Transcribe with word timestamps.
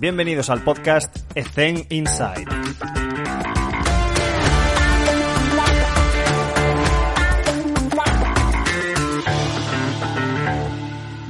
Bienvenidos 0.00 0.50
al 0.50 0.64
podcast 0.64 1.16
Ethen 1.36 1.76
Inside. 1.88 2.46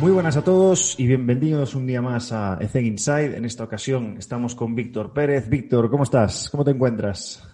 Muy 0.00 0.12
buenas 0.12 0.38
a 0.38 0.42
todos 0.42 0.98
y 0.98 1.06
bienvenidos 1.06 1.74
un 1.74 1.86
día 1.86 2.00
más 2.00 2.32
a 2.32 2.56
Ethen 2.58 2.86
Inside. 2.86 3.36
En 3.36 3.44
esta 3.44 3.64
ocasión 3.64 4.16
estamos 4.18 4.54
con 4.54 4.74
Víctor 4.74 5.12
Pérez. 5.12 5.46
Víctor, 5.48 5.90
¿cómo 5.90 6.04
estás? 6.04 6.48
¿Cómo 6.48 6.64
te 6.64 6.70
encuentras? 6.70 7.46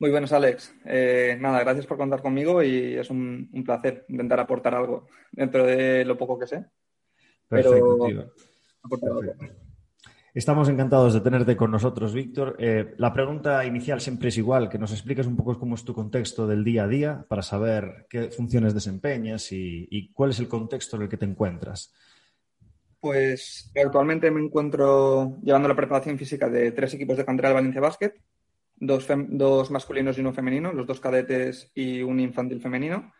Muy 0.00 0.10
buenos, 0.10 0.32
Alex. 0.32 0.74
Eh, 0.84 1.38
nada, 1.40 1.60
gracias 1.60 1.86
por 1.86 1.96
contar 1.96 2.20
conmigo 2.20 2.60
y 2.64 2.94
es 2.94 3.08
un, 3.10 3.48
un, 3.52 3.62
placer 3.62 4.04
intentar 4.08 4.40
aportar 4.40 4.74
algo 4.74 5.06
dentro 5.30 5.64
de 5.64 6.04
lo 6.04 6.18
poco 6.18 6.36
que 6.36 6.48
sé. 6.48 6.66
Perfecto, 7.48 8.06
tío. 8.06 8.32
Perfecto. 8.90 9.61
Estamos 10.34 10.70
encantados 10.70 11.12
de 11.12 11.20
tenerte 11.20 11.58
con 11.58 11.70
nosotros, 11.70 12.14
Víctor. 12.14 12.56
Eh, 12.58 12.94
la 12.96 13.12
pregunta 13.12 13.66
inicial 13.66 14.00
siempre 14.00 14.30
es 14.30 14.38
igual, 14.38 14.70
que 14.70 14.78
nos 14.78 14.90
expliques 14.90 15.26
un 15.26 15.36
poco 15.36 15.58
cómo 15.58 15.74
es 15.74 15.84
tu 15.84 15.92
contexto 15.92 16.46
del 16.46 16.64
día 16.64 16.84
a 16.84 16.88
día 16.88 17.26
para 17.28 17.42
saber 17.42 18.06
qué 18.08 18.30
funciones 18.30 18.72
desempeñas 18.72 19.52
y, 19.52 20.10
cuál 20.14 20.30
es 20.30 20.40
el 20.40 20.48
contexto 20.48 20.96
en 20.96 21.02
el 21.02 21.08
que 21.10 21.18
te 21.18 21.26
encuentras. 21.26 21.92
Pues 22.98 23.70
actualmente 23.76 24.30
me 24.30 24.40
encuentro 24.40 25.36
llevando 25.42 25.68
la 25.68 25.76
preparación 25.76 26.16
física 26.16 26.48
de 26.48 26.72
tres 26.72 26.94
equipos 26.94 27.18
de 27.18 27.26
cantera 27.26 27.50
del 27.50 27.56
Valencia 27.56 27.82
Basket, 27.82 28.14
dos, 28.76 29.06
dos, 29.28 29.70
masculinos 29.70 30.16
y 30.16 30.22
uno 30.22 30.32
femenino, 30.32 30.72
los 30.72 30.86
dos 30.86 30.98
cadetes 30.98 31.70
y 31.74 32.00
un 32.00 32.20
infantil 32.20 32.62
femenino. 32.62 33.12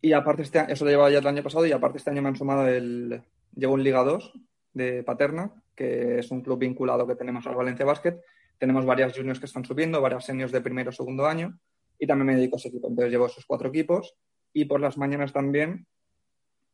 Y 0.00 0.12
aparte, 0.12 0.42
este, 0.42 0.64
eso 0.72 0.84
lo 0.84 0.90
llevaba 0.90 1.10
ya 1.10 1.20
el 1.20 1.26
año 1.28 1.44
pasado 1.44 1.66
y 1.66 1.70
aparte 1.70 1.98
este 1.98 2.10
año 2.10 2.20
me 2.20 2.30
han 2.30 2.36
sumado 2.36 2.66
el... 2.66 3.22
Llevo 3.54 3.74
un 3.74 3.84
Liga 3.84 4.02
2 4.02 4.32
de 4.72 5.04
Paterna, 5.04 5.52
que 5.82 6.18
es 6.20 6.30
un 6.30 6.42
club 6.42 6.60
vinculado 6.60 7.06
que 7.06 7.16
tenemos 7.16 7.44
al 7.46 7.56
Valencia 7.56 7.84
Basket. 7.84 8.20
Tenemos 8.56 8.86
varias 8.86 9.16
juniors 9.16 9.40
que 9.40 9.46
están 9.46 9.64
subiendo, 9.64 10.00
varias 10.00 10.24
seniors 10.24 10.52
de 10.52 10.60
primero 10.60 10.90
o 10.90 10.92
segundo 10.92 11.26
año, 11.26 11.58
y 11.98 12.06
también 12.06 12.26
me 12.26 12.36
dedico 12.36 12.56
a 12.56 12.58
ese 12.58 12.68
equipo. 12.68 12.88
Entonces 12.88 13.10
llevo 13.10 13.26
esos 13.26 13.44
cuatro 13.44 13.68
equipos 13.68 14.14
y 14.52 14.66
por 14.66 14.80
las 14.80 14.96
mañanas 14.96 15.32
también 15.32 15.86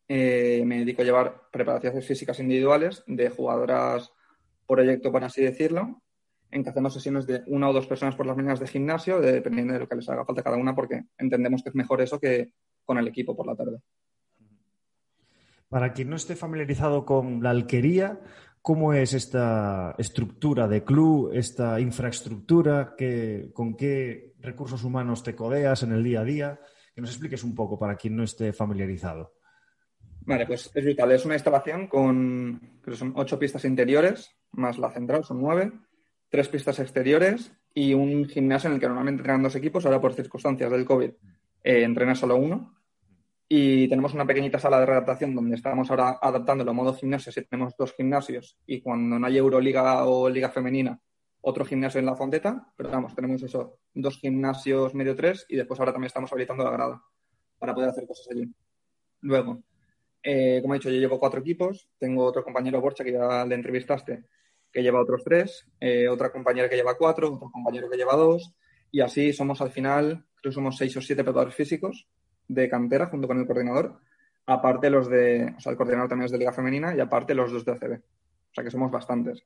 eh, 0.08 0.62
me 0.66 0.80
dedico 0.80 1.00
a 1.00 1.04
llevar 1.06 1.48
preparaciones 1.50 2.06
físicas 2.06 2.38
individuales 2.40 3.02
de 3.06 3.30
jugadoras 3.30 4.12
proyecto, 4.66 5.10
por 5.10 5.24
así 5.24 5.42
decirlo, 5.42 6.02
en 6.50 6.62
que 6.62 6.70
hacemos 6.70 6.92
sesiones 6.92 7.26
de 7.26 7.42
una 7.46 7.70
o 7.70 7.72
dos 7.72 7.86
personas 7.86 8.14
por 8.14 8.26
las 8.26 8.36
mañanas 8.36 8.60
de 8.60 8.66
gimnasio, 8.66 9.20
dependiendo 9.20 9.72
de 9.72 9.80
lo 9.80 9.88
que 9.88 9.96
les 9.96 10.08
haga 10.10 10.26
falta 10.26 10.42
cada 10.42 10.58
una, 10.58 10.74
porque 10.74 11.04
entendemos 11.16 11.62
que 11.62 11.70
es 11.70 11.74
mejor 11.74 12.02
eso 12.02 12.20
que 12.20 12.52
con 12.84 12.98
el 12.98 13.08
equipo 13.08 13.34
por 13.34 13.46
la 13.46 13.56
tarde. 13.56 13.78
Para 15.68 15.92
quien 15.92 16.08
no 16.08 16.16
esté 16.16 16.34
familiarizado 16.34 17.04
con 17.04 17.42
la 17.42 17.50
alquería, 17.50 18.20
¿cómo 18.68 18.92
es 18.92 19.14
esta 19.14 19.94
estructura 19.96 20.68
de 20.68 20.84
club, 20.84 21.30
esta 21.32 21.80
infraestructura? 21.80 22.94
Que, 22.98 23.48
¿Con 23.54 23.74
qué 23.74 24.34
recursos 24.40 24.84
humanos 24.84 25.22
te 25.22 25.34
codeas 25.34 25.84
en 25.84 25.92
el 25.92 26.04
día 26.04 26.20
a 26.20 26.24
día? 26.24 26.60
Que 26.94 27.00
nos 27.00 27.08
expliques 27.08 27.42
un 27.44 27.54
poco 27.54 27.78
para 27.78 27.96
quien 27.96 28.14
no 28.14 28.24
esté 28.24 28.52
familiarizado. 28.52 29.32
Vale, 30.20 30.46
pues 30.46 30.70
es 30.74 30.84
vital. 30.84 31.10
Es 31.12 31.24
una 31.24 31.36
instalación 31.36 31.86
con, 31.86 32.78
creo 32.82 32.94
son 32.94 33.14
ocho 33.16 33.38
pistas 33.38 33.64
interiores, 33.64 34.36
más 34.52 34.76
la 34.76 34.90
central, 34.90 35.24
son 35.24 35.40
nueve, 35.40 35.72
tres 36.28 36.48
pistas 36.48 36.78
exteriores 36.78 37.50
y 37.72 37.94
un 37.94 38.26
gimnasio 38.26 38.68
en 38.68 38.74
el 38.74 38.80
que 38.80 38.86
normalmente 38.86 39.20
entrenan 39.20 39.44
dos 39.44 39.56
equipos. 39.56 39.86
Ahora, 39.86 40.02
por 40.02 40.12
circunstancias 40.12 40.70
del 40.70 40.84
COVID, 40.84 41.08
eh, 41.64 41.84
entrena 41.84 42.14
solo 42.14 42.36
uno 42.36 42.77
y 43.48 43.88
tenemos 43.88 44.12
una 44.12 44.26
pequeñita 44.26 44.58
sala 44.58 44.80
de 44.80 44.86
redactación 44.86 45.34
donde 45.34 45.56
estamos 45.56 45.88
ahora 45.90 46.18
adaptándolo 46.20 46.70
a 46.70 46.74
modo 46.74 46.92
gimnasio. 46.94 47.32
Si 47.32 47.42
tenemos 47.46 47.74
dos 47.78 47.94
gimnasios 47.94 48.58
y 48.66 48.82
cuando 48.82 49.18
no 49.18 49.26
hay 49.26 49.38
Euroliga 49.38 50.04
o 50.04 50.28
Liga 50.28 50.50
Femenina, 50.50 51.00
otro 51.40 51.64
gimnasio 51.64 51.98
en 51.98 52.06
la 52.06 52.14
Fonteta. 52.14 52.70
Pero 52.76 52.90
vamos, 52.90 53.14
tenemos 53.14 53.42
eso, 53.42 53.78
dos 53.94 54.18
gimnasios 54.18 54.94
medio 54.94 55.16
tres 55.16 55.46
y 55.48 55.56
después 55.56 55.80
ahora 55.80 55.92
también 55.92 56.08
estamos 56.08 56.30
habilitando 56.30 56.62
la 56.62 56.70
grada 56.72 57.02
para 57.58 57.74
poder 57.74 57.88
hacer 57.88 58.06
cosas 58.06 58.28
allí. 58.30 58.52
Luego, 59.22 59.62
eh, 60.22 60.58
como 60.60 60.74
he 60.74 60.78
dicho, 60.78 60.90
yo 60.90 61.00
llevo 61.00 61.18
cuatro 61.18 61.40
equipos. 61.40 61.88
Tengo 61.98 62.26
otro 62.26 62.44
compañero 62.44 62.82
Borcha 62.82 63.02
que 63.02 63.12
ya 63.12 63.46
le 63.46 63.54
entrevistaste 63.54 64.24
que 64.70 64.82
lleva 64.82 65.00
otros 65.00 65.24
tres, 65.24 65.66
eh, 65.80 66.06
otra 66.06 66.30
compañera 66.30 66.68
que 66.68 66.76
lleva 66.76 66.98
cuatro, 66.98 67.32
otro 67.32 67.50
compañero 67.50 67.88
que 67.88 67.96
lleva 67.96 68.14
dos. 68.14 68.52
Y 68.90 69.00
así 69.00 69.32
somos 69.32 69.62
al 69.62 69.70
final, 69.70 70.26
creo 70.34 70.50
que 70.50 70.52
somos 70.52 70.76
seis 70.76 70.94
o 70.98 71.00
siete 71.00 71.24
preparadores 71.24 71.54
físicos 71.54 72.06
de 72.48 72.68
cantera 72.68 73.06
junto 73.06 73.28
con 73.28 73.38
el 73.38 73.46
coordinador, 73.46 74.00
aparte 74.46 74.90
los 74.90 75.08
de, 75.08 75.54
o 75.56 75.60
sea, 75.60 75.72
el 75.72 75.76
coordinador 75.76 76.08
también 76.08 76.26
es 76.26 76.32
de 76.32 76.38
Liga 76.38 76.52
Femenina 76.52 76.94
y 76.94 77.00
aparte 77.00 77.34
los 77.34 77.52
dos 77.52 77.64
de 77.64 77.72
ACB. 77.72 77.92
O 77.92 78.54
sea 78.54 78.64
que 78.64 78.70
somos 78.70 78.90
bastantes. 78.90 79.44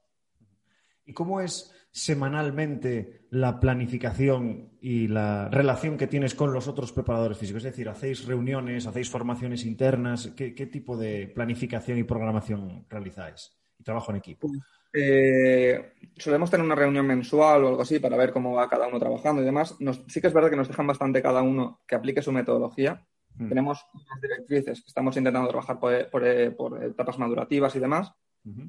¿Y 1.05 1.13
cómo 1.13 1.41
es 1.41 1.75
semanalmente 1.91 3.27
la 3.31 3.59
planificación 3.59 4.71
y 4.81 5.09
la 5.09 5.49
relación 5.49 5.99
que 5.99 6.07
tienes 6.07 6.35
con 6.35 6.53
los 6.53 6.69
otros 6.69 6.93
preparadores 6.93 7.39
físicos? 7.39 7.65
Es 7.65 7.73
decir, 7.73 7.89
¿hacéis 7.89 8.25
reuniones, 8.25 8.87
hacéis 8.87 9.11
formaciones 9.11 9.67
internas? 9.67 10.33
¿Qué, 10.37 10.55
qué 10.55 10.67
tipo 10.67 10.97
de 10.97 11.27
planificación 11.27 11.99
y 11.99 12.05
programación 12.05 12.87
realizáis? 12.89 13.53
Y 13.79 13.83
trabajo 13.83 14.13
en 14.13 14.19
equipo. 14.19 14.49
Eh, 14.93 15.93
solemos 16.17 16.51
tener 16.51 16.65
una 16.65 16.75
reunión 16.75 17.07
mensual 17.07 17.65
o 17.65 17.69
algo 17.69 17.83
así 17.83 17.99
para 17.99 18.17
ver 18.17 18.33
cómo 18.33 18.55
va 18.55 18.69
cada 18.69 18.87
uno 18.87 18.99
trabajando 18.99 19.43
y 19.43 19.45
demás. 19.45 19.81
Nos, 19.81 20.03
sí 20.09 20.21
que 20.21 20.27
es 20.27 20.35
verdad 20.35 20.51
que 20.51 20.57
nos 20.57 20.69
dejan 20.69 20.87
bastante 20.87 21.23
cada 21.23 21.43
uno 21.43 21.81
que 21.87 21.95
aplique 21.95 22.23
su 22.23 22.33
metodología. 22.33 23.07
Mm. 23.37 23.49
Tenemos 23.49 23.87
unas 23.95 24.21
directrices 24.21 24.83
que 24.83 24.89
estamos 24.89 25.17
intentando 25.17 25.49
trabajar 25.49 25.79
por, 25.79 26.11
por, 26.11 26.57
por 26.57 26.85
etapas 26.85 27.19
madurativas 27.19 27.75
y 27.77 27.81
demás, 27.81 28.13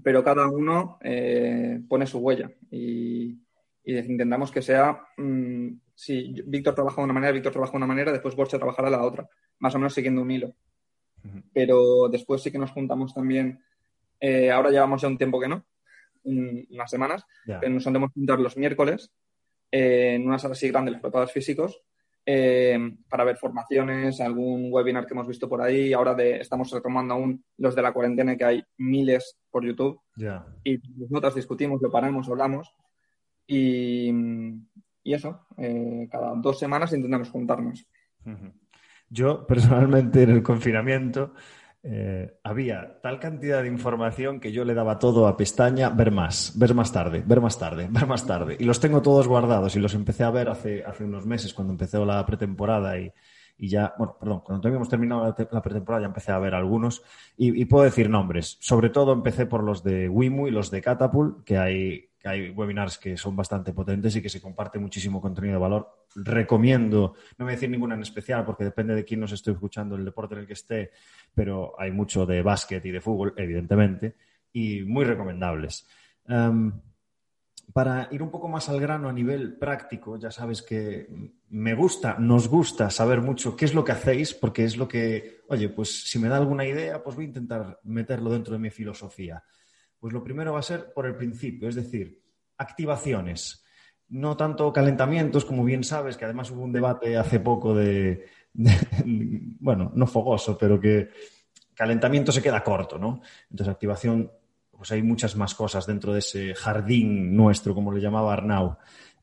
pero 0.04 0.24
cada 0.24 0.48
uno 0.48 1.00
eh, 1.02 1.82
pone 1.90 2.06
su 2.06 2.20
huella 2.20 2.52
y, 2.70 3.40
y, 3.84 3.98
intentamos 3.98 4.52
que 4.52 4.62
sea, 4.62 5.02
mmm, 5.18 5.70
si 5.96 6.32
Víctor 6.46 6.76
trabaja 6.76 7.02
de 7.02 7.06
una 7.06 7.14
manera, 7.14 7.32
Víctor 7.32 7.52
trabaja 7.52 7.72
de 7.72 7.78
una 7.78 7.88
manera, 7.88 8.12
después 8.12 8.36
Borja 8.36 8.58
trabajará 8.58 8.90
la 8.90 9.04
otra, 9.04 9.28
más 9.60 9.74
o 9.74 9.80
menos 9.80 9.94
siguiendo 9.94 10.22
un 10.22 10.32
hilo. 10.32 10.54
Pero 11.54 12.10
después 12.10 12.44
sí 12.44 12.52
que 12.52 12.60
nos 12.60 12.72
juntamos 12.72 13.14
también, 13.14 13.62
eh, 14.20 14.52
ahora 14.52 14.72
llevamos 14.72 15.02
ya 15.02 15.08
un 15.08 15.18
tiempo 15.18 15.40
que 15.40 15.48
no, 15.48 15.66
unas 16.24 16.90
semanas, 16.90 17.26
yeah. 17.46 17.60
pero 17.60 17.74
nos 17.74 17.84
solemos 17.84 18.12
juntar 18.14 18.40
los 18.40 18.58
miércoles 18.58 19.12
eh, 19.72 20.16
en 20.16 20.28
una 20.28 20.40
sala 20.40 20.54
así 20.54 20.70
grande, 20.70 20.92
los 20.92 21.02
preparadores 21.02 21.34
físicos, 21.34 21.82
eh, 22.26 22.78
para 23.10 23.24
ver 23.24 23.38
formaciones, 23.38 24.22
algún 24.22 24.72
webinar 24.72 25.06
que 25.06 25.14
hemos 25.14 25.28
visto 25.28 25.50
por 25.50 25.62
ahí. 25.62 25.92
Ahora 25.94 26.14
de, 26.14 26.38
estamos 26.38 26.72
retomando 26.72 27.16
aún 27.16 27.44
los 27.58 27.76
de 27.76 27.82
la 27.82 27.92
cuarentena, 27.92 28.38
que 28.38 28.46
hay 28.46 28.64
miles 28.78 29.38
por 29.50 29.66
YouTube. 29.66 30.00
Yeah. 30.16 30.46
Y 30.64 30.80
notas 31.10 31.36
discutimos, 31.36 31.82
lo 31.82 31.92
paramos, 31.92 32.30
hablamos. 32.30 32.74
Y, 33.46 34.12
y 35.04 35.14
eso, 35.14 35.48
eh, 35.58 36.08
cada 36.10 36.34
dos 36.36 36.60
semanas 36.60 36.94
intentamos 36.94 37.30
juntarnos. 37.30 37.86
Uh 38.26 38.30
-huh. 38.30 38.54
Yo, 39.10 39.46
personalmente, 39.46 40.24
en 40.24 40.32
el 40.32 40.44
confinamiento, 40.44 41.34
eh, 41.86 42.40
había 42.44 43.02
tal 43.02 43.20
cantidad 43.20 43.62
de 43.62 43.68
información 43.68 44.40
que 44.40 44.54
yo 44.54 44.64
le 44.64 44.74
daba 44.74 45.00
todo 45.00 45.28
a 45.28 45.36
pestaña, 45.36 45.90
ver 45.90 46.12
más, 46.12 46.54
ver 46.58 46.74
más 46.74 46.94
tarde, 46.94 47.22
ver 47.26 47.42
más 47.42 47.60
tarde, 47.60 47.88
ver 47.92 48.08
más 48.08 48.26
tarde. 48.26 48.56
Y 48.58 48.64
los 48.64 48.80
tengo 48.80 49.02
todos 49.02 49.28
guardados 49.28 49.76
y 49.76 49.80
los 49.80 49.94
empecé 49.94 50.24
a 50.24 50.32
ver 50.32 50.50
hace, 50.50 50.84
hace 50.86 51.04
unos 51.04 51.26
meses 51.26 51.54
cuando 51.54 51.74
empezó 51.74 52.06
la 52.06 52.26
pretemporada 52.26 52.98
y, 52.98 53.12
y 53.58 53.70
ya, 53.70 53.94
bueno, 53.98 54.18
perdón, 54.20 54.42
cuando 54.42 54.68
habíamos 54.68 54.90
terminado 54.90 55.24
la, 55.24 55.48
la, 55.52 55.62
pretemporada 55.62 56.02
ya 56.02 56.08
empecé 56.08 56.32
a 56.32 56.40
ver 56.40 56.54
algunos 56.56 57.04
y, 57.38 57.62
y, 57.62 57.66
puedo 57.66 57.84
decir 57.84 58.10
nombres. 58.10 58.58
Sobre 58.60 58.90
todo 58.90 59.14
empecé 59.14 59.46
por 59.46 59.64
los 59.64 59.84
de 59.84 60.10
Wimu 60.10 60.48
y 60.48 60.52
los 60.52 60.72
de 60.72 60.82
Catapult, 60.82 61.44
que 61.44 61.58
hay, 61.58 62.10
que 62.20 62.28
hay 62.30 62.50
webinars 62.50 62.98
que 62.98 63.18
son 63.18 63.36
bastante 63.36 63.74
potentes 63.74 64.16
y 64.16 64.22
que 64.22 64.30
se 64.30 64.42
comparte 64.42 64.80
muchísimo 64.80 65.22
contenido 65.22 65.56
de 65.56 65.60
valor. 65.60 66.06
Recomiendo, 66.16 67.16
no 67.38 67.46
voy 67.46 67.52
a 67.52 67.56
decir 67.56 67.70
ninguna 67.70 67.96
en 67.96 68.02
especial 68.02 68.46
porque 68.46 68.64
depende 68.64 68.96
de 68.96 69.06
quién 69.06 69.20
nos 69.20 69.32
esté 69.32 69.52
escuchando, 69.52 69.96
el 69.96 70.06
deporte 70.06 70.36
en 70.36 70.42
el 70.42 70.48
que 70.48 70.54
esté, 70.54 70.92
pero 71.34 71.74
hay 71.78 71.92
mucho 71.92 72.26
de 72.26 72.42
básquet 72.42 72.84
y 72.86 72.92
de 72.92 73.02
fútbol, 73.02 73.34
evidentemente, 73.38 74.16
y 74.52 74.82
muy 74.84 75.06
recomendables. 75.06 75.88
Um, 76.28 76.72
para 77.74 78.08
ir 78.12 78.22
un 78.22 78.30
poco 78.30 78.48
más 78.48 78.70
al 78.70 78.80
grano 78.80 79.10
a 79.10 79.14
nivel 79.14 79.58
práctico, 79.58 80.18
ya 80.18 80.30
sabes 80.30 80.62
que 80.62 81.08
me 81.50 81.74
gusta, 81.74 82.18
nos 82.20 82.48
gusta 82.48 82.92
saber 82.92 83.22
mucho 83.22 83.56
qué 83.56 83.66
es 83.66 83.74
lo 83.74 83.84
que 83.84 83.92
hacéis, 83.92 84.36
porque 84.36 84.64
es 84.64 84.78
lo 84.78 84.88
que, 84.88 85.42
oye, 85.48 85.70
pues 85.70 86.04
si 86.04 86.20
me 86.20 86.30
da 86.30 86.38
alguna 86.38 86.66
idea, 86.66 87.04
pues 87.04 87.16
voy 87.16 87.26
a 87.26 87.30
intentar 87.30 87.80
meterlo 87.84 88.30
dentro 88.30 88.54
de 88.54 88.60
mi 88.60 88.70
filosofía. 88.70 89.44
Pues 90.00 90.14
lo 90.14 90.24
primero 90.24 90.54
va 90.54 90.60
a 90.60 90.64
ser 90.64 90.94
por 90.94 91.08
el 91.08 91.16
principio, 91.16 91.68
es 91.68 91.74
decir, 91.74 92.22
activaciones. 92.58 93.66
No 94.10 94.38
tanto 94.38 94.72
calentamientos, 94.72 95.44
como 95.44 95.64
bien 95.64 95.84
sabes, 95.84 96.16
que 96.16 96.26
además 96.26 96.52
hubo 96.52 96.62
un 96.62 96.74
debate 96.74 97.18
hace 97.18 97.40
poco 97.40 97.74
de, 97.74 98.28
bueno, 99.60 99.92
no 99.96 100.06
fogoso, 100.06 100.56
pero 100.60 100.80
que 100.80 101.10
calentamiento 101.74 102.32
se 102.32 102.42
queda 102.44 102.64
corto, 102.64 103.00
¿no? 103.00 103.22
Entonces, 103.50 103.74
activación, 103.74 104.32
pues 104.84 104.92
hay 104.92 105.02
muchas 105.02 105.38
más 105.38 105.56
cosas 105.56 105.86
dentro 105.86 106.12
de 106.12 106.20
ese 106.20 106.54
jardín 106.56 107.38
nuestro, 107.38 107.74
como 107.74 107.94
le 107.94 108.02
llamaba 108.02 108.34
Arnau. 108.34 108.76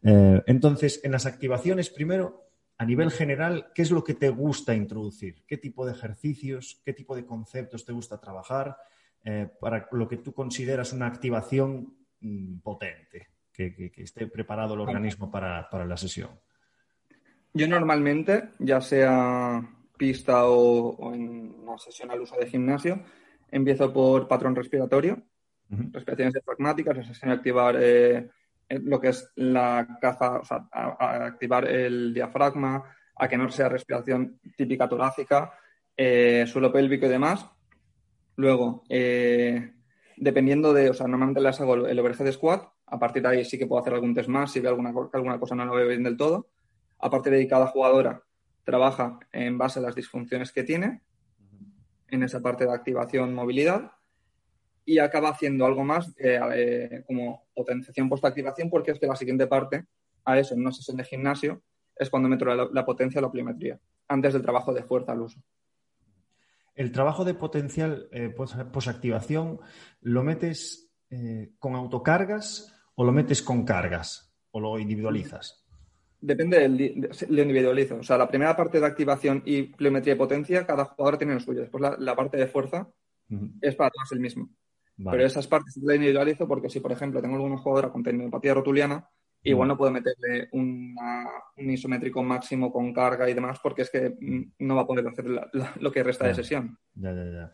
Eh, 0.02 0.42
entonces, 0.46 1.02
en 1.04 1.12
las 1.12 1.26
activaciones, 1.26 1.90
primero, 1.90 2.48
a 2.78 2.86
nivel 2.86 3.10
general, 3.10 3.66
¿qué 3.74 3.82
es 3.82 3.90
lo 3.90 4.02
que 4.02 4.14
te 4.14 4.30
gusta 4.30 4.74
introducir? 4.74 5.44
¿Qué 5.46 5.58
tipo 5.58 5.84
de 5.84 5.92
ejercicios, 5.92 6.80
qué 6.82 6.94
tipo 6.94 7.14
de 7.14 7.26
conceptos 7.26 7.84
te 7.84 7.92
gusta 7.92 8.18
trabajar 8.18 8.74
eh, 9.22 9.50
para 9.60 9.86
lo 9.92 10.08
que 10.08 10.16
tú 10.16 10.32
consideras 10.32 10.94
una 10.94 11.08
activación 11.08 11.94
mm, 12.20 12.60
potente, 12.60 13.28
que, 13.52 13.92
esté 13.98 14.28
preparado 14.28 14.72
el 14.72 14.80
organismo 14.80 15.30
para 15.30 15.68
la 15.84 15.96
sesión? 15.98 16.30
Yo 17.52 17.68
normalmente, 17.68 18.52
ya 18.60 18.80
sea 18.80 19.60
pista 19.98 20.46
o, 20.46 21.12
en 21.12 21.54
una 21.62 21.76
sesión 21.76 22.10
al 22.10 22.22
uso 22.22 22.36
de 22.40 22.46
gimnasio, 22.46 23.02
empiezo 23.50 23.92
por 23.92 24.26
patrón 24.26 24.56
respiratorio, 24.56 25.22
respiraciones 25.92 26.34
o 27.10 27.14
sea, 27.14 27.32
activar 27.32 27.76
eh, 27.80 28.28
lo 28.68 29.00
que 29.00 29.08
es 29.08 29.30
la 29.36 29.98
caza, 30.00 30.38
o 30.40 30.44
sea, 30.44 30.68
activar 30.70 31.66
el 31.68 32.12
diafragma, 32.14 32.84
a 33.16 33.28
que 33.28 33.36
no 33.36 33.50
sea 33.50 33.68
respiración 33.68 34.40
típica 34.56 34.88
torácica, 34.88 35.52
eh, 35.96 36.44
suelo 36.46 36.72
pélvico 36.72 37.06
y 37.06 37.10
demás. 37.10 37.46
Luego, 38.36 38.84
eh, 38.88 39.74
dependiendo 40.16 40.72
de, 40.72 40.90
o 40.90 40.94
sea, 40.94 41.06
normalmente 41.06 41.40
les 41.40 41.60
hago 41.60 41.86
el 41.86 41.98
overhead 41.98 42.32
squat, 42.32 42.62
a 42.86 42.98
partir 42.98 43.22
de 43.22 43.28
ahí 43.28 43.44
sí 43.44 43.58
que 43.58 43.66
puedo 43.66 43.80
hacer 43.80 43.94
algún 43.94 44.14
test 44.14 44.28
más 44.28 44.52
si 44.52 44.60
veo 44.60 44.70
alguna, 44.70 44.92
alguna 45.12 45.38
cosa 45.38 45.54
no 45.54 45.64
lo 45.64 45.74
veo 45.74 45.88
bien 45.88 46.02
del 46.02 46.16
todo. 46.16 46.48
A 46.98 47.10
partir 47.10 47.32
de 47.32 47.38
ahí, 47.38 47.48
cada 47.48 47.66
jugadora 47.66 48.22
trabaja 48.64 49.18
en 49.32 49.58
base 49.58 49.78
a 49.78 49.82
las 49.82 49.94
disfunciones 49.94 50.52
que 50.52 50.64
tiene 50.64 51.02
en 52.08 52.22
esa 52.22 52.40
parte 52.40 52.64
de 52.64 52.72
activación, 52.72 53.34
movilidad 53.34 53.92
y 54.90 54.98
acaba 54.98 55.28
haciendo 55.28 55.64
algo 55.66 55.84
más 55.84 56.12
eh, 56.18 57.04
como 57.06 57.44
potenciación 57.54 58.08
post-activación 58.08 58.68
porque 58.68 58.90
es 58.90 58.98
que 58.98 59.06
la 59.06 59.14
siguiente 59.14 59.46
parte 59.46 59.86
a 60.24 60.36
eso 60.36 60.54
en 60.54 60.62
una 60.62 60.72
sesión 60.72 60.96
de 60.96 61.04
gimnasio 61.04 61.62
es 61.94 62.10
cuando 62.10 62.28
meto 62.28 62.44
la, 62.44 62.84
potencia 62.84 63.20
o 63.20 63.22
la 63.22 63.30
pliometría, 63.30 63.78
antes 64.08 64.32
del 64.32 64.42
trabajo 64.42 64.74
de 64.74 64.82
fuerza 64.82 65.12
al 65.12 65.20
uso. 65.20 65.40
El 66.74 66.90
trabajo 66.90 67.24
de 67.24 67.34
potencial 67.34 68.08
eh, 68.10 68.30
post-activación, 68.30 69.60
¿lo 70.00 70.24
metes 70.24 70.90
eh, 71.08 71.52
con 71.60 71.76
autocargas 71.76 72.74
o 72.96 73.04
lo 73.04 73.12
metes 73.12 73.42
con 73.42 73.64
cargas 73.64 74.34
o 74.50 74.58
lo 74.58 74.76
individualizas? 74.76 75.64
Depende 76.20 76.58
del 76.58 77.10
lo 77.28 77.42
individualizo. 77.42 77.98
O 77.98 78.02
sea, 78.02 78.18
la 78.18 78.28
primera 78.28 78.56
parte 78.56 78.80
de 78.80 78.86
activación 78.86 79.42
y 79.44 79.62
pliometría 79.62 80.14
y 80.14 80.18
potencia, 80.18 80.66
cada 80.66 80.84
jugador 80.86 81.16
tiene 81.16 81.34
lo 81.34 81.40
suyo. 81.40 81.60
Después 81.60 81.80
la, 81.96 82.16
parte 82.16 82.38
de 82.38 82.48
fuerza 82.48 82.88
es 83.60 83.76
para 83.76 83.90
todos 83.90 84.10
el 84.12 84.20
mismo. 84.20 84.50
Pero 85.04 85.24
esas 85.24 85.46
partes 85.46 85.76
las 85.82 85.96
individualizo 85.96 86.46
porque 86.46 86.68
si, 86.68 86.80
por 86.80 86.92
ejemplo, 86.92 87.22
tengo 87.22 87.36
algún 87.36 87.56
jugador 87.56 87.92
con 87.92 88.02
tendinopatía 88.02 88.54
rotuliana, 88.54 89.08
igual 89.42 89.68
no 89.68 89.76
puedo 89.76 89.90
meterle 89.90 90.48
un 90.52 90.94
isométrico 91.56 92.22
máximo 92.22 92.72
con 92.72 92.92
carga 92.92 93.28
y 93.28 93.34
demás 93.34 93.58
porque 93.62 93.82
es 93.82 93.90
que 93.90 94.14
no 94.58 94.74
va 94.74 94.82
a 94.82 94.86
poder 94.86 95.06
hacer 95.08 95.26
lo 95.80 95.92
que 95.92 96.02
resta 96.02 96.26
de 96.26 96.34
sesión. 96.34 96.78
Ya, 96.94 97.12
ya, 97.12 97.24
ya. 97.24 97.52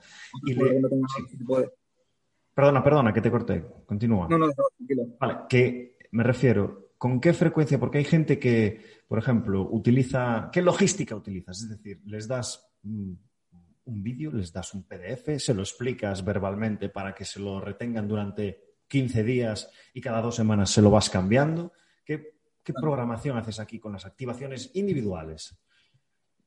Perdona, 2.54 2.82
perdona, 2.82 3.12
que 3.12 3.20
te 3.20 3.31
corté. 3.31 3.64
Continúa. 3.84 4.26
No, 4.28 4.38
no, 4.38 4.49
tranquilo. 4.78 5.02
Vale, 5.20 5.37
que 5.49 5.99
me 6.12 6.22
refiero, 6.22 6.87
¿Con 6.99 7.20
qué 7.20 7.32
frecuencia? 7.32 7.78
Porque 7.78 7.99
hay 7.99 8.04
gente 8.04 8.38
que, 8.38 8.81
por 9.06 9.19
ejemplo, 9.19 9.69
utiliza. 9.70 10.49
¿Qué 10.50 10.62
logística 10.62 11.14
utilizas? 11.14 11.60
Es 11.62 11.69
decir, 11.69 12.00
les 12.06 12.26
das 12.26 12.66
un 13.87 14.03
vídeo, 14.03 14.31
les 14.31 14.53
das 14.53 14.75
un 14.75 14.85
PDF, 14.85 15.38
se 15.38 15.55
lo 15.55 15.62
explicas 15.62 16.25
verbalmente 16.25 16.88
para 16.88 17.15
que 17.15 17.25
se 17.25 17.41
lo 17.41 17.61
retengan 17.61 18.06
durante 18.06 18.77
15 18.88 19.25
días 19.25 19.71
y 19.94 20.00
cada 20.00 20.21
dos 20.21 20.37
semanas 20.37 20.71
se 20.71 20.83
lo 20.83 20.91
vas 20.91 21.11
cambiando. 21.11 21.73
¿Qué, 22.05 22.35
programación 22.81 23.38
haces 23.38 23.61
aquí 23.61 23.79
con 23.79 23.93
las 23.93 24.06
activaciones 24.06 24.71
individuales? 24.75 25.56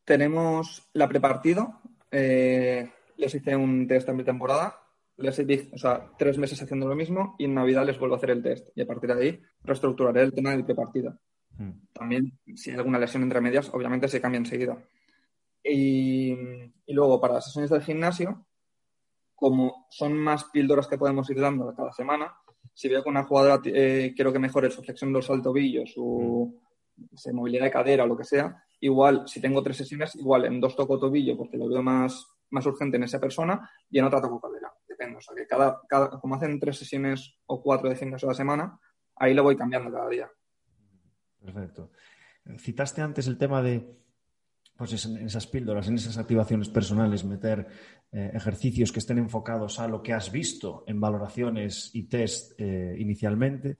Tenemos 0.03 0.89
la 0.93 1.07
prepartido. 1.07 1.81
Eh, 2.11 2.91
les 3.15 3.35
hice 3.35 3.55
un 3.55 3.87
test 3.87 4.09
en 4.09 4.23
temporada 4.25 4.75
les 5.19 5.39
o 5.73 5.77
sea, 5.77 6.11
tres 6.17 6.37
meses 6.37 6.61
haciendo 6.61 6.87
lo 6.87 6.95
mismo 6.95 7.35
y 7.37 7.45
en 7.45 7.53
Navidad 7.53 7.85
les 7.85 7.99
vuelvo 7.99 8.15
a 8.15 8.17
hacer 8.17 8.31
el 8.31 8.41
test. 8.41 8.69
Y 8.75 8.81
a 8.81 8.87
partir 8.87 9.13
de 9.13 9.21
ahí 9.21 9.41
reestructuraré 9.63 10.21
el 10.21 10.33
tema 10.33 10.51
del 10.51 10.65
prepartida. 10.65 11.17
Hmm. 11.57 11.71
También, 11.93 12.39
si 12.55 12.71
hay 12.71 12.77
alguna 12.77 12.99
lesión 12.99 13.23
entre 13.23 13.41
medias, 13.41 13.69
obviamente 13.73 14.07
se 14.07 14.21
cambia 14.21 14.39
enseguida. 14.39 14.77
Y, 15.71 16.35
luego, 16.87 17.19
para 17.21 17.35
las 17.35 17.45
sesiones 17.45 17.69
del 17.69 17.81
gimnasio, 17.81 18.45
como 19.35 19.87
son 19.89 20.17
más 20.17 20.45
píldoras 20.45 20.87
que 20.87 20.97
podemos 20.97 21.29
ir 21.29 21.39
dando 21.39 21.73
cada 21.75 21.93
semana, 21.93 22.33
si 22.73 22.89
veo 22.89 23.03
que 23.03 23.09
una 23.09 23.23
jugadora 23.23 23.61
eh, 23.65 24.13
quiero 24.15 24.33
que 24.33 24.39
mejore 24.39 24.71
su 24.71 24.81
flexión 24.81 25.13
dorsal 25.13 25.41
tobillo, 25.41 25.85
su, 25.85 26.61
su, 27.13 27.33
movilidad 27.33 27.65
de 27.65 27.71
cadera 27.71 28.03
o 28.03 28.07
lo 28.07 28.17
que 28.17 28.23
sea, 28.23 28.63
igual, 28.81 29.27
si 29.27 29.41
tengo 29.41 29.63
tres 29.63 29.77
sesiones, 29.77 30.15
igual 30.15 30.45
en 30.45 30.59
dos 30.59 30.75
toco 30.75 30.99
tobillo 30.99 31.37
porque 31.37 31.57
lo 31.57 31.69
veo 31.69 31.81
más, 31.81 32.25
más 32.49 32.65
urgente 32.65 32.97
en 32.97 33.03
esa 33.03 33.19
persona 33.19 33.69
y 33.89 33.99
en 33.99 34.05
otra 34.05 34.21
toco 34.21 34.39
cadera. 34.39 34.73
O 35.17 35.21
sea, 35.21 35.35
que 35.35 35.47
cada, 35.47 35.81
cada, 35.87 36.09
como 36.19 36.35
hacen 36.35 36.59
tres 36.59 36.77
sesiones 36.77 37.39
o 37.45 37.61
cuatro 37.61 37.89
de 37.89 37.95
gimnasio 37.95 38.27
a 38.27 38.31
la 38.31 38.37
semana, 38.37 38.79
ahí 39.15 39.33
lo 39.33 39.43
voy 39.43 39.55
cambiando 39.55 39.91
cada 39.91 40.09
día. 40.09 40.29
Perfecto. 41.41 41.91
Citaste 42.57 43.01
antes 43.01 43.27
el 43.27 43.37
tema 43.37 43.61
de, 43.61 43.97
pues 44.79 45.05
en 45.05 45.17
esas 45.25 45.45
píldoras, 45.45 45.89
en 45.89 45.95
esas 45.95 46.17
activaciones 46.17 46.69
personales, 46.69 47.25
meter 47.25 47.67
eh, 48.13 48.31
ejercicios 48.33 48.93
que 48.93 48.99
estén 48.99 49.17
enfocados 49.17 49.77
a 49.77 49.89
lo 49.89 50.01
que 50.01 50.13
has 50.13 50.31
visto 50.31 50.85
en 50.87 51.01
valoraciones 51.01 51.91
y 51.93 52.03
test 52.03 52.53
eh, 52.57 52.95
inicialmente. 52.97 53.77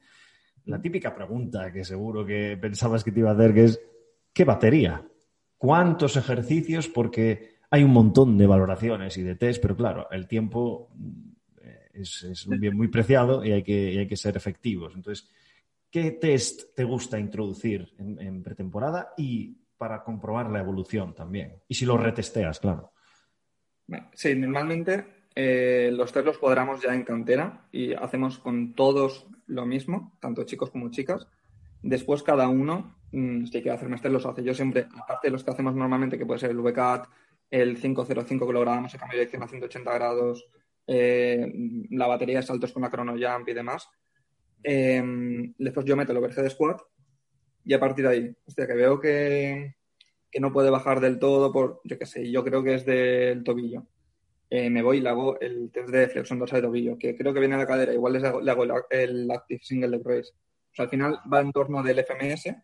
La 0.66 0.81
típica 0.81 1.16
pregunta 1.16 1.72
que 1.72 1.86
seguro 1.86 2.25
que 2.25 2.57
pensabas 2.60 3.06
que 3.06 3.13
te 3.13 3.22
iba 3.22 3.30
a 3.30 3.34
hacer, 3.34 3.54
que 3.54 3.63
es, 3.63 3.81
¿qué 4.34 4.44
batería? 4.44 5.07
¿Cuántos 5.57 6.18
ejercicios? 6.18 6.90
Porque 6.90 7.60
hay 7.72 7.81
un 7.81 7.92
montón 7.92 8.38
de 8.38 8.48
valoraciones 8.48 9.18
y 9.18 9.24
de 9.24 9.36
test, 9.36 9.62
pero 9.62 9.78
claro, 9.78 10.12
el 10.12 10.28
tiempo 10.28 10.90
eh, 11.62 11.92
es, 11.94 12.46
un 12.46 12.60
bien 12.60 12.75
muy 12.75 12.90
preciado 12.90 13.46
y 13.46 13.54
hay, 13.54 13.63
que, 13.63 14.00
hay 14.00 14.07
que 14.07 14.18
ser 14.18 14.36
efectivos. 14.36 14.92
Entonces, 14.96 15.30
¿qué 15.90 16.12
test 16.12 16.75
te 16.75 16.84
gusta 16.84 17.18
introducir 17.18 17.88
en, 17.98 18.44
pretemporada 18.44 19.13
y 19.18 19.59
para 19.79 20.03
comprobar 20.03 20.51
la 20.51 20.59
evolución 20.59 21.15
también? 21.15 21.63
Y 21.67 21.74
si 21.74 21.86
lo 21.86 21.98
retesteas, 21.98 22.59
claro. 22.59 22.91
Sí, 24.13 24.36
normalmente 24.36 25.24
eh, 25.33 25.89
los 25.91 26.12
test 26.12 26.25
los 26.25 26.38
cuadramos 26.38 26.81
ya 26.81 26.93
en 26.93 27.03
cantera 27.03 27.67
y 27.71 27.93
hacemos 27.93 28.38
con 28.39 28.75
todos 28.75 29.25
lo 29.48 29.65
mismo, 29.65 30.17
tanto 30.19 30.43
chicos 30.43 30.69
como 30.69 30.91
chicas. 30.91 31.27
Después 31.81 32.21
cada 32.24 32.50
uno, 32.50 32.98
mm, 33.13 33.45
si 33.45 33.51
quiere 33.53 33.71
hacer 33.71 33.89
test, 33.89 34.05
los 34.07 34.25
hace. 34.25 34.43
Yo 34.43 34.53
siempre, 34.53 34.88
aparte 34.95 35.27
de 35.27 35.31
los 35.31 35.43
que 35.43 35.51
hacemos 35.51 35.74
normalmente, 35.74 36.17
que 36.17 36.25
puede 36.25 36.41
ser 36.41 36.51
el 36.51 36.59
VCAT, 36.59 37.07
el 37.50 37.79
505 37.79 38.45
que 38.45 38.53
lo 38.53 38.59
grabamos, 38.59 38.93
el 38.93 39.00
cambio 39.00 39.17
de 39.17 39.25
dirección 39.25 39.43
a 39.43 39.48
180 39.48 39.93
grados, 39.93 40.45
eh, 40.86 41.51
la 41.91 42.07
batería 42.07 42.38
de 42.38 42.43
saltos 42.43 42.74
con 42.74 42.83
la 42.83 42.89
chrono 42.89 43.13
jump 43.13 43.48
y 43.48 43.53
demás. 43.53 43.89
Eh, 44.62 45.01
después 45.57 45.86
yo 45.86 45.95
meto 45.95 46.12
el 46.12 46.17
overhead 46.17 46.50
squat 46.50 46.81
y 47.66 47.74
a 47.74 47.80
partir 47.80 48.06
de 48.06 48.12
ahí, 48.12 48.36
hostia, 48.46 48.68
que 48.68 48.74
veo 48.74 49.00
que, 49.00 49.75
no 50.39 50.54
puede 50.54 50.70
bajar 50.70 51.00
del 51.00 51.20
todo 51.20 51.51
por, 51.51 51.82
yo 51.84 51.98
qué 51.98 52.06
sé, 52.06 52.32
yo 52.32 52.44
creo 52.44 52.63
que 52.63 52.75
es 52.75 52.86
del 52.86 53.44
tobillo. 53.44 53.86
Eh, 54.50 54.70
me 54.70 54.82
voy 54.82 54.98
y 54.98 55.01
le 55.01 55.10
hago 55.10 55.39
el 55.39 55.70
test 55.72 55.89
de 55.89 56.08
flexión 56.08 56.39
dorsal 56.39 56.62
de 56.62 56.68
tobillo, 56.68 56.98
que 56.98 57.16
creo 57.16 57.34
que 57.34 57.39
viene 57.39 57.56
de 57.56 57.62
la 57.62 57.68
cadera, 57.68 57.94
igual 57.94 58.13
le 58.13 58.51
hago, 58.51 58.66
el, 58.89 59.30
active 59.32 59.60
single 59.63 59.89
leg 59.89 60.01
raise. 60.06 60.32
O 60.72 60.75
sea, 60.75 60.86
al 60.86 60.89
final 60.89 61.20
va 61.32 61.42
en 61.42 61.51
torno 61.51 61.84
del 61.84 62.00
FMS, 62.00 62.56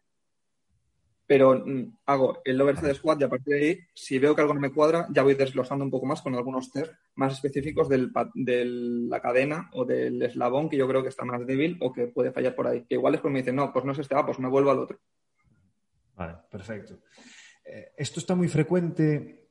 pero 1.28 1.64
mm, 1.66 1.98
hago 2.06 2.42
el 2.44 2.62
overhead 2.62 2.94
squat 2.94 3.20
y 3.22 3.24
a 3.24 3.30
partir 3.30 3.54
de 3.54 3.60
ahí, 3.60 3.80
si 3.94 4.20
veo 4.20 4.36
que 4.36 4.42
algo 4.42 4.54
no 4.54 4.60
me 4.60 4.72
cuadra, 4.72 5.08
ya 5.12 5.24
voy 5.24 5.34
desglosando 5.34 5.84
un 5.84 5.92
poco 5.92 6.06
más 6.06 6.22
con 6.22 6.36
algunos 6.36 6.72
test 6.72 6.94
más 7.16 7.34
específicos 7.34 7.90
de 7.90 8.66
la 9.10 9.22
cadena 9.22 9.70
o 9.74 9.86
del 9.86 10.22
eslabón 10.22 10.70
que 10.70 10.78
yo 10.78 10.88
creo 10.88 11.02
que 11.02 11.10
está 11.10 11.26
más 11.26 11.46
débil 11.46 11.78
o 11.82 11.92
que 11.92 12.08
puede 12.08 12.32
fallar 12.32 12.56
por 12.56 12.68
ahí. 12.68 12.86
Que 12.88 12.96
igual 12.96 13.16
es 13.16 13.22
porque 13.22 13.34
me 13.34 13.40
dicen, 13.40 13.56
no, 13.56 13.72
pues 13.72 13.86
no 13.86 13.94
es 13.94 14.00
este, 14.00 14.16
ah, 14.16 14.26
pues 14.26 14.40
me 14.40 14.50
vuelvo 14.50 14.72
al 14.72 14.80
otro. 14.80 15.00
Vale, 16.16 16.36
perfecto. 16.50 17.00
Eh, 17.66 17.94
esto 17.98 18.20
está 18.20 18.36
muy 18.36 18.48
frecuente, 18.48 19.48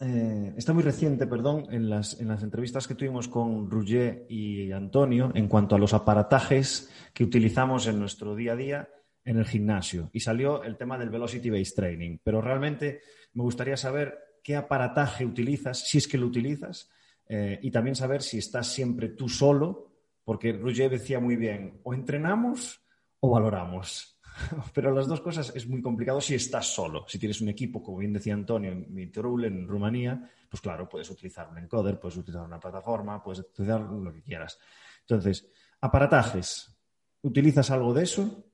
eh, 0.00 0.54
está 0.56 0.72
muy 0.72 0.82
reciente, 0.82 1.26
perdón, 1.26 1.66
en 1.70 1.90
las, 1.90 2.20
en 2.20 2.28
las 2.28 2.42
entrevistas 2.42 2.86
que 2.86 2.94
tuvimos 2.94 3.26
con 3.26 3.70
Roger 3.70 4.26
y 4.28 4.70
Antonio 4.70 5.32
en 5.34 5.48
cuanto 5.48 5.74
a 5.74 5.78
los 5.78 5.94
aparatajes 5.94 6.90
que 7.12 7.24
utilizamos 7.24 7.86
en 7.86 7.98
nuestro 7.98 8.36
día 8.36 8.52
a 8.52 8.56
día 8.56 8.88
en 9.28 9.36
el 9.36 9.44
gimnasio 9.44 10.08
y 10.12 10.20
salió 10.20 10.62
el 10.62 10.76
tema 10.78 10.96
del 10.96 11.10
Velocity 11.10 11.50
Based 11.50 11.74
Training. 11.76 12.18
Pero 12.24 12.40
realmente 12.40 13.02
me 13.34 13.42
gustaría 13.42 13.76
saber 13.76 14.38
qué 14.42 14.56
aparataje 14.56 15.26
utilizas, 15.26 15.86
si 15.86 15.98
es 15.98 16.08
que 16.08 16.16
lo 16.16 16.26
utilizas, 16.26 16.88
eh, 17.28 17.58
y 17.62 17.70
también 17.70 17.94
saber 17.94 18.22
si 18.22 18.38
estás 18.38 18.72
siempre 18.72 19.10
tú 19.10 19.28
solo 19.28 19.88
porque 20.24 20.52
Roger 20.52 20.90
decía 20.90 21.20
muy 21.20 21.36
bien, 21.36 21.80
o 21.84 21.94
entrenamos 21.94 22.82
o 23.20 23.30
valoramos. 23.30 24.18
Pero 24.74 24.92
las 24.92 25.08
dos 25.08 25.22
cosas 25.22 25.52
es 25.54 25.66
muy 25.66 25.80
complicado 25.80 26.20
si 26.20 26.34
estás 26.34 26.66
solo. 26.66 27.06
Si 27.08 27.18
tienes 27.18 27.40
un 27.40 27.48
equipo, 27.48 27.82
como 27.82 27.96
bien 27.96 28.12
decía 28.12 28.34
Antonio, 28.34 28.72
en 28.72 28.92
Mitrul, 28.92 29.46
en 29.46 29.66
Rumanía, 29.66 30.30
pues 30.50 30.60
claro, 30.60 30.86
puedes 30.86 31.08
utilizar 31.08 31.48
un 31.48 31.56
encoder, 31.56 31.98
puedes 31.98 32.18
utilizar 32.18 32.44
una 32.44 32.60
plataforma, 32.60 33.22
puedes 33.22 33.40
utilizar 33.40 33.80
lo 33.80 34.12
que 34.12 34.22
quieras. 34.22 34.58
Entonces, 35.00 35.50
aparatajes, 35.80 36.78
¿utilizas 37.22 37.70
algo 37.70 37.94
de 37.94 38.02
eso? 38.02 38.47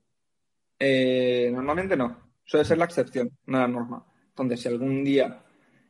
Eh, 0.78 1.50
normalmente 1.52 1.96
no. 1.96 2.32
Suele 2.44 2.64
ser 2.64 2.78
la 2.78 2.84
excepción, 2.84 3.30
no 3.46 3.58
la 3.58 3.68
norma. 3.68 4.04
Entonces, 4.28 4.60
si 4.60 4.68
algún 4.68 5.02
día, 5.04 5.42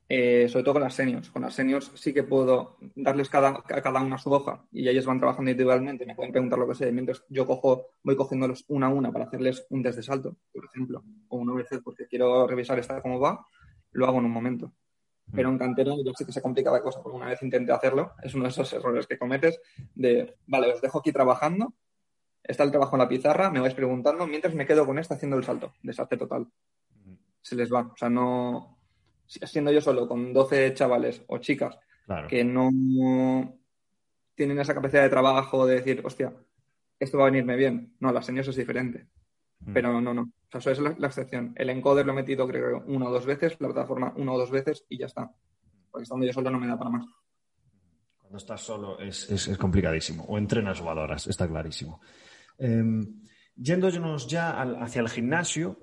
eh, 0.08 0.46
sobre 0.48 0.64
todo 0.64 0.74
con 0.74 0.82
las 0.82 0.94
seniors, 0.94 1.30
con 1.30 1.42
las 1.42 1.54
seniors 1.54 1.90
sí 1.94 2.12
que 2.12 2.22
puedo 2.22 2.76
darles 2.94 3.28
cada, 3.28 3.48
a 3.48 3.82
cada 3.82 4.02
una 4.02 4.18
su 4.18 4.30
hoja 4.30 4.64
y 4.70 4.88
ellos 4.88 5.06
van 5.06 5.18
trabajando 5.18 5.50
individualmente, 5.50 6.06
me 6.06 6.14
pueden 6.14 6.30
preguntar 6.30 6.58
lo 6.58 6.68
que 6.68 6.74
sea, 6.74 6.92
mientras 6.92 7.24
yo 7.28 7.46
cojo, 7.46 7.88
voy 8.02 8.14
cogiéndolos 8.14 8.64
una 8.68 8.86
a 8.86 8.90
una 8.90 9.10
para 9.10 9.24
hacerles 9.24 9.66
un 9.70 9.82
test 9.82 9.96
de 9.96 10.02
salto, 10.02 10.36
por 10.52 10.64
ejemplo, 10.66 11.02
o 11.28 11.38
un 11.38 11.48
overhead 11.50 11.80
porque 11.82 12.06
quiero 12.06 12.46
revisar 12.46 12.78
esta 12.78 13.00
cómo 13.00 13.18
va, 13.18 13.46
lo 13.92 14.06
hago 14.06 14.18
en 14.18 14.26
un 14.26 14.32
momento. 14.32 14.72
Pero 15.32 15.48
en 15.48 15.58
cantera 15.58 15.92
yo 16.04 16.12
sé 16.14 16.26
que 16.26 16.32
se 16.32 16.42
complica 16.42 16.70
la 16.70 16.82
cosa, 16.82 17.02
porque 17.02 17.16
una 17.16 17.28
vez 17.28 17.42
intenté 17.42 17.72
hacerlo, 17.72 18.12
es 18.22 18.34
uno 18.34 18.44
de 18.44 18.50
esos 18.50 18.70
errores 18.74 19.06
que 19.06 19.18
cometes 19.18 19.58
de, 19.94 20.36
vale, 20.46 20.70
os 20.70 20.82
dejo 20.82 20.98
aquí 20.98 21.12
trabajando, 21.12 21.72
está 22.44 22.62
el 22.62 22.70
trabajo 22.70 22.94
en 22.96 23.00
la 23.00 23.08
pizarra, 23.08 23.50
me 23.50 23.60
vais 23.60 23.74
preguntando, 23.74 24.26
mientras 24.26 24.54
me 24.54 24.66
quedo 24.66 24.86
con 24.86 24.98
esta 24.98 25.14
haciendo 25.14 25.36
el 25.36 25.44
salto, 25.44 25.72
desastre 25.82 26.18
total. 26.18 26.46
Se 27.40 27.56
les 27.56 27.72
va, 27.72 27.80
o 27.80 27.96
sea, 27.96 28.08
no, 28.08 28.78
siendo 29.26 29.72
yo 29.72 29.80
solo 29.80 30.06
con 30.06 30.32
12 30.32 30.74
chavales 30.74 31.22
o 31.26 31.38
chicas 31.38 31.78
que 32.28 32.44
no 32.44 32.70
tienen 34.34 34.58
esa 34.58 34.74
capacidad 34.74 35.02
de 35.02 35.08
trabajo 35.08 35.66
de 35.66 35.76
decir, 35.76 36.02
hostia, 36.04 36.32
esto 36.98 37.18
va 37.18 37.24
a 37.24 37.30
venirme 37.30 37.56
bien. 37.56 37.94
No, 38.00 38.12
las 38.12 38.26
señas 38.26 38.48
es 38.48 38.56
diferente. 38.56 39.08
Pero 39.72 40.00
no, 40.00 40.12
no. 40.12 40.30
O 40.52 40.60
sea, 40.60 40.72
eso 40.72 40.86
es 40.86 40.98
la, 40.98 41.06
excepción. 41.06 41.52
El 41.56 41.70
encoder 41.70 42.04
lo 42.04 42.12
he 42.12 42.16
metido, 42.16 42.46
creo, 42.46 42.84
una 42.86 43.08
o 43.08 43.12
dos 43.12 43.24
veces, 43.24 43.56
la 43.60 43.68
plataforma 43.68 44.12
una 44.16 44.32
o 44.32 44.38
dos 44.38 44.50
veces 44.50 44.84
y 44.88 44.98
ya 44.98 45.06
está. 45.06 45.32
Porque 45.90 46.02
estando 46.02 46.26
yo 46.26 46.32
solo 46.32 46.50
no 46.50 46.60
me 46.60 46.66
da 46.66 46.78
para 46.78 46.90
más. 46.90 47.06
Cuando 48.18 48.36
estás 48.36 48.60
solo 48.60 48.98
es, 48.98 49.56
complicadísimo. 49.58 50.24
O 50.24 50.36
entrenas 50.36 50.80
o 50.80 50.84
valoras, 50.84 51.26
está 51.26 51.48
clarísimo. 51.48 52.00
Em, 52.58 53.22
yéndonos 53.56 54.26
ya 54.26 54.60
hacia 54.60 55.00
el 55.00 55.08
gimnasio, 55.08 55.78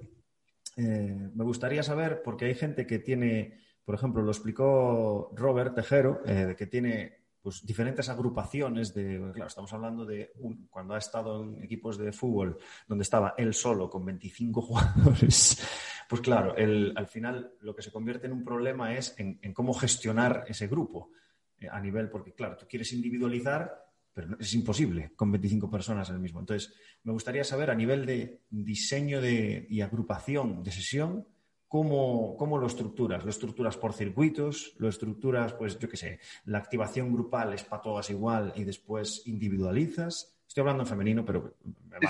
eh, 0.77 1.29
me 1.33 1.43
gustaría 1.43 1.83
saber, 1.83 2.21
porque 2.23 2.45
hay 2.45 2.55
gente 2.55 2.85
que 2.85 2.99
tiene, 2.99 3.59
por 3.83 3.95
ejemplo, 3.95 4.21
lo 4.21 4.31
explicó 4.31 5.31
Robert 5.35 5.75
Tejero, 5.75 6.21
eh, 6.25 6.55
que 6.57 6.67
tiene 6.67 7.21
pues, 7.41 7.65
diferentes 7.65 8.07
agrupaciones 8.09 8.93
de, 8.93 9.31
claro, 9.33 9.47
estamos 9.47 9.73
hablando 9.73 10.05
de 10.05 10.31
cuando 10.69 10.93
ha 10.93 10.97
estado 10.97 11.43
en 11.43 11.63
equipos 11.63 11.97
de 11.97 12.11
fútbol 12.11 12.57
donde 12.87 13.03
estaba 13.03 13.33
él 13.37 13.53
solo 13.53 13.89
con 13.89 14.05
25 14.05 14.61
jugadores, 14.61 15.61
pues 16.07 16.21
claro, 16.21 16.55
al 16.57 17.07
final 17.07 17.53
lo 17.61 17.75
que 17.75 17.81
se 17.81 17.91
convierte 17.91 18.27
en 18.27 18.33
un 18.33 18.43
problema 18.43 18.95
es 18.95 19.15
en, 19.17 19.39
cómo 19.53 19.73
gestionar 19.73 20.45
ese 20.47 20.67
grupo 20.67 21.11
eh, 21.57 21.67
a 21.69 21.79
nivel, 21.79 22.09
porque 22.09 22.33
claro, 22.33 22.57
tú 22.57 22.65
quieres 22.67 22.93
individualizar, 22.93 23.90
pero 24.13 24.37
es 24.39 24.53
imposible 24.53 25.11
con 25.15 25.31
25 25.31 25.69
personas 25.69 26.09
en 26.09 26.15
el 26.15 26.21
mismo. 26.21 26.39
Entonces, 26.39 26.73
me 27.03 27.13
gustaría 27.13 27.43
saber 27.43 27.71
a 27.71 27.75
nivel 27.75 28.05
de 28.05 28.41
diseño 28.49 29.21
de, 29.21 29.65
y 29.69 29.81
agrupación 29.81 30.63
de 30.63 30.71
sesión, 30.71 31.27
¿cómo, 31.67 32.35
¿cómo, 32.37 32.57
lo 32.57 32.67
estructuras? 32.67 33.23
¿Lo 33.23 33.29
estructuras 33.29 33.77
por 33.77 33.93
circuitos? 33.93 34.75
¿Lo 34.77 34.89
estructuras, 34.89 35.53
pues, 35.53 35.79
yo 35.79 35.87
qué 35.87 35.97
sé, 35.97 36.19
la 36.45 36.57
activación 36.57 37.13
grupal 37.13 37.53
es 37.53 37.63
para 37.63 37.81
todas 37.81 38.09
igual 38.09 38.53
y 38.55 38.63
después 38.63 39.23
individualizas? 39.25 40.35
Estoy 40.45 40.61
hablando 40.61 40.83
en 40.83 40.87
femenino, 40.87 41.23
pero 41.23 41.55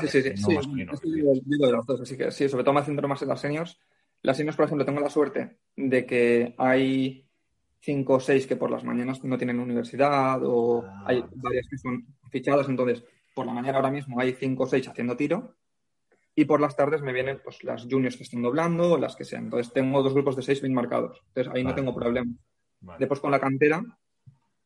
sí, 0.01 0.07
sí, 0.07 0.21
sí, 0.35 0.41
no 0.41 0.55
masculino. 0.55 0.93
de 1.45 1.71
los 1.71 1.85
dos, 1.85 2.01
así 2.01 2.17
que 2.17 2.31
sí, 2.31 2.49
sobre 2.49 2.63
todo 2.63 2.73
me 2.73 2.83
centro 2.83 3.07
más 3.07 3.21
en 3.21 3.27
las 3.27 3.39
seniors. 3.39 3.77
Las 4.23 4.37
seniors, 4.37 4.55
por 4.55 4.65
ejemplo, 4.65 4.83
tengo 4.83 4.99
la 4.99 5.11
suerte 5.11 5.59
de 5.75 6.05
que 6.07 6.55
hay 6.57 7.30
cinco 7.81 8.15
o 8.15 8.19
seis 8.19 8.47
que 8.47 8.55
por 8.55 8.71
las 8.71 8.83
mañanas 8.83 9.23
no 9.23 9.37
tienen 9.37 9.59
universidad 9.59 10.41
o 10.43 10.83
ah. 10.85 11.03
hay 11.07 11.23
varias 11.35 11.67
que 11.67 11.77
son 11.77 12.05
fichadas, 12.29 12.69
entonces 12.69 13.03
por 13.33 13.45
la 13.45 13.53
mañana 13.53 13.77
ahora 13.77 13.91
mismo 13.91 14.19
hay 14.19 14.33
cinco 14.33 14.63
o 14.63 14.67
seis 14.67 14.87
haciendo 14.87 15.17
tiro 15.17 15.55
y 16.35 16.45
por 16.45 16.61
las 16.61 16.75
tardes 16.75 17.01
me 17.01 17.13
vienen 17.13 17.39
pues, 17.43 17.63
las 17.63 17.85
juniors 17.89 18.15
que 18.15 18.23
están 18.23 18.41
doblando 18.41 18.93
o 18.93 18.97
las 18.97 19.15
que 19.15 19.25
sean. 19.25 19.45
Entonces 19.45 19.73
tengo 19.73 20.01
dos 20.01 20.13
grupos 20.13 20.35
de 20.35 20.43
seis 20.43 20.61
bien 20.61 20.73
marcados. 20.73 21.21
Entonces 21.27 21.53
ahí 21.53 21.63
no 21.63 21.75
tengo 21.75 21.93
problema. 21.93 22.31
Después 22.97 23.19
con 23.19 23.31
la 23.31 23.39
cantera 23.39 23.83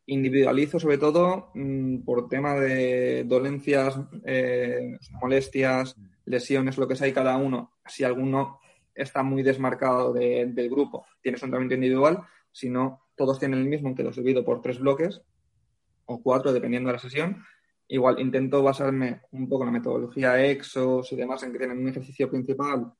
individualizo 0.07 0.79
sobre 0.79 0.97
todo 0.97 1.51
mm, 1.55 2.03
por 2.03 2.29
tema 2.29 2.53
de 2.53 3.23
dolencias, 3.23 3.99
eh, 4.23 4.97
molestias, 5.19 5.95
lesiones, 6.25 6.77
lo 6.77 6.87
que 6.87 6.95
sea, 6.95 7.07
y 7.07 7.13
cada 7.13 7.37
uno, 7.37 7.71
si 7.85 8.03
alguno 8.03 8.59
está 8.93 9.23
muy 9.23 9.43
desmarcado 9.43 10.13
del 10.13 10.69
grupo, 10.69 11.05
tiene 11.21 11.37
su 11.37 11.45
entrenamiento 11.45 11.75
individual, 11.75 12.21
si 12.51 12.69
no, 12.69 13.04
todos 13.15 13.39
tienen 13.39 13.59
el 13.59 13.67
mismo, 13.67 13.95
que 13.95 14.03
los 14.03 14.15
divido 14.15 14.43
por 14.43 14.61
tres 14.61 14.79
bloques 14.79 15.21
o 16.05 16.21
cuatro, 16.21 16.53
dependiendo 16.53 16.87
de 16.87 16.93
la 16.93 16.99
sesión. 16.99 17.43
Igual 17.87 18.19
intento 18.19 18.63
basarme 18.63 19.21
un 19.31 19.47
poco 19.47 19.63
en 19.63 19.67
la 19.67 19.79
metodología 19.79 20.43
EXOS 20.43 21.11
y 21.11 21.15
demás, 21.15 21.43
en 21.43 21.51
que 21.51 21.59
tienen 21.59 21.77
un 21.77 21.87
ejercicio 21.87 22.29
principal, 22.29 22.91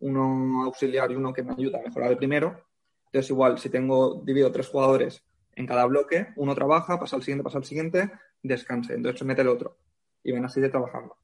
uno 0.00 0.64
auxiliar 0.64 1.10
y 1.10 1.16
uno 1.16 1.32
que 1.32 1.42
me 1.42 1.52
ayuda 1.52 1.78
a 1.78 1.82
mejorar 1.82 2.10
el 2.12 2.18
primero. 2.18 2.64
Entonces, 3.06 3.30
igual, 3.30 3.58
si 3.58 3.70
tengo, 3.70 4.22
divido 4.24 4.52
tres 4.52 4.68
jugadores 4.68 5.24
en 5.56 5.66
cada 5.66 5.86
bloque, 5.86 6.28
uno 6.36 6.54
trabaja, 6.54 6.98
pasa 6.98 7.16
al 7.16 7.22
siguiente, 7.22 7.42
pasa 7.42 7.58
al 7.58 7.64
siguiente, 7.64 8.12
descanse. 8.42 8.94
Entonces 8.94 9.26
mete 9.26 9.42
el 9.42 9.48
otro. 9.48 9.78
Y 10.22 10.32
ven 10.32 10.44
así 10.44 10.60
de 10.60 10.68
trabajando. 10.68 11.16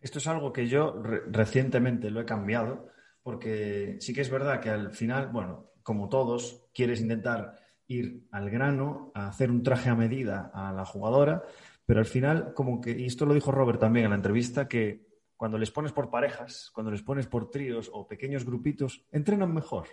Esto 0.00 0.18
es 0.18 0.26
algo 0.26 0.52
que 0.52 0.66
yo 0.66 1.00
recientemente 1.28 2.10
lo 2.10 2.20
he 2.20 2.24
cambiado, 2.24 2.88
porque 3.22 3.98
sí 4.00 4.14
que 4.14 4.22
es 4.22 4.30
verdad 4.30 4.60
que 4.60 4.70
al 4.70 4.92
final, 4.92 5.28
bueno, 5.28 5.69
como 5.90 6.08
todos, 6.08 6.68
quieres 6.72 7.00
intentar 7.00 7.56
ir 7.88 8.28
al 8.30 8.48
grano, 8.48 9.10
a 9.12 9.26
hacer 9.26 9.50
un 9.50 9.64
traje 9.64 9.90
a 9.90 9.96
medida 9.96 10.48
a 10.54 10.72
la 10.72 10.84
jugadora, 10.84 11.42
pero 11.84 11.98
al 11.98 12.06
final, 12.06 12.54
como 12.54 12.80
que, 12.80 12.92
y 12.92 13.06
esto 13.06 13.26
lo 13.26 13.34
dijo 13.34 13.50
Robert 13.50 13.80
también 13.80 14.04
en 14.04 14.10
la 14.10 14.16
entrevista, 14.16 14.68
que 14.68 15.04
cuando 15.36 15.58
les 15.58 15.72
pones 15.72 15.90
por 15.90 16.08
parejas, 16.08 16.70
cuando 16.72 16.92
les 16.92 17.02
pones 17.02 17.26
por 17.26 17.50
tríos 17.50 17.90
o 17.92 18.06
pequeños 18.06 18.44
grupitos, 18.44 19.04
entrenan 19.10 19.52
mejor. 19.52 19.88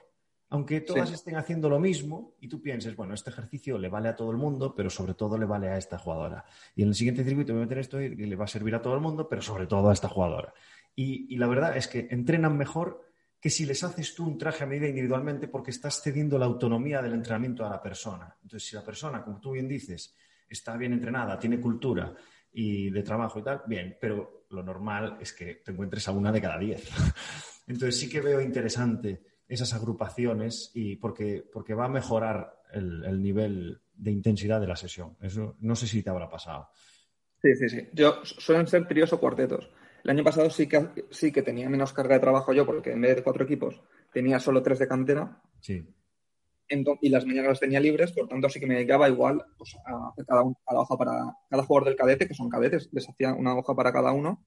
Aunque 0.50 0.82
todas 0.82 1.12
estén 1.12 1.36
haciendo 1.36 1.68
lo 1.68 1.80
mismo 1.80 2.36
y 2.39 2.48
tú 2.48 2.62
pienses, 2.62 2.96
bueno, 2.96 3.16
este 3.16 3.32
ejercicio 3.32 3.80
le 3.80 3.89
vale 3.89 4.10
a 4.10 4.16
todo 4.16 4.30
el 4.30 4.38
mundo, 4.38 4.75
pero 4.75 4.92
sobre 4.92 5.16
todo 5.16 5.36
le 5.36 5.48
vale 5.48 5.70
a 5.70 5.77
esta 5.77 5.98
jugadora. 5.98 6.46
Y 6.75 6.84
en 6.84 6.89
el 6.89 6.94
siguiente 6.94 7.24
circuito 7.24 7.54
voy 7.54 7.63
a 7.63 7.66
meter 7.66 7.80
esto 7.80 8.00
y 8.00 8.16
le 8.16 8.36
va 8.36 8.46
a 8.46 8.48
servir 8.48 8.75
a 8.75 8.84
todo 8.84 8.94
el 8.94 9.01
mundo, 9.01 9.27
pero 9.27 9.42
sobre 9.42 9.66
todo 9.66 9.89
a 9.89 9.94
esta 9.94 10.10
jugadora. 10.10 10.54
y 10.96 11.36
la 11.38 11.48
verdad 11.48 11.75
es 11.75 11.88
que 11.88 12.08
entrenan 12.12 12.56
mejor 12.56 13.07
que 13.48 13.51
si 13.51 13.66
les 13.66 13.82
haces 13.82 14.13
tú 14.13 14.25
un 14.25 14.38
traje 14.38 14.66
a 14.66 14.68
medida 14.68 14.89
individualmente 14.89 15.48
porque 15.48 15.72
estás 15.72 16.01
cediendo 16.01 16.38
la 16.38 16.46
autonomía 16.46 17.01
del 17.01 17.13
entrenamiento 17.13 17.66
a 17.66 17.70
la 17.70 17.82
persona. 17.82 18.36
Entonces, 18.44 18.68
si 18.68 18.75
la 18.75 18.84
persona, 18.84 19.24
como 19.24 19.39
tú 19.39 19.54
bien 19.54 19.70
dices, 19.70 20.13
está 20.50 20.75
bien 20.75 20.92
entrenada, 20.92 21.39
tiene 21.39 21.58
cultura 21.62 22.13
y 22.51 22.89
de 22.89 23.04
trabajo 23.04 23.39
y 23.39 23.44
tal, 23.44 23.62
bien, 23.66 23.98
pero 24.01 24.48
lo 24.50 24.62
normal 24.62 25.18
es 25.22 25.32
que 25.32 25.62
te 25.63 25.72
encuentres 25.72 26.06
a 26.10 26.12
una 26.12 26.30
de 26.30 26.42
cada 26.42 26.60
diez. 26.60 26.89
Entonces, 27.68 27.98
sí 27.98 28.10
que 28.10 28.20
veo 28.20 28.42
interesante 28.42 29.24
esas 29.48 29.74
agrupaciones 29.74 30.72
y 30.74 30.98
porque, 30.98 31.42
porque 31.50 31.74
va 31.74 31.86
a 31.86 31.89
mejorar 31.89 32.63
el, 32.74 33.22
nivel 33.22 33.80
de 33.94 34.12
intensidad 34.12 34.60
de 34.60 34.68
la 34.68 34.75
sesión. 34.75 35.16
Eso 35.22 35.56
no 35.62 35.77
sé 35.77 35.88
si 35.88 36.04
te 36.04 36.10
habrá 36.10 36.30
pasado. 36.30 36.68
Sí, 37.42 37.56
sí, 37.56 37.70
sí. 37.70 37.88
Yo 37.94 38.20
suelen 38.25 38.68
ser 38.68 38.86
tríos 38.89 39.13
o 39.13 39.22
cuartetos. 39.22 39.70
El 40.04 40.12
año 40.12 40.24
pasado 40.24 40.50
sí 40.50 40.68
que, 40.68 40.88
sí 41.10 41.32
que 41.32 41.42
tenía 41.42 41.70
menos 41.70 41.94
carga 41.94 42.16
de 42.16 42.22
trabajo 42.22 42.54
yo, 42.54 42.66
porque 42.66 42.92
en 42.92 43.01
vez 43.01 43.16
de 43.16 43.24
cuatro 43.24 43.44
equipos 43.44 43.82
tenía 44.12 44.39
solo 44.39 44.62
tres 44.62 44.80
de 44.80 44.88
cantera. 44.88 45.42
Sí. 45.60 45.86
y 47.01 47.10
las 47.10 47.25
mañanas 47.25 47.50
las 47.50 47.60
tenía 47.60 47.80
libres, 47.80 48.12
por 48.12 48.27
tanto 48.27 48.50
sí 48.50 48.60
que 48.60 48.68
me 48.68 48.75
dedicaba 48.75 49.10
igual 49.10 49.44
pues, 49.58 49.75
a 49.86 50.10
hacer 50.10 50.25
cada, 50.25 50.44
hoja 50.44 50.98
para 50.98 51.12
cada 51.50 51.63
jugador 51.63 51.89
del 51.89 51.98
cadete, 51.98 52.27
que 52.27 52.34
son 52.34 52.50
cadetes, 52.50 52.89
les 52.92 53.10
hacía 53.10 53.34
una 53.34 53.56
hoja 53.56 53.75
para 53.75 53.92
cada 53.92 54.12
uno. 54.12 54.44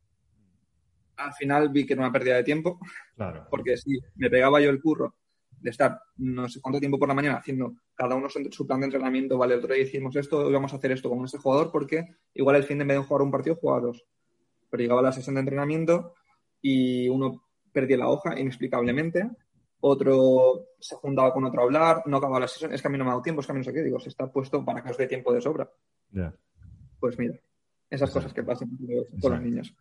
Al 1.16 1.34
final 1.34 1.68
vi 1.68 1.84
que 1.84 1.92
era 1.92 2.02
una 2.02 2.12
pérdida 2.12 2.36
de 2.36 2.44
tiempo, 2.44 2.78
claro. 3.14 3.46
porque 3.50 3.76
si 3.76 3.98
me 4.16 4.30
pegaba 4.30 4.60
yo 4.60 4.70
el 4.70 4.80
curro 4.80 5.14
de 5.60 5.70
estar 5.70 6.00
no 6.16 6.48
sé 6.48 6.60
cuánto 6.60 6.80
tiempo 6.80 6.98
por 6.98 7.08
la 7.08 7.14
mañana 7.14 7.36
haciendo 7.36 7.74
cada 7.94 8.14
uno 8.14 8.28
su, 8.30 8.66
plan 8.66 8.80
de 8.80 8.86
entrenamiento, 8.86 9.36
vale, 9.36 9.54
el 9.54 9.60
otro 9.60 9.74
día 9.74 9.82
hicimos 9.82 10.16
esto, 10.16 10.38
hoy 10.38 10.52
vamos 10.52 10.72
a 10.72 10.76
hacer 10.76 10.92
esto 10.92 11.10
con 11.10 11.24
este 11.24 11.38
jugador, 11.38 11.70
porque 11.70 12.06
igual 12.34 12.56
el 12.56 12.64
fin 12.64 12.78
de 12.78 12.82
en 12.82 12.88
vez 12.88 12.96
de 12.98 13.04
jugar 13.04 13.22
un 13.22 13.30
partido, 13.30 13.56
jugaba 13.56 13.80
dos 13.80 14.06
pero 14.70 14.82
llegaba 14.82 15.02
la 15.02 15.12
sesión 15.12 15.34
de 15.34 15.40
entrenamiento 15.40 16.14
y 16.62 17.08
uno 17.08 17.44
perdía 17.72 17.98
la 17.98 18.08
hoja 18.08 18.38
inexplicablemente, 18.38 19.28
otro 19.80 20.66
se 20.78 20.94
juntaba 20.96 21.32
con 21.32 21.44
otro 21.44 21.60
a 21.60 21.64
hablar, 21.64 22.02
no 22.06 22.18
acababa 22.18 22.40
la 22.40 22.48
sesión, 22.48 22.72
es 22.72 22.82
que 22.82 22.88
a 22.88 22.90
mí 22.90 22.98
no 22.98 23.04
me 23.04 23.10
ha 23.10 23.14
dado 23.14 23.22
tiempo, 23.22 23.40
es 23.40 23.46
que 23.46 23.52
a 23.52 23.54
mí 23.54 23.60
no 23.60 23.64
sé 23.64 23.72
qué, 23.72 23.82
digo, 23.82 23.98
se 23.98 24.10
está 24.10 24.30
puesto 24.30 24.64
para 24.64 24.82
que 24.82 24.90
os 24.90 24.98
dé 24.98 25.06
tiempo 25.06 25.32
de 25.32 25.40
sobra. 25.40 25.70
Pues 26.98 27.18
mira, 27.18 27.34
esas 27.88 28.10
cosas 28.10 28.32
que 28.32 28.42
pasan 28.42 28.70
con 29.20 29.32
los 29.32 29.42
niños. 29.42 29.74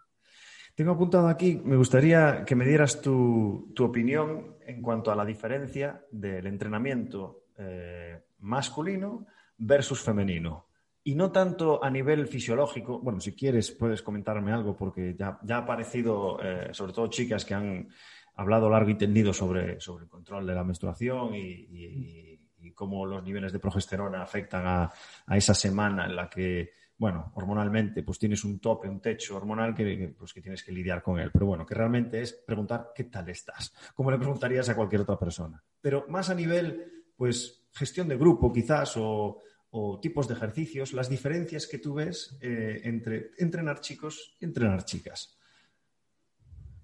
Tengo 0.76 0.92
apuntado 0.92 1.28
aquí, 1.28 1.62
me 1.64 1.76
gustaría 1.76 2.46
que 2.46 2.56
me 2.56 2.66
dieras 2.66 3.02
tu, 3.02 3.74
opinión 3.80 4.56
en 4.66 4.82
cuanto 4.82 5.12
a 5.12 5.16
la 5.16 5.26
diferencia 5.26 6.06
del 6.12 6.48
entrenamiento 6.48 7.48
eh, 7.58 8.24
masculino 8.40 9.26
versus 9.58 10.02
femenino. 10.02 10.69
Y 11.04 11.16
no 11.16 11.32
tanto 11.32 11.84
a 11.84 11.90
nivel 11.90 12.28
fisiológico, 12.28 13.00
bueno, 13.00 13.20
si 13.20 13.34
quieres 13.34 13.72
puedes 13.72 14.02
comentarme 14.02 14.52
algo, 14.52 14.76
porque 14.76 15.16
ya, 15.18 15.40
ya 15.44 15.56
ha 15.56 15.60
aparecido, 15.60 16.40
eh, 16.42 16.70
sobre 16.72 16.94
todo 16.94 17.08
chicas 17.08 17.46
que 17.46 17.54
han 17.54 17.90
hablado 18.36 18.70
largo 18.70 18.90
y 18.90 18.98
tendido 18.98 19.34
sobre, 19.34 19.80
sobre 19.80 20.06
el 20.06 20.10
control 20.10 20.48
de 20.48 20.56
la 20.56 20.64
menstruación 20.64 21.36
y, 21.36 22.38
cómo 22.76 23.06
los 23.06 23.22
niveles 23.22 23.52
de 23.52 23.60
progesterona 23.60 24.22
afectan 24.22 24.66
a, 24.66 24.90
a, 25.26 25.38
esa 25.38 25.54
semana 25.54 26.06
en 26.06 26.16
la 26.16 26.30
que, 26.30 26.72
bueno, 26.98 27.32
hormonalmente, 27.36 28.04
pues 28.04 28.20
tienes 28.20 28.46
un 28.46 28.60
tope, 28.60 28.88
un 28.88 29.02
techo 29.02 29.36
hormonal 29.36 29.74
que, 29.74 30.14
pues, 30.18 30.34
que 30.34 30.42
tienes 30.42 30.64
que 30.64 30.72
lidiar 30.72 31.02
con 31.02 31.20
él. 31.20 31.30
Pero 31.32 31.46
bueno, 31.46 31.66
que 31.66 31.76
realmente 31.76 32.22
es 32.22 32.32
preguntar 32.32 32.92
qué 32.96 33.06
tal 33.06 33.28
estás, 33.28 33.74
como 33.94 34.12
le 34.12 34.18
preguntarías 34.18 34.70
a 34.70 34.76
cualquier 34.76 35.02
otra 35.02 35.20
persona. 35.20 35.62
Pero 35.82 36.06
más 36.08 36.30
a 36.30 36.36
nivel, 36.36 37.06
pues, 37.18 37.68
gestión 37.74 38.08
de 38.08 38.18
grupo 38.18 38.52
quizás 38.52 38.96
o 38.96 39.42
o 39.72 40.00
tipos 40.00 40.28
de 40.28 40.34
ejercicios, 40.34 40.94
las 40.94 41.10
diferencias 41.10 41.68
que 41.68 41.78
tú 41.78 41.94
ves 41.96 42.38
eh, 42.42 42.82
entre 42.84 43.32
entrenar 43.38 43.82
chicos 43.82 44.36
y 44.40 44.46
entrenar 44.46 44.84
chicas? 44.84 45.38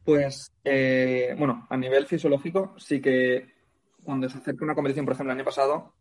Pues, 0.03 0.51
eh, 0.63 1.35
bueno, 1.37 1.65
a 1.69 1.77
nivel 1.77 2.05
fisiológico, 2.05 2.75
sí 2.77 3.01
que 3.01 3.55
cuando 4.03 4.29
se 4.29 4.37
acerca 4.37 4.63
una 4.63 4.75
competición, 4.75 5.05
por 5.05 5.15
ejemplo, 5.15 5.33
el 5.33 5.39
año 5.39 5.45
pasado, 5.45 5.95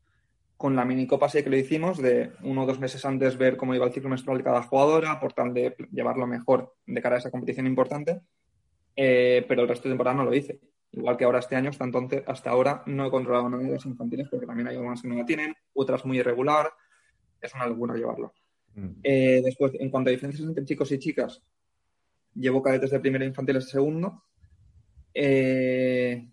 con 0.59 0.77
la 0.77 0.85
minicopa 0.85 1.29
sí 1.29 1.43
que 1.43 1.51
lo 1.51 1.57
hicimos, 1.57 1.99
de 1.99 2.33
uno 2.43 2.63
o 2.63 2.67
dos 2.67 2.79
meses 2.79 3.05
antes 3.05 3.39
ver 3.39 3.57
cómo 3.57 3.75
iba 3.75 3.87
el 3.87 3.93
ciclo 3.93 4.11
menstrual 4.11 4.39
de 4.39 4.45
cada 4.45 4.63
jugadora, 4.63 5.19
por 5.19 5.33
tal 5.33 5.55
de 5.55 5.75
llevarlo 5.91 6.27
mejor 6.27 6.75
de 6.87 7.01
cara 7.01 7.17
a 7.17 7.19
esa 7.19 7.31
competición 7.31 7.67
importante, 7.67 8.21
eh, 8.95 9.45
pero 9.49 9.63
el 9.63 9.69
resto 9.69 9.89
de 9.89 9.95
temporada 9.95 10.19
no 10.19 10.25
lo 10.25 10.35
hice. 10.35 10.61
Igual 10.97 11.17
que 11.17 11.25
ahora 11.25 11.41
este 11.41 11.57
año, 11.57 11.71
hasta 11.71 11.85
entonces, 11.85 12.23
hasta 12.27 12.51
ahora 12.51 12.85
no 12.87 13.07
he 13.07 13.11
controlado 13.11 13.49
nada 13.49 13.65
de 13.65 13.73
las 13.73 13.85
infantiles 13.85 14.29
porque 14.29 14.47
también 14.47 14.69
hay 14.69 14.77
algunas 14.77 15.03
que 15.03 15.09
no 15.09 15.17
la 15.17 15.25
tienen, 15.25 15.55
otras 15.73 16.05
muy 16.05 16.19
irregular. 16.19 16.71
Es 17.41 17.53
una 17.55 17.67
locura 17.67 17.97
llevarlo. 17.97 18.33
Mm. 18.75 18.91
Eh, 19.03 19.43
después, 19.45 19.73
en 19.75 19.91
cuanto 19.91 20.11
a 20.11 20.13
diferencias 20.13 20.47
entre 20.47 20.65
chicos 20.65 20.93
y 20.93 20.99
chicas, 21.01 21.43
llevo 22.35 22.63
cadetes 22.63 22.93
de 22.93 23.01
primero 23.01 23.25
infantiles 23.25 23.65
de 23.65 23.71
segundo. 23.73 24.23
Eh, 25.13 26.29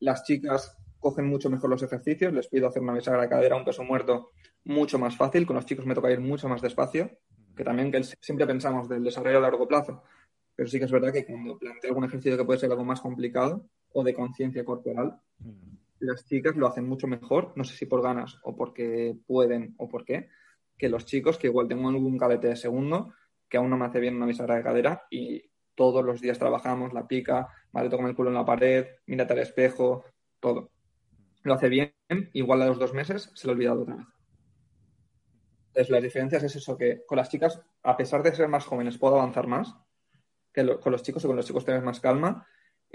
las 0.00 0.24
chicas 0.24 0.76
cogen 1.00 1.26
mucho 1.26 1.48
mejor 1.48 1.70
los 1.70 1.82
ejercicios, 1.82 2.34
les 2.34 2.48
pido 2.48 2.68
hacer 2.68 2.82
una 2.82 2.92
bisagra 2.92 3.22
de 3.22 3.28
cadera, 3.30 3.56
un 3.56 3.64
peso 3.64 3.82
muerto 3.82 4.32
mucho 4.64 4.98
más 4.98 5.16
fácil, 5.16 5.46
con 5.46 5.56
los 5.56 5.64
chicos 5.64 5.86
me 5.86 5.94
toca 5.94 6.10
ir 6.10 6.20
mucho 6.20 6.48
más 6.48 6.60
despacio, 6.60 7.18
que 7.56 7.64
también 7.64 7.90
que 7.90 8.02
siempre 8.02 8.46
pensamos 8.46 8.88
del 8.88 9.04
desarrollo 9.04 9.38
a 9.38 9.42
largo 9.42 9.66
plazo, 9.66 10.02
pero 10.54 10.68
sí 10.68 10.78
que 10.78 10.84
es 10.84 10.90
verdad 10.90 11.12
que 11.12 11.24
cuando 11.24 11.58
planteo 11.58 11.90
algún 11.90 12.04
ejercicio 12.04 12.36
que 12.36 12.44
puede 12.44 12.58
ser 12.58 12.70
algo 12.70 12.84
más 12.84 13.00
complicado, 13.00 13.68
o 13.96 14.04
de 14.04 14.12
conciencia 14.12 14.62
corporal. 14.62 15.18
Mm. 15.38 15.76
Las 16.00 16.26
chicas 16.26 16.54
lo 16.54 16.66
hacen 16.66 16.86
mucho 16.86 17.06
mejor, 17.06 17.54
no 17.56 17.64
sé 17.64 17.74
si 17.74 17.86
por 17.86 18.02
ganas 18.02 18.38
o 18.42 18.54
porque 18.54 19.16
pueden 19.26 19.74
o 19.78 19.88
por 19.88 20.04
qué, 20.04 20.28
que 20.76 20.90
los 20.90 21.06
chicos, 21.06 21.38
que 21.38 21.46
igual 21.46 21.66
tengo 21.66 21.88
algún 21.88 22.18
cadete 22.18 22.48
de 22.48 22.56
segundo, 22.56 23.14
que 23.48 23.56
aún 23.56 23.70
no 23.70 23.78
me 23.78 23.86
hace 23.86 23.98
bien 24.00 24.16
una 24.16 24.26
bisagra 24.26 24.56
de 24.56 24.62
cadera 24.62 25.06
y 25.10 25.50
todos 25.74 26.04
los 26.04 26.20
días 26.20 26.38
trabajamos 26.38 26.92
la 26.92 27.08
pica, 27.08 27.48
vale, 27.72 27.88
toco 27.88 28.06
el 28.06 28.14
culo 28.14 28.28
en 28.28 28.34
la 28.34 28.44
pared, 28.44 28.86
mírate 29.06 29.32
al 29.32 29.38
espejo, 29.38 30.04
todo. 30.40 30.70
Lo 31.42 31.54
hace 31.54 31.70
bien, 31.70 31.94
igual 32.34 32.60
a 32.60 32.66
los 32.66 32.78
dos 32.78 32.92
meses 32.92 33.30
se 33.34 33.46
lo 33.46 33.52
ha 33.52 33.54
olvidado 33.54 33.82
otra 33.82 33.96
vez. 33.96 34.06
Entonces, 35.68 35.90
las 35.90 36.02
diferencias 36.02 36.42
es 36.42 36.56
eso, 36.56 36.76
que 36.76 37.06
con 37.06 37.16
las 37.16 37.30
chicas, 37.30 37.62
a 37.82 37.96
pesar 37.96 38.22
de 38.22 38.34
ser 38.34 38.48
más 38.48 38.66
jóvenes, 38.66 38.98
puedo 38.98 39.14
avanzar 39.14 39.46
más, 39.46 39.74
que 40.52 40.78
con 40.80 40.92
los 40.92 41.02
chicos 41.02 41.24
o 41.24 41.28
con 41.28 41.36
los 41.36 41.46
chicos 41.46 41.64
tener 41.64 41.82
más 41.82 42.00
calma 42.00 42.46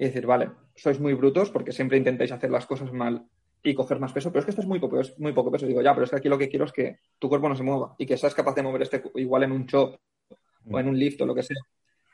y 0.01 0.05
decir, 0.05 0.25
vale, 0.25 0.50
sois 0.75 1.00
muy 1.00 1.13
brutos 1.13 1.51
porque 1.51 1.72
siempre 1.72 1.96
intentáis 1.96 2.31
hacer 2.31 2.50
las 2.50 2.65
cosas 2.65 2.91
mal 2.91 3.24
y 3.62 3.75
coger 3.75 4.00
más 4.00 4.12
peso, 4.12 4.31
pero 4.31 4.39
es 4.39 4.46
que 4.46 4.50
esto 4.50 4.63
es 4.63 4.67
muy 4.67 4.79
poco, 4.79 5.00
es 5.00 5.17
muy 5.20 5.31
poco 5.31 5.51
peso. 5.51 5.67
Digo, 5.67 5.84
ya, 5.84 5.93
pero 5.93 6.05
es 6.05 6.10
que 6.10 6.15
aquí 6.15 6.27
lo 6.27 6.39
que 6.39 6.50
quiero 6.50 6.65
es 6.65 6.72
que 6.72 6.98
tu 7.20 7.29
cuerpo 7.29 7.48
no 7.48 7.55
se 7.55 7.62
mueva 7.62 7.93
y 8.00 8.08
que 8.08 8.17
seas 8.17 8.34
capaz 8.34 8.55
de 8.55 8.63
mover 8.63 8.81
este 8.81 9.03
igual 9.13 9.43
en 9.43 9.51
un 9.51 9.67
chop 9.67 9.96
o 10.72 10.79
en 10.79 10.88
un 10.88 10.98
lift 10.98 11.22
o 11.22 11.27
lo 11.27 11.36
que 11.36 11.43
sea. 11.43 11.62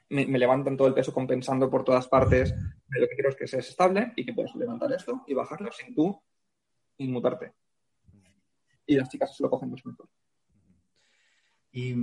Me, 0.09 0.25
levantan 0.37 0.75
todo 0.75 0.89
el 0.89 0.93
peso 0.93 1.13
compensando 1.13 1.69
por 1.69 1.85
todas 1.85 2.09
partes. 2.09 2.53
Pero 2.89 3.03
lo 3.03 3.07
que 3.07 3.15
quiero 3.15 3.29
es 3.29 3.37
que 3.37 3.47
seas 3.47 3.69
estable 3.69 4.11
y 4.17 4.25
que 4.25 4.33
puedas 4.33 4.53
levantar 4.55 4.91
esto 4.91 5.23
y 5.25 5.33
bajarlo 5.33 5.71
sin 5.71 5.95
tú 5.95 6.21
inmutarte. 6.97 7.53
Y 8.85 8.97
las 8.97 9.07
chicas 9.07 9.33
se 9.33 9.43
lo 9.43 9.49
cogen 9.49 9.69
mucho 9.69 9.87
mejor. 9.87 10.09
Y, 11.71 11.95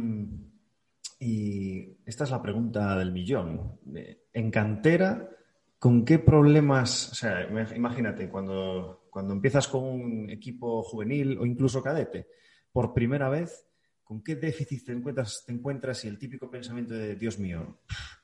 y 1.19 1.99
esta 2.07 2.25
es 2.25 2.31
la 2.31 2.41
pregunta 2.41 2.97
del 2.97 3.13
millón. 3.13 3.79
En 4.33 4.51
cantera 4.51 5.29
¿Con 5.85 6.03
qué 6.03 6.19
problemas, 6.19 7.13
o 7.13 7.15
sea, 7.15 7.47
imagínate, 7.77 8.31
cuando, 8.31 9.05
cuando 9.11 9.35
empiezas 9.35 9.69
con 9.69 9.85
un 9.85 10.31
equipo 10.31 10.83
juvenil 10.83 11.37
o 11.37 11.45
incluso 11.45 11.83
cadete, 11.83 12.27
por 12.73 12.95
primera 12.95 13.29
vez, 13.29 13.67
¿con 14.03 14.23
qué 14.25 14.37
déficit 14.37 14.87
te 14.87 14.93
encuentras, 14.93 15.45
te 15.45 15.53
encuentras 15.53 16.03
y 16.07 16.09
el 16.09 16.19
típico 16.19 16.51
pensamiento 16.51 16.95
de, 16.95 17.17
Dios 17.17 17.39
mío, 17.39 17.81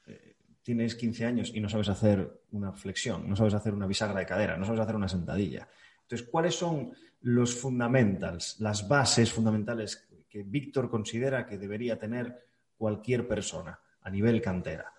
eh, 0.07 0.37
tienes 0.62 0.94
15 0.94 1.27
años 1.27 1.53
y 1.55 1.61
no 1.61 1.68
sabes 1.68 1.90
hacer 1.90 2.44
una 2.53 2.73
flexión, 2.73 3.29
no 3.29 3.37
sabes 3.37 3.53
hacer 3.53 3.75
una 3.75 3.87
bisagra 3.87 4.20
de 4.20 4.25
cadera, 4.25 4.57
no 4.57 4.64
sabes 4.64 4.81
hacer 4.81 4.96
una 4.96 5.09
sentadilla? 5.11 5.68
Entonces, 6.01 6.27
¿cuáles 6.31 6.55
son 6.55 6.94
los 7.20 7.55
fundamentals, 7.55 8.59
las 8.61 8.88
bases 8.88 9.31
fundamentales 9.31 10.09
que 10.31 10.44
Víctor 10.44 10.88
considera 10.88 11.44
que 11.44 11.59
debería 11.59 11.99
tener 11.99 12.42
cualquier 12.79 13.29
persona 13.29 13.79
a 14.01 14.09
nivel 14.09 14.40
cantera? 14.40 14.94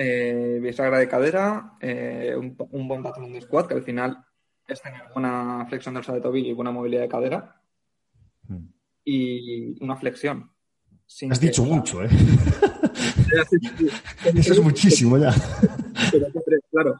Eh, 0.00 0.60
bisagra 0.62 0.98
de 0.98 1.08
cadera, 1.08 1.72
eh, 1.80 2.32
un, 2.36 2.86
buen 2.86 3.02
patrón 3.02 3.32
de 3.32 3.40
squat, 3.40 3.66
que 3.66 3.74
al 3.74 3.82
final 3.82 4.24
es 4.66 4.80
tener 4.80 5.02
buena 5.12 5.66
flexión 5.68 5.94
dorsal 5.94 6.14
de 6.14 6.20
tobillo 6.20 6.50
y 6.50 6.54
buena 6.54 6.70
movilidad 6.70 7.02
de 7.02 7.08
cadera. 7.08 7.60
Hmm. 8.46 8.68
Y 9.04 9.82
una 9.82 9.96
flexión. 9.96 10.52
Has 11.30 11.40
dicho 11.40 11.64
mucho, 11.64 12.04
¿eh? 12.04 12.08
Eso 14.34 14.52
es 14.52 14.62
muchísimo 14.62 15.18
ya. 15.18 15.34
claro. 16.70 16.94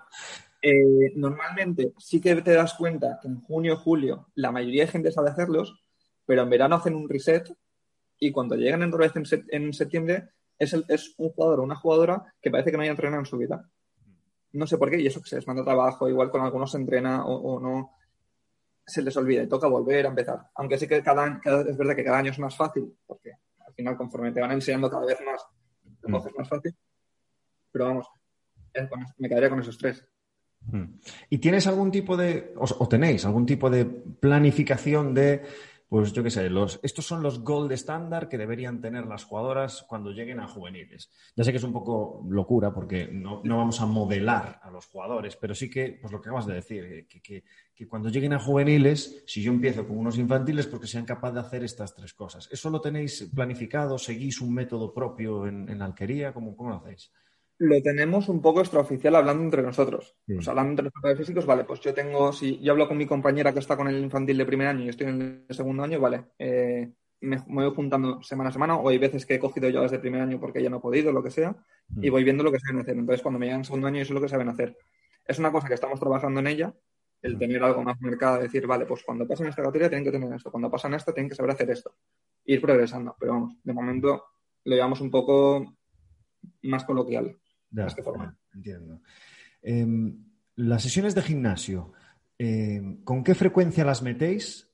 Eh, 0.61 1.12
normalmente 1.14 1.92
sí 1.98 2.20
que 2.20 2.34
te 2.42 2.52
das 2.52 2.74
cuenta 2.74 3.20
que 3.22 3.28
en 3.28 3.40
junio 3.42 3.74
o 3.74 3.76
julio 3.76 4.26
la 4.34 4.50
mayoría 4.50 4.87
de 4.87 4.90
gente 4.90 5.12
sabe 5.12 5.30
hacerlos, 5.30 5.84
pero 6.26 6.42
en 6.42 6.50
verano 6.50 6.74
hacen 6.74 6.96
un 6.96 7.08
reset 7.08 7.48
y 8.18 8.32
cuando 8.32 8.56
llegan 8.56 8.82
en, 8.82 8.92
en 9.50 9.72
septiembre 9.72 10.30
es, 10.58 11.14
un 11.18 11.30
jugador 11.30 11.60
o 11.60 11.62
una 11.62 11.76
jugadora 11.76 12.34
que 12.40 12.50
parece 12.50 12.70
que 12.70 12.76
no 12.76 12.82
haya 12.82 12.90
entrenado 12.90 13.20
en 13.20 13.26
su 13.26 13.38
vida. 13.38 13.68
No 14.52 14.66
sé 14.66 14.78
por 14.78 14.90
qué, 14.90 15.00
y 15.00 15.06
eso 15.06 15.20
que 15.22 15.28
se 15.28 15.36
les 15.36 15.46
manda 15.46 15.64
trabajo, 15.64 16.08
igual 16.08 16.30
con 16.30 16.40
algunos 16.40 16.70
se 16.70 16.78
entrena 16.78 17.24
o, 17.24 17.60
no, 17.60 17.92
se 18.86 19.02
les 19.02 19.16
olvida 19.16 19.42
y 19.42 19.48
toca 19.48 19.68
volver 19.68 20.06
a 20.06 20.08
empezar. 20.08 20.48
Aunque 20.54 20.78
sí 20.78 20.88
que 20.88 21.02
cada, 21.02 21.40
es 21.44 21.76
verdad 21.76 21.94
que 21.94 22.04
cada 22.04 22.18
año 22.18 22.32
es 22.32 22.38
más 22.38 22.56
fácil, 22.56 22.96
porque 23.06 23.32
al 23.66 23.74
final 23.74 23.96
conforme 23.96 24.32
te 24.32 24.40
van 24.40 24.52
enseñando 24.52 24.90
cada 24.90 25.06
vez 25.06 25.18
más, 25.24 25.44
te 26.00 26.08
mm. 26.08 26.12
coges 26.12 26.32
más 26.36 26.48
fácil. 26.48 26.74
Pero 27.70 27.84
vamos, 27.84 28.06
me 29.18 29.28
quedaría 29.28 29.50
con 29.50 29.60
esos 29.60 29.76
tres. 29.76 30.04
Mm. 30.62 30.98
¿Y 31.30 31.38
tienes 31.38 31.66
algún 31.66 31.90
tipo 31.90 32.16
de, 32.16 32.54
o 32.56 32.88
tenéis 32.88 33.24
algún 33.26 33.46
tipo 33.46 33.70
de 33.70 33.84
planificación 33.84 35.14
de 35.14 35.42
pues 35.88 36.12
yo 36.12 36.22
qué 36.22 36.31
sé, 36.31 36.51
los, 36.51 36.79
estos 36.83 37.07
son 37.07 37.22
los 37.22 37.42
gold 37.42 37.72
estándar 37.72 38.29
que 38.29 38.37
deberían 38.37 38.81
tener 38.81 39.07
las 39.07 39.24
jugadoras 39.24 39.87
cuando 39.88 40.11
lleguen 40.11 40.38
a 40.38 40.46
juveniles. 40.46 41.11
Ya 41.35 41.44
sé 41.44 41.51
que 41.51 41.57
es 41.57 41.64
un 41.64 41.72
poco 41.72 42.27
locura 42.29 42.74
porque 42.74 43.09
no, 43.11 43.40
vamos 43.42 43.81
a 43.81 43.87
modelar 43.87 44.61
a 44.62 44.70
los 44.70 44.87
jugadores, 44.87 45.37
pero 45.37 45.55
sí 45.55 45.70
que, 45.70 45.98
pues 45.98 46.12
lo 46.12 46.20
que 46.20 46.29
acabas 46.29 46.46
de 46.46 46.55
decir, 46.55 46.85
eh, 46.85 47.07
que, 47.07 47.88
cuando 47.88 48.11
lleguen 48.11 48.35
a 48.35 48.38
juveniles, 48.38 49.24
si 49.27 49.40
yo 49.40 49.51
empiezo 49.51 49.87
con 49.87 49.96
unos 49.96 50.18
infantiles, 50.18 50.66
porque 50.66 50.87
sean 50.87 51.07
capaces 51.07 51.35
de 51.35 51.40
hacer 51.40 51.64
estas 51.64 51.94
tres 51.94 52.12
cosas. 52.12 52.48
¿Eso 52.53 52.68
lo 52.68 52.81
tenéis 52.81 53.31
planificado? 53.35 53.96
¿Seguís 53.96 54.40
un 54.40 54.53
método 54.53 54.92
propio 54.92 55.46
en, 55.46 55.81
alquería? 55.81 56.35
¿Cómo, 56.35 56.55
¿Cómo 56.55 56.70
lo 56.70 56.77
hacéis? 56.77 57.11
Lo 57.58 57.82
tenemos 57.82 58.28
un 58.28 58.40
poco 58.40 58.60
extraoficial 58.60 59.16
hablando 59.16 59.42
entre 59.42 59.62
nosotros. 59.62 60.16
Sea, 60.26 60.50
hablando 60.50 60.70
entre 60.70 60.84
los 60.84 60.92
jugadores 60.94 61.18
físicos, 61.18 61.44
vale, 61.44 61.64
pues 61.64 61.80
yo 61.80 61.92
tengo, 61.92 62.32
si 62.32 62.58
yo 62.60 62.72
hablo 62.72 62.86
con 62.86 62.96
mi 62.96 63.06
compañera 63.06 63.52
que 63.52 63.58
está 63.58 63.76
con 63.76 63.88
el 63.88 64.02
infantil 64.02 64.38
de 64.38 64.46
primer 64.46 64.68
año 64.68 64.84
y 64.84 64.88
estoy 64.88 65.08
en 65.08 65.44
el 65.48 65.54
segundo 65.54 65.82
año, 65.82 65.98
vale, 65.98 66.26
eh, 66.38 66.92
me, 67.20 67.42
voy 67.48 67.74
juntando 67.74 68.22
semana 68.22 68.50
a 68.50 68.52
semana, 68.52 68.76
o 68.76 68.88
hay 68.88 68.98
veces 68.98 69.26
que 69.26 69.34
he 69.34 69.38
cogido 69.40 69.68
yo 69.68 69.82
desde 69.82 69.98
primer 69.98 70.20
año 70.20 70.38
porque 70.38 70.60
ella 70.60 70.70
no 70.70 70.76
ha 70.76 70.82
podido, 70.82 71.12
lo 71.12 71.22
que 71.22 71.30
sea, 71.30 71.56
y 72.00 72.08
mm. 72.08 72.12
voy 72.12 72.22
viendo 72.22 72.44
lo 72.44 72.52
que 72.52 72.60
saben 72.60 72.80
hacer. 72.80 72.96
Entonces, 72.96 73.22
cuando 73.22 73.40
me 73.40 73.46
llegan 73.46 73.60
en 73.60 73.64
segundo 73.64 73.88
año, 73.88 74.02
eso 74.02 74.12
es 74.12 74.14
lo 74.14 74.20
que 74.20 74.28
saben 74.28 74.48
hacer. 74.48 74.76
Es 75.24 75.38
una 75.40 75.50
cosa 75.50 75.66
que 75.66 75.74
estamos 75.74 75.98
trabajando 75.98 76.38
en 76.38 76.46
ella, 76.46 76.74
el 77.22 77.34
mm. 77.34 77.38
tener 77.40 77.62
algo 77.64 77.82
más 77.82 78.00
mercado, 78.00 78.38
decir, 78.38 78.68
vale, 78.68 78.86
pues 78.86 79.02
cuando 79.02 79.26
pasan 79.26 79.48
esta 79.48 79.62
categoría 79.62 79.88
tienen 79.88 80.04
que 80.04 80.12
tener 80.12 80.32
esto, 80.32 80.52
cuando 80.52 80.70
pasan 80.70 80.94
esta 80.94 81.12
tienen 81.12 81.28
que 81.28 81.34
saber 81.34 81.50
hacer 81.50 81.68
esto, 81.70 81.92
ir 82.44 82.60
progresando. 82.60 83.16
Pero 83.18 83.32
vamos, 83.32 83.56
de 83.64 83.72
momento 83.72 84.24
lo 84.64 84.74
llevamos 84.76 85.00
un 85.00 85.10
poco 85.10 85.74
más 86.62 86.84
coloquial. 86.84 87.36
De 87.70 87.87
esta 87.87 88.02
forma. 88.02 88.37
Entiendo. 88.54 89.00
Em, 89.62 90.24
las 90.57 90.83
sesiones 90.83 91.14
de 91.14 91.22
gimnasio, 91.22 91.92
em, 92.38 93.02
¿con 93.04 93.22
qué 93.22 93.35
frecuencia 93.35 93.85
las 93.85 94.02
metéis 94.02 94.68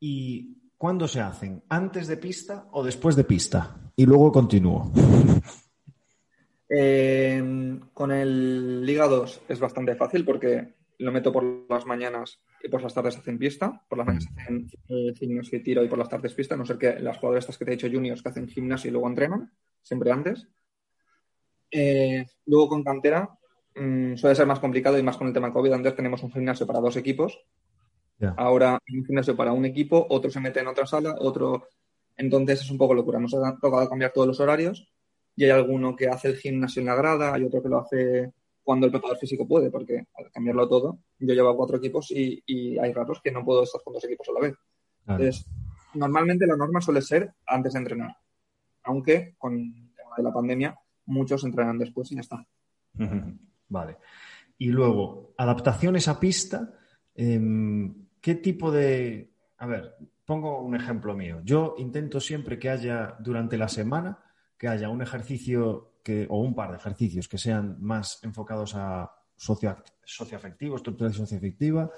y 0.00 0.70
cuándo 0.76 1.06
se 1.06 1.20
hacen? 1.20 1.62
¿Antes 1.68 2.06
de 2.06 2.16
pista 2.16 2.66
o 2.72 2.82
después 2.84 3.16
de 3.16 3.24
pista? 3.24 3.92
Y 3.96 4.06
luego 4.06 4.32
continúo. 4.32 4.92
Em, 6.74 7.80
con 7.92 8.10
el 8.12 8.86
Liga 8.86 9.06
2 9.06 9.42
es 9.46 9.60
bastante 9.60 9.94
fácil 9.94 10.24
porque 10.24 10.74
lo 10.98 11.12
meto 11.12 11.30
por 11.30 11.66
las 11.68 11.84
mañanas 11.84 12.40
y 12.62 12.68
por 12.68 12.82
las 12.82 12.94
tardes 12.94 13.18
hacen 13.18 13.38
pista. 13.38 13.84
Por 13.88 13.98
las 13.98 14.06
mañanas 14.06 14.28
hacen 14.38 14.70
eh, 14.88 15.12
gimnasio 15.14 15.58
y 15.58 15.62
tiro 15.62 15.84
y 15.84 15.88
por 15.88 15.98
las 15.98 16.08
tardes 16.08 16.32
pista. 16.32 16.56
No 16.56 16.64
sé 16.64 16.78
que 16.78 16.98
las 16.98 17.18
jugadoras 17.18 17.44
estas 17.44 17.58
que 17.58 17.64
te 17.66 17.72
he 17.72 17.76
dicho 17.76 17.90
juniors 17.92 18.22
que 18.22 18.28
hacen 18.30 18.48
gimnasio 18.48 18.88
y 18.88 18.92
luego 18.92 19.08
entrenan, 19.08 19.52
siempre 19.82 20.10
antes. 20.10 20.48
Eh, 21.72 22.26
luego 22.46 22.68
con 22.68 22.84
cantera 22.84 23.30
mm, 23.74 24.16
suele 24.16 24.36
ser 24.36 24.46
más 24.46 24.60
complicado 24.60 24.98
y 24.98 25.02
más 25.02 25.16
con 25.16 25.26
el 25.26 25.32
tema 25.32 25.52
COVID. 25.52 25.72
Antes 25.72 25.96
tenemos 25.96 26.22
un 26.22 26.30
gimnasio 26.30 26.66
para 26.66 26.80
dos 26.80 26.96
equipos. 26.96 27.44
Ahora 28.36 28.78
un 28.94 29.04
gimnasio 29.04 29.34
para 29.34 29.52
un 29.52 29.64
equipo, 29.64 30.06
otro 30.08 30.30
se 30.30 30.38
mete 30.38 30.60
en 30.60 30.68
otra 30.68 30.86
sala, 30.86 31.16
otro. 31.18 31.66
Entonces 32.16 32.60
es 32.60 32.70
un 32.70 32.78
poco 32.78 32.94
locura. 32.94 33.18
Nos 33.18 33.34
ha 33.34 33.56
tocado 33.60 33.88
cambiar 33.88 34.12
todos 34.12 34.28
los 34.28 34.38
horarios 34.38 34.88
y 35.34 35.44
hay 35.44 35.50
alguno 35.50 35.96
que 35.96 36.08
hace 36.08 36.28
el 36.28 36.36
gimnasio 36.36 36.80
en 36.80 36.86
la 36.86 36.94
grada, 36.94 37.34
hay 37.34 37.44
otro 37.44 37.62
que 37.62 37.68
lo 37.68 37.78
hace 37.80 38.32
cuando 38.62 38.86
el 38.86 38.92
preparador 38.92 39.18
físico 39.18 39.46
puede, 39.46 39.70
porque 39.70 40.06
al 40.14 40.30
cambiarlo 40.30 40.68
todo, 40.68 40.98
yo 41.18 41.34
llevo 41.34 41.56
cuatro 41.56 41.78
equipos 41.78 42.10
y, 42.10 42.78
hay 42.78 42.92
ratos 42.92 43.20
que 43.22 43.32
no 43.32 43.44
puedo 43.44 43.64
estar 43.64 43.80
con 43.82 43.94
dos 43.94 44.04
equipos 44.04 44.28
a 44.28 44.32
la 44.32 44.40
vez. 44.40 44.54
Entonces, 45.06 45.46
normalmente 45.94 46.46
la 46.46 46.56
norma 46.56 46.80
suele 46.80 47.02
ser 47.02 47.32
antes 47.46 47.72
de 47.72 47.78
entrenar, 47.80 48.16
aunque 48.84 49.34
con 49.36 49.54
el 49.54 49.94
tema 49.96 50.16
de 50.16 50.22
la 50.22 50.32
pandemia 50.32 50.78
muchos 51.06 51.44
entrenan 51.44 51.78
después 51.78 52.10
y 52.12 52.16
ya 52.16 52.20
está. 52.20 52.46
Vale. 53.68 53.96
Y 54.58 54.68
luego, 54.68 55.34
adaptaciones 55.38 56.08
a 56.08 56.20
pista, 56.20 56.74
em, 57.14 58.06
¿qué 58.20 58.34
tipo 58.36 58.70
de... 58.70 59.32
A 59.58 59.66
ver, 59.66 59.96
pongo 60.24 60.62
un 60.62 60.74
ejemplo 60.74 61.14
mío. 61.14 61.40
Yo 61.44 61.74
intento 61.78 62.20
siempre 62.20 62.58
que 62.58 62.70
haya 62.70 63.16
durante 63.18 63.56
la 63.56 63.68
semana, 63.68 64.18
que 64.58 64.68
haya 64.68 64.88
un 64.88 65.02
ejercicio 65.02 65.92
o 66.28 66.40
un 66.40 66.54
par 66.54 66.70
de 66.70 66.76
ejercicios 66.76 67.28
que 67.28 67.38
sean 67.38 67.76
más 67.80 68.22
enfocados 68.22 68.74
a 68.74 69.10
socio, 69.36 69.76
socioafectivo, 70.04 70.76
estructura 70.76 71.12
socioafectiva. 71.12 71.90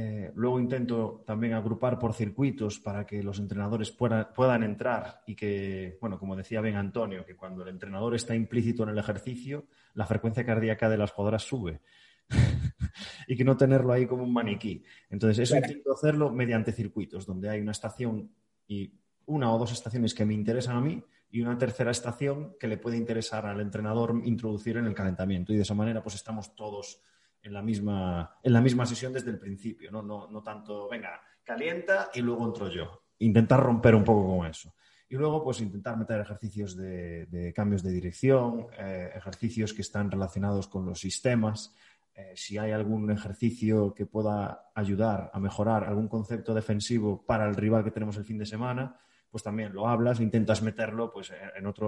Eh, 0.00 0.30
luego 0.36 0.60
intento 0.60 1.24
también 1.26 1.54
agrupar 1.54 1.98
por 1.98 2.14
circuitos 2.14 2.78
para 2.78 3.04
que 3.04 3.20
los 3.20 3.40
entrenadores 3.40 3.90
puedan 3.90 4.62
entrar 4.62 5.22
y 5.26 5.34
que, 5.34 5.98
bueno, 6.00 6.20
como 6.20 6.36
decía 6.36 6.60
bien 6.60 6.76
Antonio, 6.76 7.24
que 7.26 7.34
cuando 7.34 7.64
el 7.64 7.70
entrenador 7.70 8.14
está 8.14 8.32
implícito 8.36 8.84
en 8.84 8.90
el 8.90 8.98
ejercicio, 8.98 9.66
la 9.94 10.06
frecuencia 10.06 10.46
cardíaca 10.46 10.88
de 10.88 10.98
las 10.98 11.10
jugadoras 11.10 11.42
sube. 11.42 11.80
y 13.26 13.36
que 13.36 13.42
no 13.42 13.56
tenerlo 13.56 13.92
ahí 13.92 14.06
como 14.06 14.22
un 14.22 14.32
maniquí. 14.32 14.84
Entonces, 15.10 15.40
eso 15.40 15.56
intento 15.56 15.92
hacerlo 15.92 16.30
mediante 16.30 16.70
circuitos, 16.70 17.26
donde 17.26 17.50
hay 17.50 17.60
una 17.60 17.72
estación 17.72 18.30
y 18.68 18.92
una 19.26 19.52
o 19.52 19.58
dos 19.58 19.72
estaciones 19.72 20.14
que 20.14 20.24
me 20.24 20.34
interesan 20.34 20.76
a 20.76 20.80
mí 20.80 21.02
y 21.28 21.40
una 21.40 21.58
tercera 21.58 21.90
estación 21.90 22.54
que 22.60 22.68
le 22.68 22.78
puede 22.78 22.98
interesar 22.98 23.46
al 23.46 23.60
entrenador 23.60 24.14
introducir 24.24 24.76
en 24.76 24.86
el 24.86 24.94
calentamiento. 24.94 25.52
Y 25.52 25.56
de 25.56 25.62
esa 25.62 25.74
manera, 25.74 26.04
pues 26.04 26.14
estamos 26.14 26.54
todos 26.54 27.02
en 27.42 27.52
la 27.52 27.62
misma, 27.62 28.38
en 28.42 28.52
la 28.52 28.60
misma 28.60 28.86
sesión 28.86 29.12
desde 29.12 29.30
el 29.30 29.38
principio, 29.38 29.90
¿no? 29.90 30.02
No, 30.02 30.28
no 30.30 30.42
tanto, 30.42 30.88
venga, 30.88 31.20
calienta 31.44 32.10
y 32.14 32.20
luego 32.20 32.46
entro 32.46 32.68
yo. 32.68 33.04
Intentar 33.18 33.60
romper 33.60 33.94
un 33.94 34.04
poco 34.04 34.36
con 34.36 34.46
eso. 34.46 34.74
Y 35.10 35.16
luego, 35.16 35.42
pues 35.42 35.60
intentar 35.62 35.96
meter 35.96 36.20
ejercicios 36.20 36.76
de, 36.76 37.52
cambios 37.56 37.82
de 37.82 37.92
dirección, 37.92 38.66
eh, 38.78 39.10
ejercicios 39.14 39.72
que 39.72 39.80
están 39.80 40.10
relacionados 40.10 40.68
con 40.68 40.84
los 40.84 41.00
sistemas. 41.00 41.74
Eh, 42.14 42.32
si 42.34 42.58
hay 42.58 42.72
algún 42.72 43.10
ejercicio 43.10 43.94
que 43.94 44.04
pueda 44.04 44.70
ayudar 44.74 45.30
a 45.32 45.40
mejorar 45.40 45.84
algún 45.84 46.08
concepto 46.08 46.52
defensivo 46.52 47.24
para 47.24 47.48
el 47.48 47.54
rival 47.54 47.84
que 47.84 47.90
tenemos 47.90 48.18
el 48.18 48.24
fin 48.24 48.38
de 48.38 48.44
semana, 48.44 49.00
pues 49.30 49.42
también 49.42 49.72
lo 49.72 49.88
hablas, 49.88 50.20
intentas 50.20 50.62
meterlo 50.62 51.10
pues, 51.10 51.32
en 51.56 51.66
otra 51.66 51.86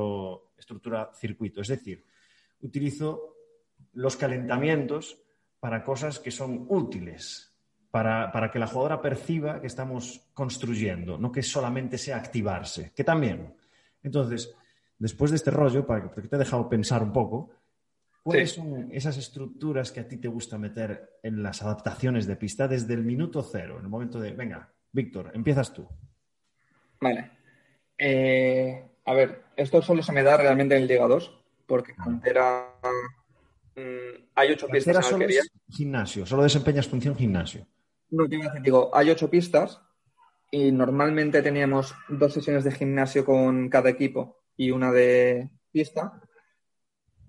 estructura 0.56 1.10
circuito. 1.14 1.60
Es 1.60 1.68
decir, 1.68 2.06
utilizo 2.62 3.36
los 3.92 4.16
calentamientos 4.16 5.18
para 5.61 5.85
cosas 5.85 6.18
que 6.18 6.31
son 6.31 6.66
útiles, 6.68 7.53
para, 7.90 8.51
que 8.53 8.59
la 8.59 8.66
jugadora 8.66 9.03
perciba 9.03 9.61
que 9.61 9.66
estamos 9.66 10.29
construyendo, 10.33 11.18
no 11.18 11.31
que 11.31 11.42
solamente 11.42 11.99
sea 11.99 12.16
activarse, 12.16 12.92
que 12.94 13.05
también. 13.05 13.55
Entonces, 14.03 14.55
después 14.99 15.31
de 15.31 15.37
este 15.37 15.51
rollo, 15.51 15.87
para 15.87 16.11
que 16.11 16.23
te 16.23 16.37
he 16.37 16.38
dejado 16.38 16.68
pensar 16.68 17.03
un 17.03 17.12
poco, 17.12 17.51
¿cuáles 18.23 18.53
son 18.53 18.88
esas 18.90 19.18
estructuras 19.18 19.92
que 19.92 20.01
a 20.01 20.09
ti 20.09 20.16
te 20.16 20.29
gusta 20.29 20.57
meter 20.57 21.18
en 21.23 21.42
las 21.42 21.62
adaptaciones 21.62 22.27
de 22.27 22.37
pista 22.37 22.66
desde 22.66 22.94
el 22.94 23.05
minuto 23.05 23.42
cero, 23.42 23.77
en 23.79 23.85
el 23.85 23.90
momento 23.90 24.18
de, 24.18 24.33
venga, 24.33 24.73
Víctor, 24.92 25.33
empiezas 25.35 25.73
tú? 25.73 25.87
Vale. 27.01 27.31
Eh, 27.99 28.90
a 29.05 29.12
ver, 29.12 29.42
esto 29.57 29.83
solo 29.83 30.03
se 30.03 30.12
me 30.12 30.23
da 30.23 30.37
realmente 30.37 30.77
en 30.77 30.83
el 30.83 30.88
Liga 30.88 31.07
2, 31.07 31.38
porque 31.66 31.94
cantera 31.94 32.77
mm, 32.83 33.19
hay 34.35 34.52
ocho 34.52 34.68
pistas. 34.68 35.06
solo 35.06 35.26
es 35.26 35.50
gimnasio, 35.68 36.26
solo 36.26 36.42
desempeñas 36.42 36.88
función 36.88 37.16
gimnasio. 37.16 37.66
No, 38.11 38.28
te 38.28 38.38
digo, 38.62 38.90
hay 38.92 39.11
ocho 39.11 39.30
pistas 39.30 39.80
y 40.50 40.72
normalmente 40.72 41.42
teníamos 41.42 41.94
dos 42.09 42.33
sesiones 42.33 42.64
de 42.64 42.72
gimnasio 42.72 43.24
con 43.24 43.68
cada 43.68 43.90
equipo 43.90 44.42
y 44.56 44.70
una 44.70 44.90
de 44.90 45.48
pista, 45.70 46.20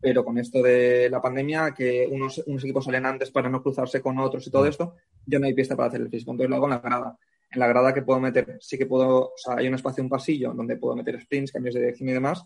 pero 0.01 0.25
con 0.25 0.39
esto 0.39 0.63
de 0.63 1.09
la 1.09 1.21
pandemia, 1.21 1.73
que 1.73 2.07
unos, 2.11 2.43
unos 2.47 2.63
equipos 2.63 2.85
salen 2.85 3.05
antes 3.05 3.29
para 3.29 3.49
no 3.49 3.61
cruzarse 3.61 4.01
con 4.01 4.17
otros 4.17 4.47
y 4.47 4.51
todo 4.51 4.65
esto, 4.65 4.95
ya 5.25 5.37
no 5.37 5.45
hay 5.45 5.53
pista 5.53 5.75
para 5.75 5.89
hacer 5.89 6.01
el 6.01 6.09
físico, 6.09 6.31
entonces 6.31 6.49
lo 6.49 6.55
hago 6.55 6.65
en 6.65 6.71
la 6.71 6.79
grada 6.79 7.17
en 7.51 7.59
la 7.59 7.67
grada 7.67 7.93
que 7.93 8.01
puedo 8.01 8.19
meter, 8.19 8.57
sí 8.61 8.77
que 8.77 8.85
puedo, 8.85 9.25
o 9.25 9.33
sea, 9.35 9.55
hay 9.57 9.67
un 9.67 9.75
espacio, 9.75 10.01
un 10.01 10.09
pasillo 10.09 10.53
donde 10.53 10.77
puedo 10.77 10.95
meter 10.95 11.19
sprints, 11.21 11.51
cambios 11.51 11.75
de 11.75 11.81
dirección 11.81 12.09
y 12.09 12.13
demás, 12.13 12.45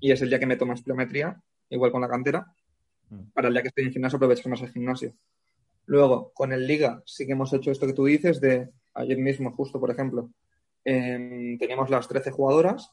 y 0.00 0.10
es 0.10 0.22
el 0.22 0.30
día 0.30 0.38
que 0.38 0.46
meto 0.46 0.64
más 0.64 0.82
pliometría, 0.82 1.40
igual 1.68 1.92
con 1.92 2.00
la 2.00 2.08
cantera, 2.08 2.40
mm. 2.40 2.54
Para 3.32 3.48
el 3.48 3.54
día 3.54 3.62
que 3.62 3.68
estoy 3.68 3.84
en 3.84 3.92
gimnasio 3.92 4.16
aprovechar 4.16 4.48
más 4.48 4.62
el 4.62 4.70
gimnasio. 4.70 5.14
Luego, 5.86 6.32
con 6.34 6.52
el 6.52 6.66
Liga 6.66 7.02
sí 7.06 7.26
que 7.26 7.32
hemos 7.32 7.52
hecho 7.52 7.70
esto 7.70 7.86
que 7.86 7.92
tú 7.92 8.04
dices 8.04 8.40
de 8.40 8.70
ayer 8.94 9.18
mismo, 9.18 9.52
justo 9.52 9.80
por 9.80 9.90
ejemplo, 9.90 10.30
em, 10.84 11.58
teníamos 11.58 11.90
las 11.90 12.08
13 12.08 12.30
jugadoras, 12.30 12.92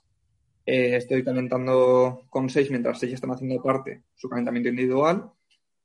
eh, 0.65 0.95
estoy 0.95 1.23
calentando 1.23 2.25
con 2.29 2.49
6 2.49 2.69
mientras 2.69 2.99
6 2.99 3.13
están 3.13 3.31
haciendo 3.31 3.61
parte 3.61 4.03
su 4.15 4.29
calentamiento 4.29 4.69
individual, 4.69 5.31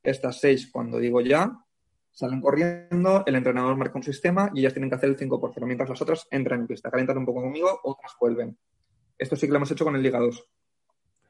estas 0.03 0.41
6 0.41 0.71
cuando 0.71 0.99
digo 0.99 1.21
ya, 1.21 1.65
salen 2.13 2.41
corriendo, 2.41 3.25
el 3.27 3.35
entrenador 3.35 3.77
marca 3.77 3.99
un 3.99 4.05
sistema 4.05 4.51
y 4.55 4.61
ellas 4.61 4.73
tienen 4.73 4.89
que 4.89 4.97
hacer 4.97 5.11
el 5.11 5.17
5 5.17 5.41
por 5.41 5.53
0, 5.53 5.67
mientras 5.67 5.89
las 5.89 6.01
otras 6.01 6.27
entran 6.31 6.61
en 6.61 6.67
pista, 6.67 6.91
calientan 6.91 7.19
un 7.19 7.27
poco 7.27 7.43
conmigo, 7.43 7.81
otras 7.83 8.13
vuelven. 8.21 8.57
Esto 9.19 9.37
sí 9.37 9.47
que 9.47 9.53
lo 9.53 9.57
hemos 9.57 9.71
hecho 9.71 9.85
con 9.85 9.97
el 9.97 10.03
Liga 10.03 10.19
2. 10.19 10.49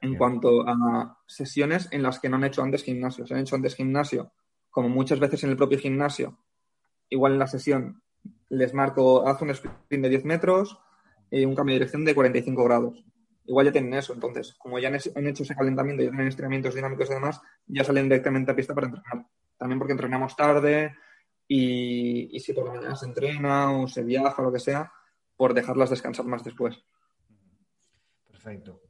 En 0.04 0.16
cuanto 0.16 0.68
a 0.68 1.18
sesiones 1.26 1.88
en 1.90 2.02
las 2.02 2.18
que 2.18 2.28
no 2.28 2.36
han 2.36 2.44
hecho 2.44 2.62
antes 2.62 2.82
gimnasio, 2.82 3.26
se 3.26 3.34
han 3.34 3.40
hecho 3.40 3.56
antes 3.56 3.74
gimnasio, 3.74 4.32
como 4.70 4.88
muchas 4.88 5.18
veces 5.18 5.44
en 5.44 5.50
el 5.50 5.56
propio 5.56 5.78
gimnasio, 5.78 6.38
igual 7.08 7.32
en 7.32 7.38
la 7.38 7.46
sesión 7.46 8.02
les 8.48 8.74
marco, 8.74 9.26
haz 9.26 9.40
un 9.42 9.50
sprint 9.50 10.02
de 10.02 10.08
10 10.08 10.24
metros 10.24 10.78
y 11.30 11.44
un 11.44 11.54
cambio 11.54 11.74
de 11.74 11.80
dirección 11.80 12.04
de 12.04 12.14
45 12.14 12.64
grados. 12.64 13.04
Igual 13.46 13.66
ya 13.66 13.72
tienen 13.72 13.94
eso, 13.94 14.14
entonces, 14.14 14.54
como 14.58 14.78
ya 14.78 14.88
han 14.88 15.26
hecho 15.26 15.42
ese 15.42 15.54
calentamiento 15.54 16.02
y 16.02 16.06
tienen 16.08 16.28
estiramientos 16.28 16.74
dinámicos 16.74 17.10
y 17.10 17.14
demás, 17.14 17.40
ya 17.66 17.84
salen 17.84 18.04
directamente 18.04 18.52
a 18.52 18.56
pista 18.56 18.74
para 18.74 18.86
entrenar 18.86 19.26
también 19.64 19.78
porque 19.78 19.92
entrenamos 19.92 20.36
tarde 20.36 20.94
y, 21.46 22.38
si 22.40 22.52
por 22.52 22.66
la 22.66 22.74
mañana 22.74 22.96
se 22.96 23.06
entrena 23.06 23.72
o 23.72 23.86
se 23.86 24.02
viaja 24.02 24.42
o 24.42 24.44
lo 24.44 24.52
que 24.52 24.60
sea, 24.60 24.92
por 25.36 25.54
dejarlas 25.54 25.90
descansar 25.90 26.26
más 26.26 26.44
después. 26.44 26.84
Perfecto. 28.30 28.82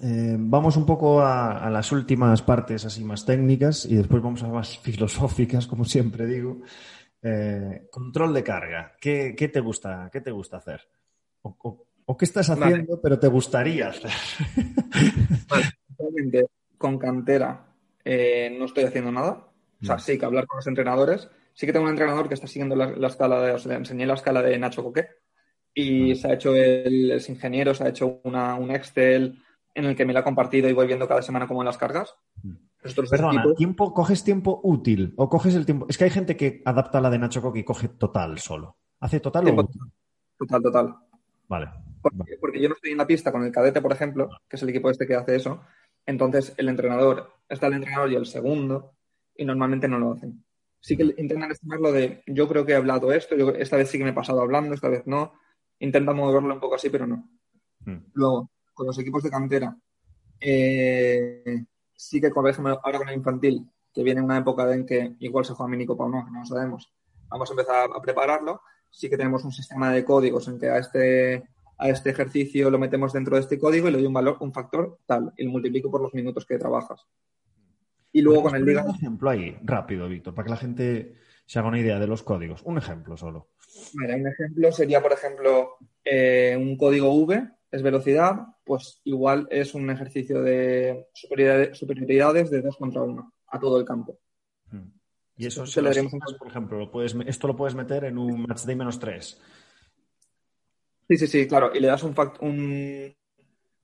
Eh, 0.00 0.36
vamos 0.38 0.76
un 0.76 0.86
poco 0.86 1.20
a, 1.20 1.68
las 1.70 1.92
últimas 1.92 2.40
partes 2.40 2.84
así 2.86 3.04
más 3.04 3.26
técnicas 3.26 3.84
y 3.84 3.96
después 3.96 4.22
vamos 4.22 4.42
a 4.42 4.48
más 4.48 4.78
filosóficas, 4.82 5.66
como 5.66 5.84
siempre 5.84 6.26
digo. 6.26 6.62
Eh, 7.22 7.88
control 7.90 8.32
de 8.32 8.42
carga. 8.42 8.96
¿Qué, 9.00 9.34
te 9.34 9.60
gusta, 9.60 10.08
qué 10.12 10.20
te 10.20 10.30
gusta 10.30 10.56
hacer? 10.56 10.80
O, 11.42 12.16
qué 12.16 12.24
estás 12.24 12.50
haciendo, 12.50 13.00
pero 13.00 13.18
te 13.18 13.28
gustaría 13.28 13.88
hacer? 13.88 14.10
Vale, 15.48 16.46
con 16.78 16.98
cantera 16.98 17.64
eh, 18.04 18.54
no 18.58 18.64
estoy 18.64 18.84
haciendo 18.84 19.12
nada. 19.12 19.48
O 19.80 19.84
sea, 19.84 19.98
sí 19.98 20.18
que 20.18 20.24
hablar 20.24 20.46
con 20.46 20.58
los 20.58 20.66
entrenadores. 20.66 21.28
Sí 21.54 21.66
que 21.66 21.72
tengo 21.72 21.84
un 21.84 21.90
entrenador 21.90 22.28
que 22.28 22.34
está 22.34 22.46
siguiendo 22.46 22.76
la, 22.76 23.06
escala 23.06 23.40
de, 23.42 23.52
o 23.52 23.58
sea, 23.58 23.72
le 23.72 23.78
enseñé 23.78 24.06
la 24.06 24.14
escala 24.14 24.42
de 24.42 24.58
Nacho 24.58 24.82
Coque 24.82 25.08
y 25.74 26.14
se 26.14 26.28
ha 26.28 26.34
hecho 26.34 26.54
el, 26.54 27.10
el 27.10 27.22
ingeniero, 27.28 27.74
se 27.74 27.84
ha 27.84 27.88
hecho 27.88 28.20
una, 28.24 28.54
un 28.54 28.70
Excel 28.70 29.42
en 29.74 29.84
el 29.86 29.96
que 29.96 30.04
me 30.04 30.12
lo 30.12 30.18
ha 30.18 30.24
compartido 30.24 30.68
y 30.68 30.72
voy 30.72 30.86
viendo 30.86 31.08
cada 31.08 31.22
semana 31.22 31.46
cómo 31.46 31.62
en 31.62 31.66
las 31.66 31.78
cargas. 31.78 32.14
Perdona, 33.10 33.44
¿tiempo, 33.56 33.94
¿coges 33.94 34.24
tiempo 34.24 34.60
útil 34.64 35.14
o 35.16 35.28
coges 35.28 35.54
el 35.54 35.64
tiempo? 35.64 35.86
Es 35.88 35.96
que 35.96 36.04
hay 36.04 36.10
gente 36.10 36.36
que 36.36 36.62
adapta 36.64 37.00
la 37.00 37.10
de 37.10 37.18
Nacho 37.18 37.40
Coque 37.40 37.60
y 37.60 37.64
coge 37.64 37.88
total 37.88 38.38
solo. 38.38 38.76
¿Hace 39.00 39.20
total 39.20 39.48
o 39.48 39.62
útil? 39.62 39.80
Total, 40.38 40.62
total. 40.62 40.96
Vale. 41.48 41.70
Porque, 42.00 42.36
porque, 42.40 42.60
yo 42.60 42.68
no 42.68 42.74
estoy 42.74 42.90
en 42.92 42.98
la 42.98 43.06
pista 43.06 43.30
con 43.30 43.44
el 43.44 43.52
cadete, 43.52 43.80
por 43.80 43.92
ejemplo, 43.92 44.28
que 44.48 44.56
es 44.56 44.62
el 44.62 44.70
equipo 44.70 44.90
este 44.90 45.06
que 45.06 45.14
hace 45.14 45.36
eso. 45.36 45.60
Entonces, 46.04 46.52
el 46.56 46.68
entrenador, 46.68 47.30
está 47.48 47.68
el 47.68 47.74
entrenador 47.74 48.10
y 48.10 48.16
el 48.16 48.26
segundo, 48.26 48.94
y 49.36 49.44
normalmente 49.44 49.86
no 49.86 49.98
lo 49.98 50.14
hacen. 50.14 50.44
Sí 50.80 50.96
que 50.96 51.04
intentan 51.04 51.52
estimarlo 51.52 51.92
de 51.92 52.24
yo 52.26 52.48
creo 52.48 52.66
que 52.66 52.72
he 52.72 52.76
hablado 52.76 53.12
esto, 53.12 53.36
yo, 53.36 53.50
esta 53.50 53.76
vez 53.76 53.88
sí 53.88 53.98
que 53.98 54.04
me 54.04 54.10
he 54.10 54.14
pasado 54.14 54.40
hablando, 54.40 54.74
esta 54.74 54.88
vez 54.88 55.06
no. 55.06 55.34
Intentan 55.78 56.16
moverlo 56.16 56.54
un 56.54 56.60
poco 56.60 56.74
así, 56.74 56.90
pero 56.90 57.06
no. 57.06 57.28
Hmm. 57.84 57.98
Luego, 58.14 58.50
con 58.72 58.86
los 58.86 58.98
equipos 58.98 59.22
de 59.22 59.30
cantera, 59.30 59.76
eh, 60.40 61.64
sí 61.94 62.20
que, 62.20 62.30
por 62.30 62.48
ejemplo, 62.48 62.80
ahora 62.82 62.98
con 62.98 63.08
el 63.08 63.16
infantil, 63.16 63.70
que 63.92 64.02
viene 64.02 64.20
una 64.20 64.38
época 64.38 64.72
en 64.74 64.84
que 64.84 65.16
igual 65.20 65.44
se 65.44 65.54
juega 65.54 65.70
minicopa 65.70 66.04
o 66.04 66.08
no, 66.08 66.28
no 66.30 66.40
lo 66.40 66.46
sabemos. 66.46 66.92
vamos 67.28 67.48
a 67.48 67.52
empezar 67.52 67.88
a 67.94 68.00
prepararlo. 68.00 68.60
Sí 68.90 69.08
que 69.08 69.16
tenemos 69.16 69.44
un 69.44 69.52
sistema 69.52 69.92
de 69.92 70.04
códigos 70.04 70.48
en 70.48 70.58
que 70.58 70.68
a 70.68 70.78
este, 70.78 71.48
a 71.78 71.88
este 71.88 72.10
ejercicio 72.10 72.70
lo 72.70 72.78
metemos 72.78 73.12
dentro 73.12 73.36
de 73.36 73.42
este 73.42 73.58
código 73.58 73.88
y 73.88 73.92
le 73.92 73.98
doy 73.98 74.06
un 74.06 74.12
valor, 74.12 74.36
un 74.40 74.52
factor 74.52 74.98
tal, 75.06 75.32
y 75.36 75.44
lo 75.44 75.50
multiplico 75.50 75.90
por 75.90 76.02
los 76.02 76.12
minutos 76.12 76.44
que 76.44 76.58
trabajas. 76.58 77.06
Y 78.12 78.20
luego 78.20 78.42
con 78.42 78.54
el 78.54 78.64
liga... 78.64 78.84
Un 78.84 78.96
ejemplo 78.96 79.30
ahí, 79.30 79.56
rápido, 79.62 80.08
Víctor, 80.08 80.34
para 80.34 80.44
que 80.44 80.50
la 80.50 80.56
gente 80.56 81.14
se 81.46 81.58
haga 81.58 81.68
una 81.68 81.78
idea 81.78 81.98
de 81.98 82.06
los 82.06 82.22
códigos. 82.22 82.62
Un 82.64 82.78
ejemplo 82.78 83.16
solo. 83.16 83.48
Mira, 83.94 84.16
un 84.16 84.26
ejemplo 84.26 84.72
sería, 84.72 85.00
por 85.00 85.12
ejemplo, 85.12 85.76
eh, 86.04 86.54
un 86.58 86.76
código 86.76 87.14
V 87.14 87.48
es 87.72 87.82
velocidad, 87.82 88.36
pues 88.64 89.00
igual 89.04 89.48
es 89.50 89.74
un 89.74 89.88
ejercicio 89.90 90.42
de 90.42 91.08
superioridades 91.14 92.50
de 92.50 92.60
2 92.60 92.76
contra 92.76 93.02
1 93.02 93.32
a 93.48 93.58
todo 93.58 93.80
el 93.80 93.86
campo. 93.86 94.18
Hmm. 94.70 94.90
Y 95.36 95.46
eso 95.46 95.66
se 95.66 95.80
lo 95.80 95.88
haremos 95.88 96.12
por 96.38 96.48
ejemplo, 96.48 96.78
lo 96.78 96.90
puedes, 96.90 97.16
esto 97.26 97.48
lo 97.48 97.56
puedes 97.56 97.74
meter 97.74 98.04
en 98.04 98.18
un 98.18 98.42
match 98.42 98.64
day 98.64 98.76
menos 98.76 99.00
3. 99.00 99.40
Sí, 101.08 101.16
sí, 101.16 101.26
sí, 101.26 101.48
claro. 101.48 101.70
Y 101.74 101.80
le 101.80 101.88
das 101.88 102.02
un, 102.02 102.14
un, 102.40 103.16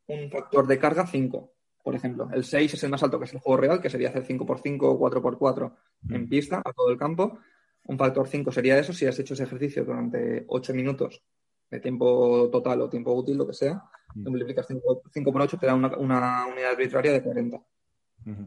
un 0.07 0.31
factor 0.31 0.67
de 0.67 0.79
carga 0.79 1.07
5, 1.07 1.53
por 1.83 1.95
ejemplo. 1.95 2.29
El 2.31 2.45
6 2.45 2.75
es 2.75 2.85
el 2.85 2.91
más 2.91 3.03
alto, 3.03 3.19
que 3.19 3.25
es 3.25 3.33
el 3.33 3.41
juego 3.41 3.57
real, 3.57 3.81
que 3.81 3.89
sería 3.89 4.11
hacer 4.11 4.27
5x5 4.27 4.79
o 4.83 4.99
4x4 5.01 5.75
en 6.11 6.29
pista 6.29 6.61
a 6.63 6.73
todo 6.75 6.91
el 6.91 6.99
campo. 6.99 7.39
Un 7.85 7.97
factor 7.97 8.29
5 8.29 8.53
sería 8.53 8.79
eso 8.79 8.93
si 8.93 9.07
has 9.07 9.19
hecho 9.19 9.33
ese 9.33 9.45
ejercicio 9.45 9.83
durante 9.83 10.45
8 10.47 10.75
minutos 10.75 11.23
de 11.71 11.81
tiempo 11.81 12.49
total 12.51 12.81
o 12.83 12.89
tiempo 12.89 13.13
útil, 13.13 13.37
lo 13.37 13.47
que 13.47 13.53
sea, 13.53 13.83
mm. 14.15 14.29
multiplicas 14.29 14.67
5, 14.67 15.33
por 15.33 15.43
8, 15.43 15.59
te 15.59 15.67
da 15.67 15.75
una, 15.75 15.97
unidad 15.97 16.71
arbitraria 16.73 17.13
de 17.13 17.23
40. 17.23 17.61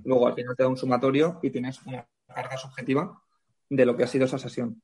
Luego 0.03 0.27
al 0.27 0.35
final 0.35 0.55
te 0.55 0.63
da 0.63 0.69
un 0.69 0.77
sumatorio 0.77 1.39
y 1.41 1.49
tienes 1.49 1.81
una 1.85 2.07
carga 2.27 2.55
subjetiva 2.57 3.19
de 3.69 3.85
lo 3.85 3.95
que 3.95 4.03
ha 4.03 4.07
sido 4.07 4.25
esa 4.25 4.37
sesión. 4.37 4.81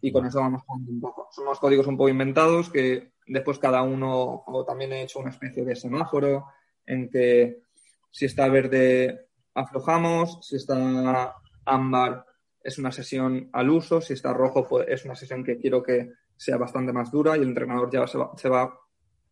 Y 0.00 0.12
con 0.12 0.24
eso 0.24 0.40
vamos 0.40 0.62
jugando 0.62 0.90
un 0.90 1.00
poco. 1.00 1.28
Son 1.30 1.44
unos 1.44 1.58
códigos 1.58 1.86
un 1.86 1.96
poco 1.96 2.08
inventados 2.08 2.70
que 2.70 3.12
después 3.26 3.58
cada 3.58 3.82
uno, 3.82 4.44
o 4.46 4.64
también 4.64 4.92
he 4.92 5.02
hecho 5.02 5.18
una 5.18 5.30
especie 5.30 5.64
de 5.64 5.76
semáforo 5.76 6.46
en 6.86 7.10
que 7.10 7.62
si 8.10 8.26
está 8.26 8.48
verde 8.48 9.28
aflojamos, 9.54 10.38
si 10.42 10.56
está 10.56 11.34
ámbar 11.64 12.26
es 12.62 12.78
una 12.78 12.92
sesión 12.92 13.50
al 13.52 13.70
uso, 13.70 14.00
si 14.00 14.14
está 14.14 14.32
rojo 14.32 14.66
pues 14.66 14.86
es 14.88 15.04
una 15.04 15.14
sesión 15.14 15.44
que 15.44 15.58
quiero 15.58 15.82
que 15.82 16.12
sea 16.36 16.56
bastante 16.56 16.92
más 16.92 17.10
dura 17.10 17.36
y 17.36 17.40
el 17.40 17.48
entrenador 17.48 17.90
ya 17.90 18.06
se 18.06 18.48
va, 18.48 18.78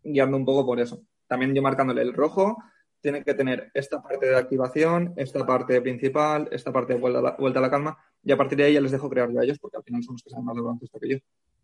guiando 0.03 0.37
un 0.37 0.45
poco 0.45 0.67
por 0.67 0.81
eso. 0.81 1.03
También 1.27 1.55
yo 1.55 1.63
marcándole 1.63 2.03
el 2.03 2.13
rojo, 2.13 2.59
tiene 3.01 3.25
que 3.25 3.35
tener 3.35 3.71
esta 3.75 4.03
parte 4.03 4.27
de 4.27 4.37
activación, 4.37 5.13
esta 5.17 5.45
parte 5.45 5.81
principal, 5.81 6.49
esta 6.53 6.73
parte 6.73 6.95
de 6.95 7.01
vuelta 7.01 7.19
a 7.19 7.23
la, 7.23 7.37
vuelta 7.37 7.59
a 7.59 7.63
la 7.63 7.71
calma, 7.71 7.99
y 8.23 8.33
a 8.33 8.37
partir 8.37 8.59
de 8.59 8.65
ahí 8.65 8.75
ya 8.75 8.81
les 8.81 8.93
dejo 8.93 9.11
crear 9.11 9.29
a 9.29 9.45
ellos, 9.45 9.59
porque 9.59 9.77
al 9.77 9.83
final 9.83 10.03
son 10.05 10.15
los 10.15 10.23
que 10.23 10.31
saben 10.31 10.45
más 10.45 10.57
de 10.57 11.01
que 11.01 11.09
yo. 11.09 11.19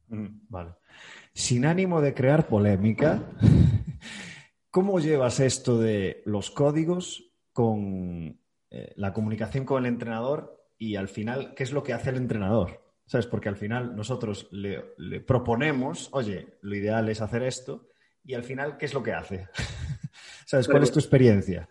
Mm, 0.08 0.40
vale. 0.48 0.70
Sin 1.32 1.64
ánimo 1.64 2.00
de 2.00 2.14
crear 2.14 2.48
polémica, 2.48 3.22
¿cómo 4.70 4.98
llevas 4.98 5.38
esto 5.40 5.78
de 5.78 6.22
los 6.24 6.50
códigos 6.50 7.32
con 7.52 8.40
eh, 8.70 8.92
la 8.96 9.12
comunicación 9.12 9.64
con 9.64 9.84
el 9.84 9.92
entrenador 9.92 10.66
y 10.76 10.96
al 10.96 11.08
final, 11.08 11.54
qué 11.54 11.62
es 11.62 11.72
lo 11.72 11.82
que 11.82 11.92
hace 11.92 12.10
el 12.10 12.16
entrenador? 12.16 12.87
¿Sabes? 13.08 13.26
Porque 13.26 13.48
al 13.48 13.56
final 13.56 13.96
nosotros 13.96 14.48
le, 14.52 14.82
proponemos, 15.20 16.10
oye, 16.12 16.58
lo 16.60 16.76
ideal 16.76 17.08
es 17.08 17.22
hacer 17.22 17.42
esto, 17.42 17.88
y 18.22 18.34
al 18.34 18.44
final, 18.44 18.76
¿qué 18.76 18.84
es 18.84 18.92
lo 18.92 19.02
que 19.02 19.14
hace? 19.14 19.48
¿Sabes? 20.44 20.68
¿Cuál 20.68 20.82
es 20.82 20.92
tu 20.92 20.98
experiencia? 20.98 21.66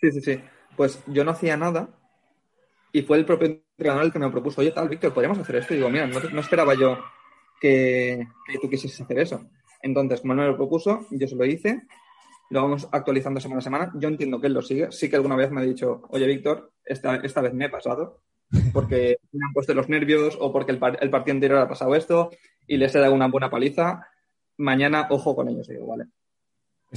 Sí, 0.00 0.12
sí, 0.12 0.20
sí. 0.20 0.40
Pues 0.76 1.02
yo 1.08 1.24
no 1.24 1.32
hacía 1.32 1.56
nada 1.56 1.88
y 2.92 3.02
fue 3.02 3.18
el 3.18 3.24
propio 3.24 3.48
entrenador 3.48 4.04
el 4.04 4.12
que 4.12 4.20
me 4.20 4.30
propuso, 4.30 4.60
oye, 4.60 4.70
tal, 4.70 4.88
Víctor, 4.88 5.12
podríamos 5.12 5.40
hacer 5.40 5.56
esto. 5.56 5.74
Y 5.74 5.78
digo, 5.78 5.90
mira, 5.90 6.06
no, 6.06 6.40
esperaba 6.40 6.74
yo 6.74 6.98
que, 7.60 8.28
tú 8.62 8.70
quisieses 8.70 9.00
hacer 9.00 9.18
eso. 9.18 9.50
Entonces, 9.82 10.20
como 10.20 10.34
él 10.34 10.38
me 10.38 10.46
lo 10.46 10.56
propuso, 10.56 11.04
yo 11.10 11.26
se 11.26 11.34
lo 11.34 11.44
hice, 11.44 11.82
lo 12.50 12.62
vamos 12.62 12.88
actualizando 12.92 13.40
semana 13.40 13.58
a 13.58 13.62
semana. 13.62 13.92
Yo 13.96 14.06
entiendo 14.06 14.40
que 14.40 14.46
él 14.46 14.54
lo 14.54 14.62
sigue. 14.62 14.92
Sí 14.92 15.10
que 15.10 15.16
alguna 15.16 15.34
vez 15.34 15.50
me 15.50 15.62
ha 15.62 15.64
dicho, 15.64 16.02
oye, 16.10 16.28
Víctor, 16.28 16.72
esta, 16.84 17.16
esta 17.16 17.40
vez 17.40 17.54
me 17.54 17.64
he 17.64 17.70
pasado 17.70 18.22
porque 18.72 19.18
me 19.32 19.46
han 19.46 19.52
puesto 19.52 19.74
los 19.74 19.88
nervios 19.88 20.36
o 20.40 20.52
porque 20.52 20.72
el, 20.72 20.78
partido 20.78 21.34
anterior 21.34 21.58
ha 21.58 21.68
pasado 21.68 21.94
esto 21.94 22.30
y 22.66 22.76
les 22.76 22.94
he 22.94 22.98
dado 22.98 23.14
una 23.14 23.28
buena 23.28 23.50
paliza, 23.50 24.06
mañana 24.56 25.06
ojo 25.10 25.36
con 25.36 25.48
ellos, 25.48 25.68
digo, 25.68 25.86
vale. 25.86 26.06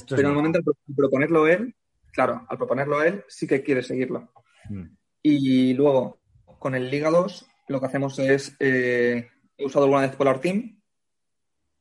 Pero 0.10 0.22
en 0.22 0.28
el 0.28 0.34
momento 0.34 0.60
al 0.60 0.96
proponerlo 0.96 1.48
él, 1.48 1.76
claro, 2.12 2.46
al 2.50 2.58
proponerlo 2.58 3.04
él, 3.04 3.24
sí 3.28 3.48
que 3.48 3.62
quiere 3.62 3.84
seguirlo. 3.84 4.32
Mm. 4.70 4.86
Y 5.22 5.74
luego, 5.74 6.20
con 6.60 6.76
el 6.76 6.90
Liga 6.90 7.10
2, 7.10 7.46
lo 7.68 7.80
que 7.80 7.86
hacemos 7.86 8.18
es, 8.20 8.56
eh, 8.60 9.30
he 9.58 9.66
usado 9.66 9.86
alguna 9.86 10.02
vez 10.02 10.16
Polar 10.16 10.40
Team, 10.40 10.82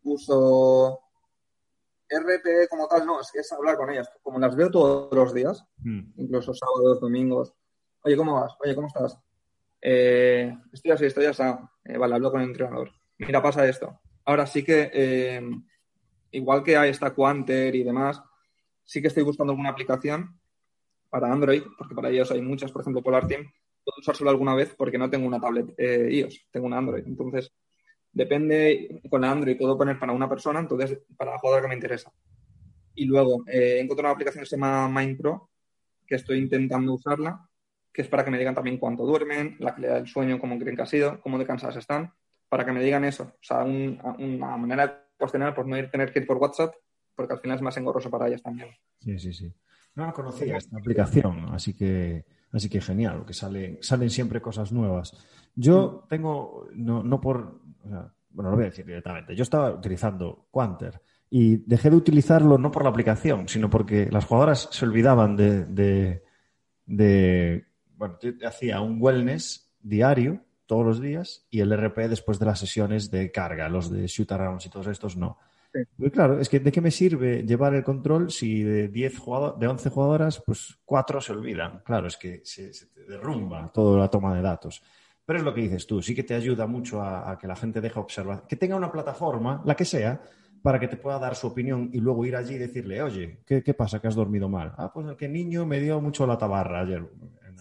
uso 0.04 1.00
RP 2.08 2.68
como 2.68 2.86
tal, 2.88 3.06
no, 3.06 3.20
es 3.20 3.52
hablar 3.52 3.76
con 3.76 3.90
ellas. 3.90 4.10
Como 4.22 4.38
las 4.38 4.54
veo 4.54 4.70
todos 4.70 5.12
los 5.14 5.32
días, 5.32 5.64
mm. 5.78 6.12
incluso 6.16 6.52
sábados, 6.52 7.00
domingos. 7.00 7.54
Oye, 8.02 8.16
¿cómo 8.16 8.34
vas? 8.34 8.54
Oye, 8.60 8.74
¿cómo 8.74 8.88
estás? 8.88 9.18
Eh, 9.84 10.56
estoy 10.72 10.92
así, 10.92 11.06
estoy 11.06 11.26
así. 11.26 11.42
Eh, 11.84 11.98
vale, 11.98 12.14
hablo 12.14 12.30
con 12.30 12.40
el 12.40 12.48
entrenador. 12.48 12.92
Mira, 13.18 13.42
pasa 13.42 13.68
esto. 13.68 14.00
Ahora 14.24 14.46
sí 14.46 14.62
que, 14.62 14.90
eh, 14.94 15.42
igual 16.30 16.62
que 16.62 16.76
hay 16.76 16.90
esta 16.90 17.12
Quanter 17.12 17.74
y 17.74 17.82
demás, 17.82 18.22
sí 18.84 19.02
que 19.02 19.08
estoy 19.08 19.24
buscando 19.24 19.52
alguna 19.52 19.70
aplicación 19.70 20.38
para 21.10 21.30
Android, 21.30 21.62
porque 21.76 21.94
para 21.94 22.08
ellos 22.10 22.30
hay 22.30 22.40
muchas, 22.40 22.70
por 22.70 22.82
ejemplo, 22.82 23.02
Polar 23.02 23.26
Team. 23.26 23.42
Puedo 23.84 23.98
usar 23.98 24.14
solo 24.14 24.30
alguna 24.30 24.54
vez 24.54 24.72
porque 24.76 24.96
no 24.96 25.10
tengo 25.10 25.26
una 25.26 25.40
tablet 25.40 25.74
iOS, 25.78 26.48
tengo 26.52 26.66
una 26.66 26.78
Android. 26.78 27.04
Entonces, 27.04 27.52
depende, 28.12 29.02
con 29.10 29.24
Android 29.24 29.58
puedo 29.58 29.76
poner 29.76 29.98
para 29.98 30.12
una 30.12 30.28
persona, 30.28 30.60
entonces 30.60 31.00
para 31.16 31.32
la 31.32 31.38
jugadora 31.38 31.62
que 31.62 31.68
me 31.68 31.74
interesa. 31.74 32.12
Y 32.94 33.06
luego, 33.06 33.42
he 33.48 33.80
encontrado 33.80 34.10
una 34.10 34.14
aplicación 34.14 34.44
que 34.44 34.50
se 34.50 34.56
llama 34.56 34.88
MindPro, 34.88 35.50
que 36.06 36.14
estoy 36.14 36.38
intentando 36.38 36.92
usarla, 36.94 37.48
que 37.92 38.02
es 38.02 38.08
para 38.08 38.24
que 38.24 38.30
me 38.30 38.38
digan 38.38 38.54
también 38.54 38.78
cuánto 38.78 39.04
duermen, 39.04 39.56
la 39.58 39.74
calidad 39.74 39.96
del 39.96 40.06
sueño, 40.06 40.38
cómo 40.38 40.58
creen 40.58 40.76
que 40.76 40.82
ha 40.82 40.86
sido, 40.86 41.20
cómo 41.20 41.38
de 41.38 41.46
cansadas 41.46 41.76
están, 41.76 42.12
para 42.48 42.64
que 42.64 42.72
me 42.72 42.82
digan 42.82 43.04
eso. 43.04 43.24
O 43.24 43.42
sea, 43.42 43.64
una 43.64 44.56
manera 44.56 44.86
de 44.86 44.92
cuestionar 45.18 45.54
por 45.54 45.66
no 45.66 45.76
ir, 45.76 45.90
tener 45.90 46.12
que 46.12 46.20
ir 46.20 46.26
por 46.26 46.38
WhatsApp, 46.38 46.74
porque 47.14 47.34
al 47.34 47.40
final 47.40 47.56
es 47.56 47.62
más 47.62 47.76
engorroso 47.76 48.10
para 48.10 48.28
ellas 48.28 48.42
también. 48.42 48.68
Sí, 48.98 49.18
sí, 49.18 49.32
sí. 49.32 49.52
No 49.94 50.06
la 50.06 50.12
conocía 50.12 50.56
esta 50.56 50.78
aplicación, 50.78 51.50
así 51.52 51.74
que, 51.74 52.24
así 52.52 52.70
que 52.70 52.80
genial, 52.80 53.26
que 53.26 53.34
sale, 53.34 53.78
salen 53.82 54.08
siempre 54.08 54.40
cosas 54.40 54.72
nuevas. 54.72 55.12
Yo 55.54 56.06
tengo, 56.08 56.68
no, 56.72 57.02
no 57.02 57.20
por, 57.20 57.60
bueno, 58.30 58.50
lo 58.50 58.56
voy 58.56 58.64
a 58.64 58.70
decir 58.70 58.86
directamente, 58.86 59.36
yo 59.36 59.42
estaba 59.42 59.70
utilizando 59.70 60.46
Quanter 60.50 60.98
y 61.28 61.56
dejé 61.66 61.90
de 61.90 61.96
utilizarlo 61.96 62.56
no 62.56 62.70
por 62.70 62.84
la 62.84 62.88
aplicación, 62.88 63.48
sino 63.48 63.68
porque 63.68 64.08
las 64.10 64.24
jugadoras 64.24 64.68
se 64.70 64.86
olvidaban 64.86 65.36
de 65.36 66.22
bueno, 68.02 68.18
hacía 68.44 68.80
un 68.80 69.00
wellness 69.00 69.72
diario, 69.80 70.40
todos 70.66 70.84
los 70.84 71.00
días, 71.00 71.46
y 71.50 71.60
el 71.60 71.72
RP 71.72 72.08
después 72.08 72.40
de 72.40 72.46
las 72.46 72.58
sesiones 72.58 73.12
de 73.12 73.30
carga, 73.30 73.68
los 73.68 73.92
de 73.92 74.08
shoot 74.08 74.32
arounds 74.32 74.66
y 74.66 74.70
todos 74.70 74.88
estos 74.88 75.16
no. 75.16 75.38
claro, 76.12 76.40
es 76.40 76.48
que 76.48 76.58
¿de 76.58 76.72
qué 76.72 76.80
me 76.80 76.90
sirve 76.90 77.44
llevar 77.44 77.76
el 77.76 77.84
control 77.84 78.32
si 78.32 78.64
de 78.64 78.88
10 78.88 79.18
jugadores, 79.20 79.60
de 79.60 79.68
11 79.68 79.90
jugadoras, 79.90 80.42
pues 80.44 80.76
4 80.84 81.20
se 81.20 81.32
olvidan? 81.32 81.80
Claro, 81.84 82.08
es 82.08 82.16
que 82.16 82.40
se, 82.42 82.72
derrumba 83.06 83.70
toda 83.72 84.00
la 84.00 84.08
toma 84.08 84.34
de 84.34 84.42
datos. 84.42 84.82
Pero 85.24 85.38
es 85.38 85.44
lo 85.44 85.54
que 85.54 85.60
dices 85.60 85.86
tú, 85.86 86.02
sí 86.02 86.12
que 86.12 86.24
te 86.24 86.34
ayuda 86.34 86.66
mucho 86.66 87.00
a, 87.00 87.38
que 87.38 87.46
la 87.46 87.54
gente 87.54 87.80
deje 87.80 88.00
observar, 88.00 88.48
que 88.48 88.56
tenga 88.56 88.74
una 88.74 88.90
plataforma, 88.90 89.62
la 89.64 89.76
que 89.76 89.84
sea, 89.84 90.20
para 90.60 90.80
que 90.80 90.88
te 90.88 90.96
pueda 90.96 91.20
dar 91.20 91.36
su 91.36 91.46
opinión 91.46 91.88
y 91.92 92.00
luego 92.00 92.26
ir 92.26 92.34
allí 92.34 92.56
y 92.56 92.58
decirle, 92.58 93.00
oye, 93.00 93.42
¿qué, 93.46 93.62
qué 93.62 93.74
pasa? 93.74 94.00
¿Que 94.00 94.08
has 94.08 94.16
dormido 94.16 94.48
mal? 94.48 94.72
Ah, 94.76 94.92
pues 94.92 95.06
el 95.06 95.16
que 95.16 95.28
niño 95.28 95.66
me 95.66 95.78
dio 95.78 96.00
mucho 96.00 96.26
la 96.26 96.36
tabarra 96.36 96.80
ayer 96.80 97.08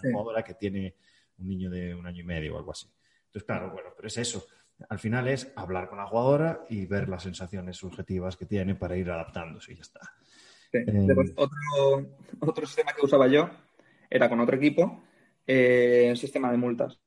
una 0.04 0.44
que 0.44 0.54
tiene 0.56 0.96
un 1.40 1.48
niño 1.48 1.70
de 1.70 1.94
un 1.96 2.06
año 2.06 2.22
y 2.22 2.26
medio 2.26 2.56
o 2.56 2.58
algo 2.58 2.72
así. 2.72 2.88
Entonces, 3.26 3.44
claro, 3.46 3.72
bueno, 3.72 3.90
pero 3.96 4.08
es 4.08 4.18
eso. 4.18 4.46
Al 4.90 5.00
final 5.00 5.28
es 5.28 5.52
hablar 5.56 5.88
con 5.88 6.00
la 6.00 6.08
jugadora 6.08 6.66
y 6.70 6.86
ver 6.86 7.08
las 7.08 7.24
sensaciones 7.24 7.78
subjetivas 7.78 8.36
que 8.36 8.46
tiene 8.46 8.76
para 8.76 8.98
ir 8.98 9.10
adaptándose 9.10 9.74
y 9.74 9.76
ya 9.76 9.82
está. 9.82 10.02
Eh, 10.74 11.08
otro, 11.36 12.08
otro, 12.40 12.66
sistema 12.66 12.94
que 12.94 13.06
usaba 13.06 13.28
yo 13.28 13.50
era 14.10 14.30
con 14.30 14.40
otro 14.40 14.56
equipo, 14.56 15.04
eh, 15.46 16.08
el 16.10 16.18
sistema 16.18 16.52
de 16.52 16.58
multas. 16.58 17.00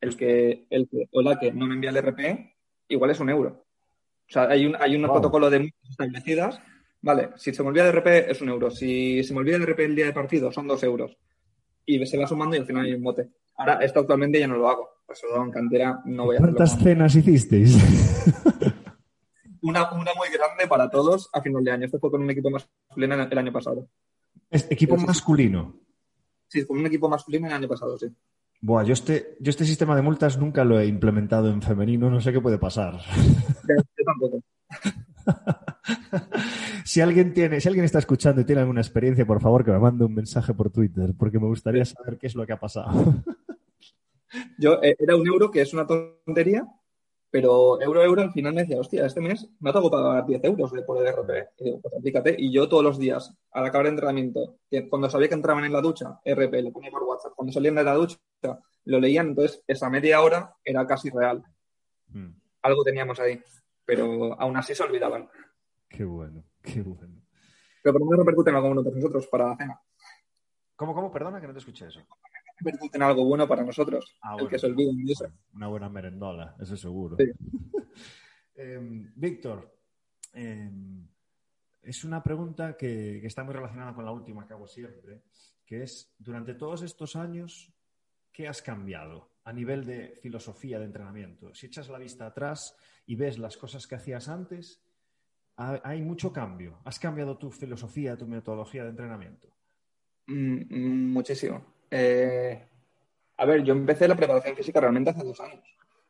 El 0.00 0.16
que, 0.16 0.66
el 0.70 0.88
que 0.88 1.08
o 1.12 1.22
la 1.22 1.38
que 1.38 1.52
no 1.52 1.66
me 1.66 1.74
envía 1.74 1.90
el 1.90 1.96
RP, 1.96 2.54
igual 2.88 3.10
es 3.10 3.20
un 3.20 3.30
euro. 3.30 3.66
O 4.28 4.32
sea, 4.32 4.44
hay 4.44 4.66
un, 4.66 4.76
hay 4.78 4.96
un 4.96 5.02
protocolo 5.02 5.50
de 5.50 5.60
multas 5.60 5.90
establecidas. 5.90 6.60
Vale, 7.00 7.30
si 7.36 7.52
se 7.52 7.62
me 7.62 7.68
olvida 7.70 7.88
el 7.88 7.92
RP 7.92 8.30
es 8.30 8.40
un 8.40 8.48
euro. 8.50 8.70
Si 8.70 9.22
se 9.24 9.34
me 9.34 9.40
olvida 9.40 9.56
el 9.56 9.66
RP 9.66 9.80
el 9.80 9.96
día 9.96 10.06
de 10.06 10.12
partido 10.12 10.52
son 10.52 10.66
dos 10.66 10.82
euros 10.82 11.16
y 11.86 12.04
se 12.06 12.18
va 12.18 12.26
sumando 12.26 12.56
y 12.56 12.60
al 12.60 12.66
final 12.66 12.84
hay 12.84 12.94
un 12.94 13.02
bote. 13.02 13.30
Ahora, 13.56 13.74
esto 13.84 14.00
actualmente 14.00 14.40
ya 14.40 14.46
no 14.46 14.56
lo 14.56 14.68
hago. 14.68 14.88
Pues 15.06 15.20
en 15.22 15.50
cantera 15.50 16.00
no 16.06 16.24
voy 16.24 16.36
a 16.36 16.38
hacerlo. 16.38 16.56
¿Cuántas 16.56 16.78
cenas 16.82 17.14
hicisteis? 17.14 17.76
una, 19.60 19.92
una 19.92 20.14
muy 20.14 20.28
grande 20.32 20.66
para 20.68 20.88
todos 20.90 21.28
a 21.32 21.42
final 21.42 21.62
de 21.62 21.70
año. 21.70 21.86
Esto 21.86 21.98
fue 21.98 22.10
con 22.10 22.22
un 22.22 22.30
equipo 22.30 22.50
masculino 22.50 23.14
el 23.14 23.38
año 23.38 23.52
pasado. 23.52 23.88
¿Es 24.50 24.66
equipo 24.70 24.96
masculino? 24.96 25.80
Sí, 26.48 26.66
con 26.66 26.78
un 26.78 26.86
equipo 26.86 27.08
masculino 27.08 27.46
el 27.46 27.52
año 27.52 27.68
pasado, 27.68 27.98
sí. 27.98 28.06
Buah, 28.60 28.84
yo 28.84 28.94
este, 28.94 29.36
yo 29.40 29.50
este 29.50 29.64
sistema 29.64 29.94
de 29.94 30.02
multas 30.02 30.38
nunca 30.38 30.64
lo 30.64 30.80
he 30.80 30.86
implementado 30.86 31.50
en 31.50 31.60
femenino, 31.60 32.08
no 32.08 32.20
sé 32.20 32.32
qué 32.32 32.40
puede 32.40 32.58
pasar. 32.58 32.98
Yo 33.68 34.04
tampoco. 34.04 34.42
si 36.84 37.00
alguien 37.00 37.32
tiene, 37.32 37.60
si 37.60 37.68
alguien 37.68 37.84
está 37.84 37.98
escuchando 37.98 38.40
y 38.40 38.44
tiene 38.44 38.62
alguna 38.62 38.80
experiencia, 38.80 39.26
por 39.26 39.40
favor 39.40 39.64
que 39.64 39.70
me 39.70 39.78
mande 39.78 40.04
un 40.04 40.14
mensaje 40.14 40.54
por 40.54 40.70
Twitter, 40.70 41.14
porque 41.18 41.38
me 41.38 41.46
gustaría 41.46 41.84
saber 41.84 42.18
qué 42.18 42.26
es 42.26 42.34
lo 42.34 42.46
que 42.46 42.52
ha 42.52 42.60
pasado. 42.60 42.92
Yo 44.58 44.82
eh, 44.82 44.96
era 44.98 45.16
un 45.16 45.26
euro, 45.26 45.50
que 45.50 45.60
es 45.60 45.72
una 45.72 45.86
tontería, 45.86 46.66
pero 47.34 47.80
euro 47.80 48.02
euro 48.04 48.22
al 48.22 48.32
final 48.32 48.54
me 48.54 48.60
decía, 48.60 48.78
hostia, 48.78 49.06
este 49.06 49.20
mes 49.20 49.48
me 49.58 49.70
ha 49.70 49.72
tocado 49.72 49.90
pagar 49.90 50.24
10 50.24 50.44
euros 50.44 50.70
de 50.70 50.82
por 50.82 51.04
el 51.04 51.12
RP. 51.12 51.48
Y 51.58 51.64
digo, 51.64 51.80
pues 51.80 51.94
aplícate. 51.96 52.36
Y 52.38 52.52
yo 52.52 52.68
todos 52.68 52.84
los 52.84 52.96
días, 52.96 53.36
al 53.50 53.66
acabar 53.66 53.86
el 53.86 53.94
entrenamiento, 53.94 54.58
que 54.70 54.88
cuando 54.88 55.10
sabía 55.10 55.28
que 55.28 55.34
entraban 55.34 55.64
en 55.64 55.72
la 55.72 55.80
ducha, 55.80 56.20
RP, 56.24 56.62
lo 56.62 56.70
ponía 56.70 56.92
por 56.92 57.02
WhatsApp. 57.02 57.32
Cuando 57.34 57.52
salían 57.52 57.74
de 57.74 57.82
la 57.82 57.94
ducha, 57.94 58.16
lo 58.84 59.00
leían. 59.00 59.30
Entonces, 59.30 59.62
esa 59.66 59.90
media 59.90 60.20
hora 60.20 60.54
era 60.64 60.86
casi 60.86 61.10
real. 61.10 61.42
Mm. 62.08 62.30
Algo 62.62 62.84
teníamos 62.84 63.18
ahí. 63.18 63.42
Pero 63.84 64.40
aún 64.40 64.56
así 64.56 64.74
se 64.74 64.84
olvidaban. 64.84 65.28
Qué 65.96 66.04
bueno, 66.04 66.44
qué 66.60 66.82
bueno. 66.82 67.22
Pero 67.80 67.92
por 67.92 68.00
lo 68.00 68.06
menos 68.06 68.26
repercuten 68.26 68.54
algo 68.56 68.68
bueno 68.68 68.82
para 68.82 68.96
nosotros, 68.96 69.26
para 69.28 69.48
la 69.50 69.56
cena. 69.56 69.80
¿Cómo, 70.74 70.92
cómo? 70.92 71.12
Perdona 71.12 71.40
que 71.40 71.46
no 71.46 71.52
te 71.52 71.60
escuché 71.60 71.86
eso. 71.86 72.00
Repercuten 72.58 73.00
algo 73.02 73.24
bueno 73.24 73.46
para 73.46 73.62
nosotros. 73.62 74.16
Ah, 74.20 74.30
el 74.30 74.34
bueno. 74.34 74.48
que 74.48 74.58
se 74.58 74.66
olviden 74.66 75.04
de 75.04 75.12
eso. 75.12 75.26
Una 75.54 75.68
buena 75.68 75.88
merendola, 75.88 76.56
eso 76.58 76.76
seguro. 76.76 77.16
Sí. 77.16 77.30
Em, 78.56 79.12
Víctor, 79.16 79.76
em, 80.32 81.08
es 81.82 82.04
una 82.04 82.22
pregunta 82.22 82.76
que, 82.76 83.18
que 83.20 83.26
está 83.26 83.42
muy 83.42 83.52
relacionada 83.52 83.92
con 83.92 84.04
la 84.04 84.12
última 84.12 84.46
que 84.46 84.52
hago 84.52 84.68
siempre, 84.68 85.24
que 85.66 85.82
es, 85.82 86.14
durante 86.18 86.54
todos 86.54 86.82
estos 86.82 87.16
años, 87.16 87.72
¿qué 88.30 88.46
has 88.46 88.62
cambiado 88.62 89.32
a 89.42 89.52
nivel 89.52 89.84
de 89.84 90.20
filosofía 90.22 90.78
de 90.78 90.84
entrenamiento? 90.84 91.52
Si 91.52 91.66
echas 91.66 91.88
la 91.88 91.98
vista 91.98 92.26
atrás 92.26 92.76
y 93.06 93.16
ves 93.16 93.40
las 93.40 93.56
cosas 93.56 93.88
que 93.88 93.96
hacías 93.96 94.28
antes, 94.28 94.83
hay 95.56 96.02
mucho 96.02 96.32
cambio. 96.32 96.78
¿Has 96.84 96.98
cambiado 96.98 97.36
tu 97.38 97.50
filosofía, 97.50 98.16
tu 98.16 98.26
metodología 98.26 98.84
de 98.84 98.90
entrenamiento? 98.90 99.48
Mm, 100.26 100.62
mm, 100.68 101.12
muchísimo. 101.12 101.64
Eh, 101.90 102.62
a 103.36 103.44
ver, 103.44 103.62
yo 103.62 103.72
empecé 103.72 104.08
la 104.08 104.16
preparación 104.16 104.56
física 104.56 104.80
realmente 104.80 105.10
hace 105.10 105.24
dos 105.24 105.40
años. 105.40 105.62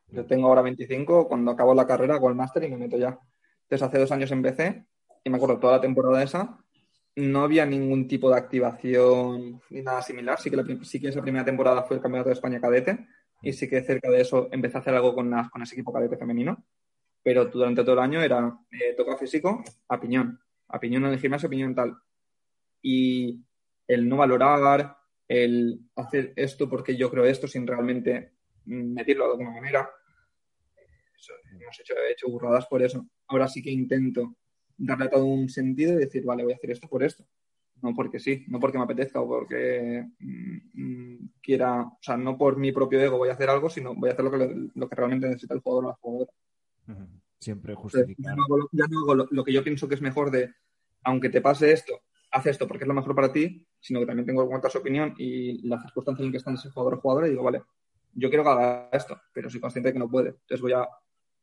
Yo 0.08 0.24
tengo 0.26 0.48
ahora 0.48 0.62
25, 0.62 1.26
cuando 1.28 1.50
acabo 1.50 1.74
la 1.74 1.86
carrera 1.86 2.14
hago 2.14 2.28
el 2.28 2.34
máster 2.34 2.64
y 2.64 2.68
me 2.68 2.76
meto 2.76 2.96
ya. 2.96 3.18
Entonces 3.62 3.82
hace 3.88 3.98
dos 3.98 4.12
años 4.12 4.30
empecé 4.30 4.86
y 5.24 5.30
me 5.30 5.36
acuerdo 5.36 5.58
toda 5.58 5.76
la 5.76 5.80
temporada 5.80 6.22
esa 6.22 6.58
no 7.16 7.42
había 7.42 7.64
ningún 7.64 8.08
tipo 8.08 8.28
de 8.28 8.36
activación 8.36 9.60
ni 9.70 9.82
nada 9.82 10.02
similar. 10.02 10.38
Sí 10.40 10.50
que, 10.50 10.84
sí 10.84 11.00
que 11.00 11.08
esa 11.08 11.22
primera 11.22 11.44
temporada 11.44 11.82
fue 11.84 11.96
el 11.96 12.02
Campeonato 12.02 12.28
de 12.28 12.34
España 12.34 12.60
cadete 12.60 13.06
y 13.40 13.52
sí 13.52 13.68
que 13.68 13.82
cerca 13.82 14.10
de 14.10 14.20
eso 14.20 14.48
empecé 14.50 14.78
a 14.78 14.80
hacer 14.80 14.94
algo 14.94 15.14
con, 15.14 15.30
las- 15.30 15.48
con 15.50 15.62
ese 15.62 15.74
equipo 15.74 15.92
cadete 15.92 16.16
femenino. 16.16 16.64
Pero 17.24 17.46
durante 17.46 17.82
todo 17.82 17.94
el 17.94 18.00
año 18.00 18.22
era 18.22 18.56
eh, 18.70 18.94
toca 18.96 19.16
físico 19.16 19.64
a 19.88 19.98
piñón. 19.98 20.38
A 20.68 20.78
piñón 20.78 21.06
en 21.06 21.12
el 21.14 21.74
tal. 21.74 21.96
Y 22.82 23.42
el 23.88 24.08
no 24.08 24.18
valorar, 24.18 24.96
el 25.26 25.80
hacer 25.96 26.34
esto 26.36 26.68
porque 26.68 26.96
yo 26.96 27.10
creo 27.10 27.24
esto 27.24 27.48
sin 27.48 27.66
realmente 27.66 28.34
mm, 28.66 28.92
medirlo 28.92 29.24
de 29.24 29.30
alguna 29.32 29.50
manera. 29.50 29.90
Hemos 31.50 31.80
hecho, 31.80 31.94
he 31.94 32.30
burradas 32.30 32.66
por 32.66 32.82
eso. 32.82 33.06
Ahora 33.28 33.48
sí 33.48 33.62
que 33.62 33.70
intento 33.70 34.36
darle 34.76 35.08
todo 35.08 35.24
un 35.24 35.48
sentido 35.48 35.94
y 35.94 36.04
decir, 36.04 36.24
vale, 36.24 36.44
voy 36.44 36.52
a 36.52 36.56
hacer 36.56 36.70
esto 36.70 36.88
por 36.88 37.02
esto. 37.02 37.24
No 37.80 37.94
porque 37.94 38.18
sí, 38.18 38.44
no 38.48 38.60
porque 38.60 38.78
me 38.78 38.84
apetezca 38.84 39.20
o 39.20 39.28
porque 39.28 40.06
mm, 40.18 40.58
mm, 40.74 41.30
quiera, 41.42 41.82
o 41.82 41.98
sea, 42.00 42.16
no 42.16 42.36
por 42.36 42.58
mi 42.58 42.72
propio 42.72 43.00
ego 43.00 43.18
voy 43.18 43.30
a 43.30 43.32
hacer 43.32 43.48
algo, 43.50 43.70
sino 43.70 43.94
voy 43.94 44.10
a 44.10 44.12
hacer 44.12 44.24
lo 44.24 44.30
que, 44.30 44.70
lo 44.74 44.88
que 44.88 44.94
realmente 44.94 45.26
necesita 45.26 45.54
el 45.54 45.60
jugador 45.60 45.84
o 45.84 45.88
la 45.88 45.94
jugadora. 45.94 46.32
Siempre 47.38 47.74
ya 47.74 47.80
justificar. 47.80 48.36
no 48.36 48.44
hago, 48.44 48.56
lo, 48.58 48.68
ya 48.72 48.86
no 48.86 49.00
hago 49.00 49.14
lo- 49.14 49.28
lo 49.30 49.44
que 49.44 49.52
yo 49.52 49.62
pienso 49.62 49.88
que 49.88 49.94
es 49.96 50.00
mejor 50.02 50.30
de, 50.30 50.52
aunque 51.02 51.28
te 51.28 51.40
pase 51.40 51.72
esto, 51.72 52.00
haz 52.30 52.46
esto 52.46 52.66
porque 52.66 52.84
es 52.84 52.88
lo 52.88 52.94
mejor 52.94 53.14
para 53.14 53.32
ti, 53.32 53.66
sino 53.80 54.00
que 54.00 54.06
también 54.06 54.26
tengo 54.26 54.42
en 54.42 54.48
cuenta 54.48 54.70
su 54.70 54.78
opinión 54.78 55.14
y 55.18 55.66
las 55.68 55.82
circunstancias 55.82 56.24
en 56.24 56.32
que 56.32 56.38
está 56.38 56.52
ese 56.52 56.70
jugador 56.70 56.94
o 56.94 57.00
jugadora 57.00 57.26
y 57.26 57.30
digo, 57.30 57.42
vale, 57.44 57.62
yo 58.14 58.28
quiero 58.28 58.44
que 58.44 58.50
haga 58.50 58.88
esto, 58.92 59.20
pero 59.32 59.50
soy 59.50 59.60
consciente 59.60 59.88
de 59.88 59.92
que 59.92 59.98
no 59.98 60.08
puede. 60.08 60.30
Entonces 60.30 60.60
voy 60.60 60.72
a 60.72 60.88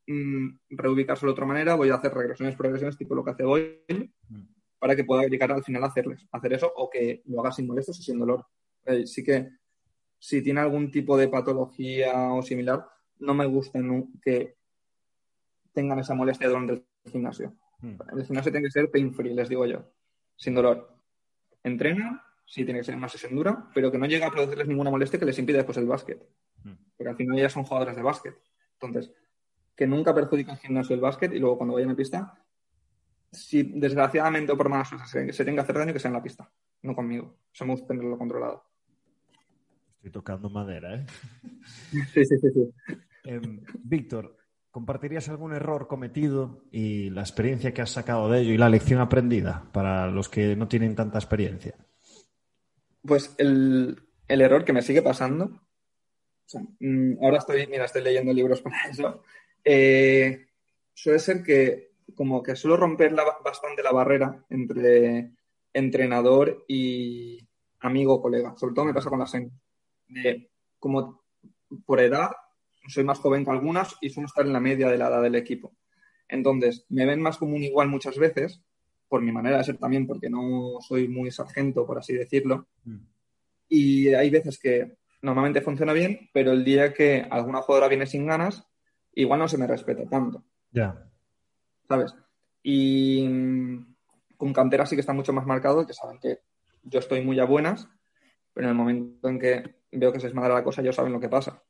mm, 0.08 0.58
reubicárselo 0.72 1.32
de 1.32 1.34
otra 1.34 1.46
manera, 1.46 1.76
voy 1.76 1.90
a 1.90 1.96
hacer 1.96 2.14
regresiones, 2.14 2.56
progresiones, 2.56 2.98
tipo 2.98 3.14
lo 3.16 3.24
que 3.24 3.32
hace 3.32 3.44
Mm. 4.30 4.42
para 4.80 4.96
que 4.96 5.04
pueda 5.04 5.28
llegar 5.28 5.52
al 5.52 5.64
final 5.64 5.84
a 5.84 5.88
hacerles, 5.88 6.28
hacer 6.32 6.54
eso 6.54 6.72
o 6.76 6.90
que 6.90 7.22
lo 7.26 7.42
haga 7.42 7.52
sin 7.52 7.68
molestias 7.68 8.00
y 8.00 8.04
sin 8.04 8.18
dolor. 8.18 8.46
Eh, 8.86 9.06
sí 9.06 9.24
que 9.24 9.50
si 10.18 10.42
tiene 10.42 10.60
algún 10.62 10.90
tipo 10.90 11.16
de 11.18 11.28
patología 11.28 12.32
o 12.34 12.42
similar, 12.42 12.86
no 13.20 13.34
me 13.36 13.46
gusta 13.46 13.80
que 14.24 14.56
tengan 15.74 16.00
esa 16.00 16.14
molestia 16.14 16.48
durante 16.48 16.74
el 16.74 16.86
gimnasio. 17.12 17.54
Mm. 17.80 18.18
El 18.18 18.26
gimnasio 18.26 18.52
tiene 18.52 18.68
que 18.68 18.72
ser 18.72 18.92
pain 18.92 19.14
free, 19.14 19.34
les 19.34 19.50
digo 19.50 19.66
yo, 19.66 19.84
sin 20.36 20.54
dolor. 20.54 20.96
Entrena, 21.64 22.24
sí 22.46 22.66
tiene 22.66 22.80
que 22.80 22.84
ser 22.84 22.96
una 22.96 23.10
sesión 23.10 23.36
dura, 23.36 23.70
pero 23.74 23.92
que 23.92 23.98
no 23.98 24.06
llegue 24.06 24.24
a 24.24 24.32
producirles 24.32 24.68
ninguna 24.68 24.90
molestia 24.90 25.20
que 25.20 25.26
les 25.26 25.40
impida 25.40 25.58
después 25.58 25.78
el 25.78 25.88
básquet. 25.88 26.28
Mm. 26.64 26.74
Porque 26.98 27.10
al 27.10 27.16
final 27.16 27.38
ya 27.38 27.50
son 27.50 27.64
jugadores 27.64 27.96
de 27.96 28.02
básquet. 28.02 28.36
Entonces, 28.74 29.12
que 29.76 29.88
nunca 29.88 30.14
perjudique 30.14 30.52
el 30.52 30.58
gimnasio 30.58 30.96
el 30.96 31.02
básquet 31.02 31.34
y 31.34 31.40
luego 31.40 31.58
cuando 31.58 31.76
vayan 31.76 31.92
a 31.92 31.96
pista, 31.96 32.44
si 33.32 33.64
desgraciadamente 33.64 34.52
o 34.52 34.58
por 34.58 34.70
malas 34.70 34.90
cosas 34.90 35.10
se, 35.10 35.32
se 35.32 35.46
tenga 35.46 35.62
que 35.62 35.64
hacer 35.64 35.78
daño, 35.78 35.94
que 35.94 36.00
sea 36.00 36.10
en 36.10 36.16
la 36.16 36.24
pista, 36.24 36.52
no 36.82 36.96
conmigo. 36.96 37.38
Eso 37.54 37.66
me 37.66 37.72
gusta 37.72 37.88
tenerlo 37.88 38.18
controlado. 38.18 38.64
Estoy 39.96 40.12
tocando 40.12 40.50
madera, 40.50 40.96
¿eh? 40.96 41.06
Sí, 42.14 42.26
sí, 42.26 42.38
sí, 42.40 42.50
sí. 42.52 42.74
Em, 43.24 43.62
Víctor, 43.84 44.36
¿compartirías 44.72 45.30
algún 45.30 45.54
error 45.54 45.88
cometido 45.88 46.64
y 46.72 47.10
la 47.10 47.22
experiencia 47.22 47.74
que 47.74 47.82
has 47.82 47.92
sacado 47.92 48.30
de 48.30 48.42
ello 48.42 48.54
y 48.54 48.58
la 48.58 48.70
lección 48.70 49.00
aprendida 49.00 49.70
para 49.72 50.08
los 50.08 50.30
que 50.30 50.56
no 50.56 50.68
tienen 50.68 50.96
tanta 50.96 51.20
experiencia? 51.20 51.76
Pues 53.06 53.36
el, 53.38 54.02
error 54.28 54.64
que 54.64 54.74
me 54.74 54.82
sigue 54.82 55.02
pasando, 55.02 55.46
o 55.46 56.48
sea, 56.48 56.62
mm, 56.80 57.24
ahora 57.24 57.40
estoy, 57.40 57.68
mira, 57.68 57.86
estoy 57.86 58.04
leyendo 58.04 58.34
libros 58.34 58.62
para 58.62 58.78
eso, 58.90 59.24
eh, 59.64 60.48
suele 60.94 61.20
ser 61.20 61.44
que 61.44 61.92
como 62.16 62.42
que 62.42 62.56
suelo 62.56 62.78
romper 62.78 63.12
la- 63.12 63.38
bastante 63.44 63.84
la 63.84 63.92
barrera 63.92 64.46
entre 64.50 65.34
entrenador 65.74 66.66
y 66.68 67.48
amigo 67.80 68.22
colega. 68.22 68.56
Sobre 68.58 68.74
todo 68.74 68.86
me 68.86 68.94
pasa 68.94 69.10
con 69.10 69.20
las 69.20 69.32
señas. 69.32 69.54
De, 70.08 70.52
como 70.78 71.24
por 71.86 72.02
edad, 72.02 72.32
soy 72.88 73.04
más 73.04 73.20
joven 73.20 73.46
que 73.46 73.52
algunas 73.52 73.96
y 74.02 74.10
suelo 74.10 74.28
estar 74.28 74.46
en 74.46 74.54
la 74.54 74.60
media 74.60 74.90
de 74.90 74.98
la 74.98 75.08
edad 75.08 75.22
del 75.22 75.36
equipo. 75.36 75.74
Entonces, 76.28 76.86
me 76.90 77.06
ven 77.06 77.22
más 77.22 77.38
como 77.38 77.56
un 77.56 77.64
igual 77.64 77.90
muchas 77.90 78.18
veces, 78.18 78.62
por 79.08 79.22
mi 79.22 79.32
manera 79.32 79.58
de 79.58 79.64
ser 79.66 79.78
también, 79.78 80.08
porque 80.08 80.30
no 80.30 80.78
soy 80.80 81.08
muy 81.08 81.32
sargento, 81.32 81.86
por 81.86 81.98
así 82.00 82.14
decirlo. 82.14 82.68
Y 83.68 84.10
hay 84.14 84.30
veces 84.30 84.58
que 84.58 84.96
normalmente 85.22 85.62
funciona 85.62 85.94
bien, 85.94 86.30
pero 86.34 86.52
el 86.52 86.64
día 86.64 86.94
que 86.94 87.26
alguna 87.30 87.62
jugadora 87.62 87.90
viene 87.90 88.06
sin 88.06 88.26
ganas, 88.26 88.66
igual 89.14 89.40
no 89.40 89.48
se 89.48 89.58
me 89.58 89.68
respeta 89.68 90.08
tanto, 90.10 90.44
Ya. 90.72 91.06
¿sabes? 91.88 92.16
Y 92.64 93.28
mm, 93.28 93.96
con 94.38 94.54
cantera 94.54 94.86
sí 94.86 94.96
que 94.96 95.02
está 95.02 95.14
mucho 95.14 95.34
más 95.34 95.46
marcado, 95.46 95.86
que 95.86 95.94
saben 95.94 96.20
que 96.20 96.40
yo 96.84 97.00
estoy 97.00 97.22
muy 97.22 97.40
a 97.40 97.46
buenas, 97.46 97.88
pero 98.54 98.68
en 98.68 98.72
el 98.72 98.78
momento 98.78 99.28
en 99.28 99.40
que 99.40 99.76
veo 99.92 100.12
que 100.12 100.20
se 100.20 100.28
desmadra 100.28 100.54
la 100.54 100.64
cosa, 100.64 100.82
ellos 100.82 100.96
saben 100.96 101.14
lo 101.14 101.20
que 101.20 101.30
pasa. 101.30 101.62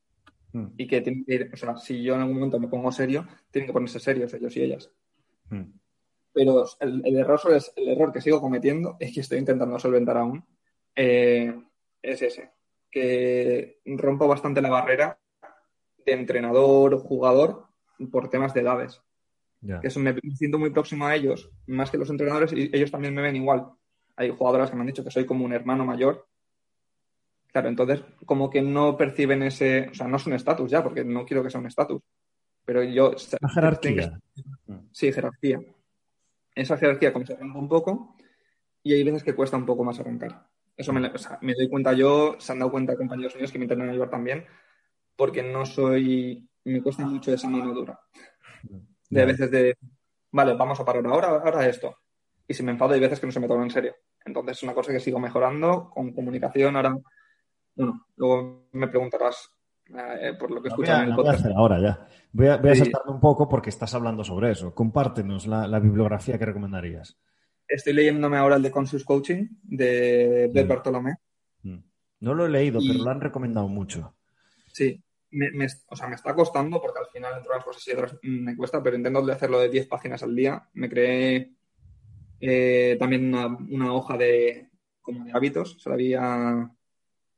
Mm. 0.53 0.67
Y 0.77 0.87
que 0.87 1.01
tienen 1.01 1.23
que 1.25 1.33
ir, 1.35 1.49
o 1.53 1.57
sea, 1.57 1.77
si 1.77 2.03
yo 2.03 2.15
en 2.15 2.21
algún 2.21 2.35
momento 2.35 2.59
me 2.59 2.67
pongo 2.67 2.91
serio, 2.91 3.25
tienen 3.51 3.67
que 3.67 3.73
ponerse 3.73 3.99
serios 3.99 4.33
ellos 4.33 4.55
y 4.57 4.63
ellas. 4.63 4.91
Mm. 5.49 5.63
Pero 6.33 6.65
el, 6.79 7.01
el 7.05 7.17
error 7.17 7.39
suele- 7.39 7.71
el 7.75 7.89
error 7.89 8.11
que 8.11 8.21
sigo 8.21 8.39
cometiendo 8.41 8.95
es 8.99 9.13
que 9.13 9.19
estoy 9.21 9.39
intentando 9.39 9.77
solventar 9.79 10.17
aún 10.17 10.45
eh, 10.95 11.53
es 12.01 12.21
ese 12.21 12.51
que 12.89 13.79
rompo 13.85 14.27
bastante 14.27 14.61
la 14.61 14.69
barrera 14.69 15.17
de 16.05 16.11
entrenador 16.13 16.97
jugador 16.99 17.67
por 18.11 18.29
temas 18.29 18.53
de 18.53 18.61
edades 18.61 19.02
que 19.79 19.87
eso 19.87 19.99
me, 19.99 20.12
me 20.13 20.35
siento 20.35 20.58
muy 20.58 20.71
próximo 20.71 21.06
a 21.06 21.15
ellos 21.15 21.52
más 21.67 21.91
que 21.91 21.97
los 21.97 22.10
entrenadores 22.10 22.52
y 22.52 22.69
ellos 22.73 22.91
también 22.91 23.13
me 23.13 23.21
ven 23.21 23.35
igual 23.35 23.67
hay 24.15 24.29
jugadoras 24.31 24.69
que 24.69 24.75
me 24.75 24.81
han 24.81 24.87
dicho 24.87 25.04
que 25.04 25.12
soy 25.12 25.25
como 25.25 25.45
un 25.45 25.54
hermano 25.54 25.85
mayor 25.85 26.27
claro 27.52 27.69
entonces 27.69 28.04
como 28.25 28.49
que 28.49 28.62
no 28.62 28.97
perciben 28.97 29.43
ese 29.43 29.89
o 29.89 29.93
sea 29.93 30.08
no 30.08 30.17
es 30.17 30.25
un 30.25 30.33
estatus 30.33 30.71
ya 30.71 30.83
porque 30.83 31.04
no 31.04 31.25
quiero 31.25 31.43
que 31.43 31.49
sea 31.49 31.60
un 31.60 31.67
estatus 31.67 32.02
pero 32.65 32.83
yo 32.83 33.13
La 33.39 33.49
jerarquía. 33.49 34.19
Sí, 34.91 35.12
jerarquía. 35.12 35.60
Esa 36.56 36.77
jerarquía 36.77 37.13
como 37.13 37.25
se 37.25 37.35
rompe 37.35 37.60
un 37.60 37.69
poco 37.69 38.15
y 38.83 38.93
hay 38.93 39.04
veces 39.04 39.23
que 39.23 39.35
cuesta 39.35 39.58
un 39.58 39.65
poco 39.65 39.83
más 39.83 39.99
arrancar. 39.99 40.47
Eso 40.75 40.93
me, 40.93 41.06
o 41.08 41.17
sea, 41.17 41.37
me 41.41 41.54
doy 41.54 41.69
cuenta 41.69 41.93
yo, 41.93 42.35
se 42.39 42.52
han 42.52 42.60
dado 42.60 42.71
cuenta 42.71 42.95
compañeros 42.95 43.35
míos 43.35 43.52
que 43.52 43.60
me 43.60 43.65
intentan 43.65 43.89
ayudar 43.89 44.10
también, 44.10 44.45
porque 45.15 45.43
no 45.43 45.65
soy, 45.65 46.47
me 46.63 46.81
cuesta 46.81 47.06
mucho 47.06 47.33
esa 47.33 47.49
mano 47.49 47.73
dura. 47.73 47.99
De 49.10 49.25
veces 49.25 49.52
de, 49.52 49.77
vale, 50.31 50.54
vamos 50.54 50.79
a 50.79 50.85
parar 50.85 51.06
ahora, 51.06 51.27
ahora 51.27 51.67
esto. 51.67 51.97
Y 52.47 52.54
si 52.54 52.63
me 52.63 52.71
enfado 52.71 52.93
hay 52.93 52.99
veces 52.99 53.19
que 53.19 53.27
no 53.27 53.31
se 53.31 53.39
me 53.39 53.47
toma 53.47 53.63
en 53.63 53.69
serio. 53.69 53.95
Entonces 54.25 54.58
es 54.58 54.63
una 54.63 54.73
cosa 54.73 54.91
que 54.91 54.99
sigo 54.99 55.19
mejorando 55.19 55.89
con 55.89 56.13
comunicación. 56.13 56.75
Ahora 56.75 56.95
bueno, 57.76 58.06
luego 58.15 58.67
me 58.74 58.88
preguntarás 58.88 59.50
eh, 59.94 60.34
por 60.40 60.52
lo 60.52 60.62
que 60.62 60.69
a, 60.69 60.98
en 60.98 61.04
el 61.04 61.10
la 61.10 61.15
voy 61.15 61.24
a 61.24 61.26
podcast. 61.28 61.40
hacer 61.46 61.54
ahora 61.58 61.80
ya. 61.82 62.08
Voy 62.32 62.48
a, 62.48 62.58
voy 62.58 62.69
a 62.72 62.76
Sí. 62.76 62.80
saltarme 62.82 63.12
un 63.12 63.19
poco 63.19 63.50
porque 63.50 63.69
estás 63.69 63.94
hablando 63.94 64.24
sobre 64.24 64.52
eso. 64.52 64.74
Compártenos 64.74 65.48
la, 65.48 65.67
la 65.67 65.80
bibliografía 65.80 66.38
que 66.40 66.46
recomendarías. 66.46 67.17
Estoy 67.67 67.94
leyéndome 67.94 68.38
ahora 68.38 68.56
el 68.58 68.62
de 68.63 68.72
Conscious 68.72 69.04
Coaching 69.04 69.48
de 69.63 70.50
Bert 70.54 70.65
Mm. 70.67 70.69
Bartolomé. 70.69 71.15
Mm. 71.63 71.78
No 72.22 72.34
lo 72.34 72.46
he 72.46 72.50
leído, 72.50 72.80
Y- 72.82 72.88
pero 72.92 73.04
lo 73.04 73.10
han 73.12 73.22
recomendado 73.22 73.67
mucho. 73.67 74.13
Sí, 74.67 75.02
me, 75.32 75.52
me- 75.52 75.67
o 75.88 75.96
sea, 75.96 76.08
me 76.08 76.15
está 76.15 76.34
costando 76.36 76.82
porque 76.82 77.00
al 77.00 77.08
final 77.08 77.34
entre 77.38 77.52
unas 77.52 77.63
cosas 77.65 77.86
y 77.88 77.92
otras 77.92 78.13
mm, 78.22 78.44
me 78.44 78.56
cuesta, 78.56 78.82
pero 78.84 78.96
intento 78.98 79.19
hacerlo 79.32 79.60
de 79.60 79.69
10 79.69 79.88
páginas 79.88 80.22
al 80.24 80.36
día. 80.36 80.69
Me 80.74 80.90
creé 80.90 81.52
eh, 82.40 82.96
también 83.00 83.34
una, 83.34 83.48
una 83.48 83.94
hoja 83.94 84.17
de, 84.17 84.69
como 85.02 85.26
de 85.26 85.32
hábitos. 85.34 85.78
Se 85.82 85.90
la 85.90 85.96
vi 85.96 86.13
a 86.13 86.69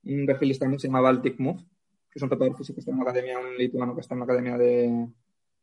un 0.03 0.25
mío 0.25 0.77
que 0.77 0.79
se 0.79 0.87
llama 0.87 1.01
Baltic 1.01 1.39
Move, 1.39 1.63
que 2.09 2.19
es 2.19 2.23
un 2.23 2.29
preparador 2.29 2.57
físico 2.57 2.75
que 2.75 2.79
está 2.81 2.91
en 2.91 2.97
una 2.99 3.09
academia, 3.09 3.39
un 3.39 3.57
lituano 3.57 3.95
que 3.95 4.01
está 4.01 4.13
en 4.13 4.21
una 4.21 4.25
academia 4.25 4.57
de, 4.57 5.07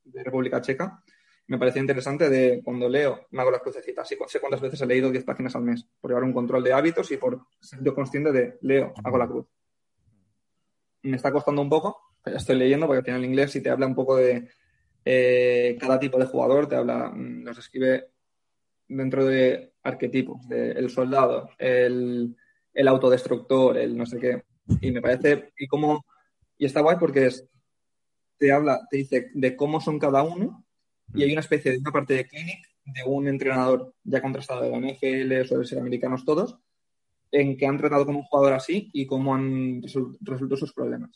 de 0.04 0.24
República 0.24 0.60
Checa. 0.60 1.02
Me 1.46 1.58
pareció 1.58 1.80
interesante 1.80 2.28
de 2.28 2.60
cuando 2.64 2.88
leo, 2.88 3.26
me 3.30 3.42
hago 3.42 3.50
las 3.50 3.60
crucecitas 3.60 4.10
y 4.12 4.16
sé 4.26 4.40
cuántas 4.40 4.60
veces 4.60 4.80
he 4.80 4.86
leído 4.86 5.10
10 5.10 5.24
páginas 5.24 5.56
al 5.56 5.62
mes, 5.62 5.86
por 6.00 6.10
llevar 6.10 6.24
un 6.24 6.32
control 6.32 6.62
de 6.62 6.72
hábitos 6.72 7.10
y 7.10 7.16
por 7.16 7.40
ser 7.60 7.82
yo 7.82 7.94
consciente 7.94 8.30
de 8.30 8.58
leo, 8.60 8.94
hago 9.02 9.18
la 9.18 9.26
cruz 9.26 9.46
me 11.02 11.16
está 11.16 11.32
costando 11.32 11.62
un 11.62 11.68
poco, 11.68 12.14
pero 12.22 12.36
estoy 12.36 12.56
leyendo 12.56 12.86
porque 12.86 13.02
final 13.02 13.24
en 13.24 13.30
inglés 13.30 13.52
sí 13.52 13.62
te 13.62 13.70
habla 13.70 13.86
un 13.86 13.94
poco 13.94 14.16
de 14.16 14.48
eh, 15.04 15.76
cada 15.80 15.98
tipo 15.98 16.18
de 16.18 16.26
jugador, 16.26 16.68
te 16.68 16.76
habla, 16.76 17.10
mm, 17.10 17.42
nos 17.42 17.58
escribe 17.58 18.08
dentro 18.88 19.24
de 19.24 19.72
arquetipos, 19.82 20.46
de 20.48 20.72
el 20.72 20.90
soldado, 20.90 21.50
el, 21.58 22.36
el 22.74 22.88
autodestructor, 22.88 23.76
el 23.78 23.96
no 23.96 24.06
sé 24.06 24.18
qué. 24.18 24.42
Y 24.80 24.90
me 24.90 25.00
parece, 25.00 25.52
y 25.58 25.66
cómo, 25.66 26.04
y 26.56 26.66
está 26.66 26.80
guay 26.80 26.96
porque 26.98 27.26
es, 27.26 27.46
te 28.38 28.52
habla, 28.52 28.80
te 28.90 28.98
dice 28.98 29.30
de 29.34 29.56
cómo 29.56 29.80
son 29.80 29.98
cada 29.98 30.22
uno 30.22 30.64
y 31.14 31.24
hay 31.24 31.32
una 31.32 31.40
especie 31.40 31.72
de 31.72 31.78
una 31.78 31.90
parte 31.90 32.14
de 32.14 32.26
clinic 32.26 32.66
de 32.84 33.02
un 33.04 33.28
entrenador 33.28 33.94
ya 34.04 34.22
contrastado 34.22 34.62
de 34.62 34.70
la 34.70 34.78
NFL, 34.78 35.46
suelen 35.46 35.66
ser 35.66 35.78
americanos 35.78 36.24
todos, 36.24 36.58
en 37.30 37.56
que 37.56 37.66
han 37.66 37.78
tratado 37.78 38.06
con 38.06 38.16
un 38.16 38.22
jugador 38.22 38.54
así 38.54 38.90
y 38.92 39.06
cómo 39.06 39.34
han 39.34 39.82
resuelto 40.20 40.56
sus 40.56 40.72
problemas. 40.72 41.10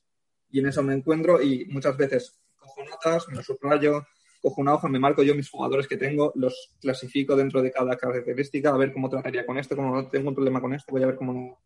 Y 0.51 0.61
en 0.61 0.69
eso 0.69 0.83
me 0.83 0.95
encuentro 0.95 1.43
y 1.43 1.65
muchas 1.67 1.97
veces 1.97 2.41
cojo 2.57 2.85
notas, 2.85 3.29
me 3.29 3.37
lo 3.37 3.43
subrayo, 3.43 4.05
cojo 4.45 4.61
una 4.61 4.75
hoja, 4.75 4.89
me 4.89 4.99
marco 4.99 5.23
yo 5.23 5.35
mis 5.35 5.49
jugadores 5.49 5.89
que 5.89 5.97
tengo, 5.97 6.31
los 6.37 6.77
clasifico 6.79 7.35
dentro 7.35 7.63
de 7.63 7.73
cada 7.73 7.97
característica, 7.97 8.69
a 8.69 8.77
ver 8.77 8.93
cómo 8.93 9.09
trataría 9.09 9.47
con 9.47 9.57
esto, 9.57 9.75
como 9.75 9.95
no 9.95 10.07
tengo 10.09 10.29
un 10.29 10.35
problema 10.35 10.61
con 10.61 10.75
esto, 10.75 10.93
voy 10.93 11.03
a 11.03 11.07
ver 11.07 11.17
cómo, 11.17 11.59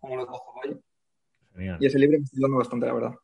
cómo 0.00 0.16
lo 0.16 0.26
cojo. 0.26 0.60
Genial. 1.54 1.78
Y 1.80 1.86
ese 1.86 1.98
libro 2.00 2.18
me 2.18 2.24
está 2.24 2.36
ayudando 2.36 2.58
bastante, 2.58 2.86
la 2.86 2.94
verdad. 2.94 3.14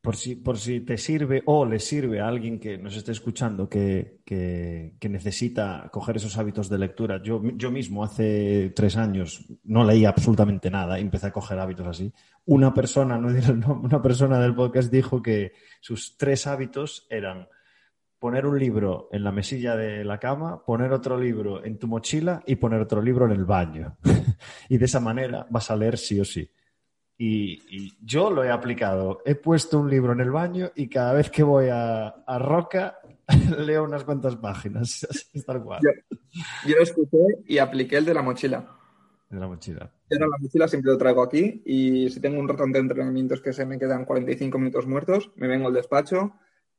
Por 0.00 0.16
si, 0.16 0.36
por 0.36 0.58
si 0.58 0.80
te 0.80 0.96
sirve 0.96 1.42
o 1.46 1.64
le 1.64 1.78
sirve 1.78 2.20
a 2.20 2.28
alguien 2.28 2.58
que 2.58 2.78
nos 2.78 2.96
esté 2.96 3.12
escuchando 3.12 3.68
que, 3.68 4.20
que- 4.24 4.94
que 4.98 5.08
necesita 5.08 5.88
coger 5.92 6.16
esos 6.16 6.36
hábitos 6.38 6.68
de 6.68 6.78
lectura. 6.78 7.20
Yo, 7.22 7.40
yo 7.54 7.70
mismo 7.70 8.02
hace 8.04 8.72
tres 8.74 8.96
años 8.96 9.44
no 9.64 9.84
leía 9.84 10.08
absolutamente 10.08 10.70
nada 10.70 10.98
y 10.98 11.02
empecé 11.02 11.26
a 11.28 11.32
coger 11.32 11.58
hábitos 11.58 11.86
así. 11.86 12.12
Una 12.46 12.72
persona, 12.74 13.18
no 13.18 13.32
diré 13.32 13.46
el 13.48 13.60
nombre, 13.60 13.86
una 13.88 14.00
persona 14.02 14.38
del 14.40 14.54
podcast 14.54 14.90
dijo 14.90 15.20
que 15.20 15.52
sus 15.80 16.16
tres 16.16 16.46
hábitos 16.46 17.06
eran 17.10 17.48
poner 18.18 18.46
un 18.46 18.58
libro 18.58 19.08
en 19.12 19.24
la 19.24 19.32
mesilla 19.32 19.76
de 19.76 20.04
la 20.04 20.18
cama, 20.18 20.64
poner 20.64 20.92
otro 20.92 21.18
libro 21.18 21.64
en 21.64 21.78
tu 21.78 21.86
mochila 21.86 22.42
y 22.46 22.56
poner 22.56 22.80
otro 22.80 23.00
libro 23.00 23.26
en 23.26 23.32
el 23.32 23.44
baño. 23.44 23.96
y 24.68 24.78
de 24.78 24.84
esa 24.84 25.00
manera 25.00 25.46
vas 25.50 25.70
a 25.70 25.76
leer 25.76 25.98
sí 25.98 26.20
o 26.20 26.24
sí. 26.24 26.50
Y, 27.16 27.62
y 27.68 27.98
yo 28.00 28.30
lo 28.30 28.44
he 28.44 28.50
aplicado. 28.50 29.22
He 29.24 29.34
puesto 29.34 29.80
un 29.80 29.90
libro 29.90 30.12
en 30.12 30.20
el 30.20 30.30
baño 30.30 30.70
y 30.74 30.88
cada 30.88 31.12
vez 31.12 31.30
que 31.30 31.42
voy 31.42 31.68
a, 31.68 32.08
a 32.08 32.38
Roca 32.38 32.98
leo 33.58 33.84
unas 33.84 34.04
cuantas 34.04 34.36
páginas. 34.36 35.06
Es 35.34 35.44
tal 35.44 35.62
cual. 35.62 35.80
Yo 36.66 36.76
lo 36.76 36.82
escuché 36.82 37.18
y 37.46 37.58
apliqué 37.58 37.98
el 37.98 38.04
de 38.04 38.14
la 38.14 38.22
mochila. 38.22 38.74
En 39.30 39.40
la 39.40 39.46
mochila. 39.46 39.92
Yo 40.10 40.16
ahora 40.16 40.26
la 40.28 40.38
mochila 40.38 40.68
siempre 40.68 40.92
lo 40.92 40.98
traigo 40.98 41.22
aquí 41.22 41.62
y 41.66 42.08
si 42.08 42.20
tengo 42.20 42.40
un 42.40 42.48
rato 42.48 42.64
de 42.66 42.78
entrenamientos 42.78 43.42
que 43.42 43.52
se 43.52 43.66
me 43.66 43.78
quedan 43.78 44.06
45 44.06 44.58
minutos 44.58 44.86
muertos, 44.86 45.30
me 45.36 45.48
vengo 45.48 45.68
al 45.68 45.74
despacho, 45.74 46.32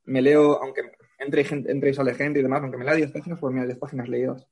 me 0.04 0.20
leo, 0.20 0.60
aunque 0.60 0.82
entre 1.20 1.46
entre 1.70 1.90
y 1.90 1.94
sale 1.94 2.14
gente 2.14 2.40
y 2.40 2.42
demás, 2.42 2.62
aunque 2.62 2.76
me 2.78 2.84
lea 2.84 2.94
10 2.94 3.12
páginas, 3.12 3.38
pues 3.38 3.54
mira, 3.54 3.66
10 3.66 3.78
páginas 3.78 4.08
leídas. 4.08 4.46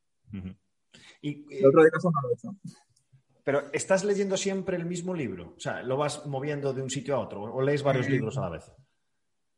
Y, 1.22 1.44
El 1.58 1.66
otro 1.66 1.80
día 1.82 1.90
eso 1.96 2.10
no 2.10 2.20
lo 2.22 2.30
he 2.30 2.34
hecho. 2.34 2.56
pero 3.42 3.62
¿estás 3.72 4.04
leyendo 4.04 4.36
siempre 4.36 4.76
el 4.76 4.84
mismo 4.86 5.14
libro? 5.14 5.54
O 5.56 5.60
sea, 5.60 5.82
¿lo 5.82 5.96
vas 5.96 6.26
moviendo 6.26 6.72
de 6.72 6.82
un 6.82 6.90
sitio 6.90 7.16
a 7.16 7.20
otro? 7.20 7.42
¿O 7.42 7.62
lees 7.62 7.82
varios 7.82 8.06
Eh, 8.06 8.10
libros 8.10 8.36
a 8.38 8.42
la 8.42 8.50
vez? 8.50 8.70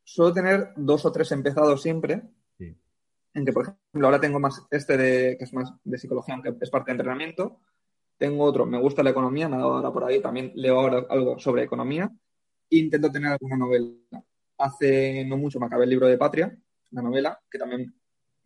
Suelo 0.05 0.33
tener 0.33 0.73
dos 0.77 1.05
o 1.05 1.13
tres 1.13 1.31
empezados 1.33 1.83
siempre, 1.83 2.23
Sí. 2.59 2.75
en 3.35 3.45
que, 3.45 3.53
por 3.53 3.65
ejemplo, 3.65 4.07
ahora 4.07 4.21
tengo 4.21 4.39
más 4.41 4.67
este 4.71 4.97
de, 4.97 5.37
que 5.37 5.45
es 5.45 5.53
más 5.53 5.73
de 5.85 5.99
psicología, 5.99 6.35
aunque 6.35 6.55
es 6.61 6.71
parte 6.71 6.91
de 6.91 6.93
entrenamiento. 6.99 7.61
Tengo 8.17 8.45
otro, 8.45 8.67
me 8.67 8.79
gusta 8.79 9.03
la 9.03 9.11
economía, 9.11 9.49
me 9.49 9.57
ha 9.57 9.61
dado 9.61 9.77
ahora 9.77 9.93
por 9.93 10.05
ahí, 10.05 10.21
también 10.21 10.53
leo 10.55 10.79
ahora 10.79 11.07
algo 11.09 11.39
sobre 11.39 11.63
economía. 11.65 12.11
Intento 12.71 13.11
tener 13.11 13.33
alguna 13.33 13.57
novela. 13.57 13.89
Hace 14.59 15.25
no 15.25 15.37
mucho 15.37 15.59
me 15.59 15.67
acabé 15.67 15.85
el 15.85 15.91
libro 15.91 16.07
de 16.07 16.19
Patria, 16.19 16.57
la 16.91 17.03
novela, 17.03 17.41
que 17.51 17.59
también 17.59 17.95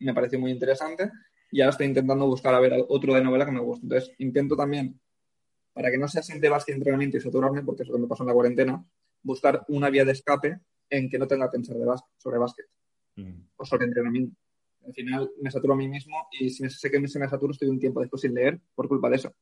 me 0.00 0.14
pareció 0.14 0.38
muy 0.38 0.50
interesante. 0.50 1.10
Y 1.50 1.60
ahora 1.60 1.70
estoy 1.70 1.86
intentando 1.86 2.26
buscar 2.26 2.54
a 2.54 2.60
ver 2.60 2.84
otro 2.88 3.14
de 3.14 3.22
novela 3.22 3.46
que 3.46 3.52
me 3.52 3.60
guste. 3.60 3.86
Entonces, 3.86 4.12
intento 4.18 4.56
también, 4.56 5.00
para 5.72 5.90
que 5.90 5.98
no 5.98 6.08
sea 6.08 6.22
siempre 6.22 6.48
básquet 6.48 6.74
entrenamiento 6.74 7.16
y 7.16 7.20
saturarme, 7.20 7.62
porque 7.62 7.82
es 7.82 7.88
lo 7.88 7.94
que 7.94 8.02
me 8.02 8.08
pasó 8.08 8.22
en 8.22 8.28
la 8.28 8.34
cuarentena, 8.34 8.84
buscar 9.22 9.64
una 9.68 9.90
vía 9.90 10.04
de 10.04 10.12
escape 10.12 10.60
en 10.90 11.08
que 11.08 11.18
no 11.18 11.26
tenga 11.26 11.46
que 11.46 11.56
pensar 11.56 11.76
de 11.76 11.84
básquet, 11.84 12.10
sobre 12.18 12.38
básquet 12.38 12.66
Ujú. 13.16 13.48
o 13.56 13.64
sobre 13.64 13.84
entrenamiento. 13.84 14.36
Al 14.86 14.92
final 14.92 15.30
me 15.40 15.50
saturo 15.50 15.74
a 15.74 15.76
mí 15.76 15.88
mismo 15.88 16.28
y 16.32 16.50
si 16.50 16.62
me 16.62 16.68
sé 16.68 16.90
que 16.90 17.08
se 17.08 17.18
me 17.18 17.28
saturo 17.28 17.52
estoy 17.52 17.68
un 17.68 17.78
tiempo 17.78 18.00
después 18.00 18.20
sin 18.20 18.34
leer 18.34 18.60
por 18.74 18.86
culpa 18.86 19.08
de 19.08 19.16
eso. 19.16 19.34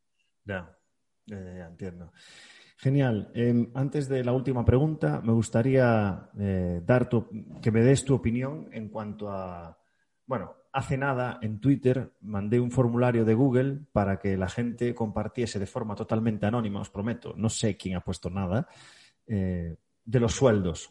Ya, 0.44 0.78
ya, 1.26 1.40
ya, 1.40 1.56
ya, 1.56 1.66
entiendo. 1.66 2.12
Genial. 2.82 3.30
Eh, 3.32 3.70
antes 3.74 4.08
de 4.08 4.24
la 4.24 4.32
última 4.32 4.64
pregunta, 4.64 5.20
me 5.22 5.32
gustaría 5.32 6.30
eh, 6.36 6.82
dar 6.84 7.08
tu- 7.08 7.28
que 7.62 7.70
me 7.70 7.80
des 7.80 8.04
tu 8.04 8.12
opinión 8.12 8.68
en 8.72 8.88
cuanto 8.88 9.30
a, 9.30 9.78
bueno, 10.26 10.52
hace 10.72 10.98
nada 10.98 11.38
en 11.42 11.60
Twitter 11.60 12.14
mandé 12.22 12.58
un 12.58 12.72
formulario 12.72 13.24
de 13.24 13.34
Google 13.34 13.82
para 13.92 14.18
que 14.18 14.36
la 14.36 14.48
gente 14.48 14.96
compartiese 14.96 15.60
de 15.60 15.66
forma 15.66 15.94
totalmente 15.94 16.44
anónima, 16.44 16.80
os 16.80 16.90
prometo, 16.90 17.34
no 17.36 17.48
sé 17.48 17.76
quién 17.76 17.94
ha 17.94 18.00
puesto 18.00 18.30
nada, 18.30 18.66
eh, 19.28 19.76
de 20.04 20.20
los 20.20 20.32
sueldos, 20.32 20.90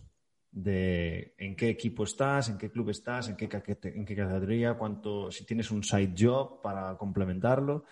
de 0.49 1.35
en 1.37 1.57
qué 1.57 1.67
equipo 1.67 2.05
estás, 2.05 2.47
en 2.47 2.57
qué 2.57 2.71
club 2.71 2.89
estás, 2.91 3.27
en 3.27 3.35
qué, 3.35 3.49
en 3.83 4.05
qué 4.05 4.15
categoría, 4.15 4.75
cuánto, 4.75 5.29
si 5.29 5.43
tienes 5.45 5.69
un 5.71 5.83
side 5.83 6.13
job 6.17 6.61
para 6.61 6.97
complementarlo. 6.97 7.83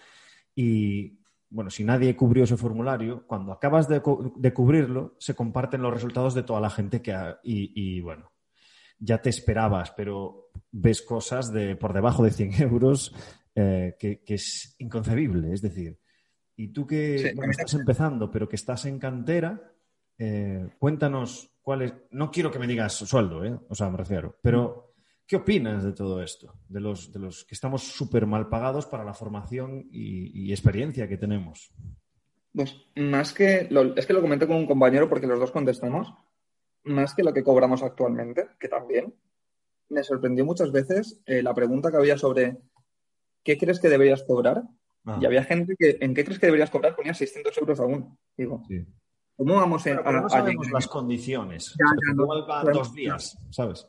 Y 0.56 1.19
bueno, 1.50 1.70
si 1.70 1.84
nadie 1.84 2.16
cubrió 2.16 2.44
ese 2.44 2.58
formulario, 2.58 3.26
cuando 3.28 3.52
acabas 3.52 3.88
de, 3.88 4.02
cu- 4.02 4.34
de 4.38 4.54
cubrirlo, 4.54 5.16
se 5.20 5.34
comparten 5.36 5.82
los 5.82 5.94
resultados 5.94 6.34
de 6.36 6.44
toda 6.44 6.60
la 6.62 6.70
gente 6.70 7.02
que 7.02 7.12
ha, 7.14 7.40
y, 7.44 7.72
y, 7.76 8.02
bueno, 8.02 8.32
ya 9.00 9.22
te 9.22 9.30
esperabas, 9.30 9.92
pero 9.92 10.50
ves 10.72 11.02
cosas 11.02 11.52
de 11.52 11.76
por 11.76 11.94
debajo 11.94 12.24
de 12.24 12.32
100 12.32 12.54
euros 12.62 13.16
eh, 13.56 13.96
que, 14.00 14.24
que 14.24 14.36
es 14.36 14.76
inconcebible. 14.80 15.54
Es 15.54 15.62
decir, 15.62 16.00
y 16.56 16.68
tú 16.70 16.86
que 16.86 17.18
Sí, 17.18 17.32
bueno, 17.36 17.52
estás 17.52 17.74
empezando, 17.74 18.30
pero 18.30 18.48
que 18.50 18.56
estás 18.58 18.86
en 18.86 19.00
cantera, 19.00 19.72
eh, 20.18 20.68
cuéntanos 20.78 21.50
cuál 21.62 21.82
es. 21.84 21.94
No 22.12 22.30
quiero 22.32 22.52
que 22.52 22.60
me 22.60 22.68
digas 22.68 22.94
sueldo, 22.94 23.44
¿eh? 23.46 23.58
o 23.70 23.74
sea, 23.76 23.90
me 23.90 23.98
refiero, 23.98 24.38
pero 24.42 24.89
¿qué 25.30 25.36
opinas 25.36 25.84
de 25.84 25.94
todo 25.94 26.24
esto? 26.24 26.56
De 26.68 26.80
los, 26.80 27.14
de 27.14 27.20
los 27.20 27.46
que 27.46 27.54
estamos 27.54 27.84
súper 27.84 28.26
mal 28.26 28.50
pagados 28.50 28.88
para 28.88 29.04
la 29.06 29.14
formación 29.14 29.88
y, 29.92 30.48
y 30.48 30.52
experiencia 30.52 31.08
que 31.08 31.18
tenemos. 31.18 31.72
Pues 32.52 32.76
más 32.96 33.32
que, 33.32 33.68
lo- 33.70 33.96
es 33.96 34.08
que 34.08 34.14
lo 34.14 34.22
comenté 34.22 34.48
con 34.48 34.56
un 34.58 34.66
compañero 34.66 35.08
porque 35.08 35.28
los 35.28 35.40
dos 35.40 35.52
contestamos, 35.52 36.12
más 36.84 37.14
que 37.14 37.22
lo 37.24 37.32
que 37.32 37.44
cobramos 37.44 37.84
actualmente, 37.84 38.48
que 38.60 38.68
también, 38.68 39.14
me 39.90 40.04
sorprendió 40.04 40.44
muchas 40.46 40.72
veces 40.72 41.22
eh, 41.28 41.44
la 41.44 41.54
pregunta 41.54 41.92
que 41.92 41.98
había 41.98 42.18
sobre 42.18 42.58
¿qué 43.44 43.56
crees 43.58 43.80
que 43.80 43.90
deberías 43.90 44.24
cobrar? 44.24 44.64
Ah, 45.06 45.20
Y 45.22 45.26
había 45.28 45.44
gente 45.44 45.76
que 45.78 45.98
¿en 46.02 46.14
qué 46.16 46.24
crees 46.24 46.40
que 46.40 46.48
deberías 46.48 46.72
cobrar? 46.72 46.96
Ponía 46.96 47.14
600 47.14 47.56
euros 47.60 47.80
aún. 47.80 48.18
Digo, 48.36 48.64
sí. 48.68 48.84
¿cómo 49.38 49.56
vamos 49.56 49.82
a, 49.84 49.84
pero 49.84 50.04
no 50.22 50.28
a- 50.28 50.38
a 50.38 50.44
llegar? 50.50 50.66
las 50.74 50.88
condiciones. 50.88 51.76
Ya, 51.78 51.86
O 51.86 51.88
sea, 51.88 51.98
ya, 52.08 52.14
no, 52.16 52.46
claro. 52.46 52.72
dos 52.74 52.94
días, 52.94 53.38
¿sabes? 53.52 53.86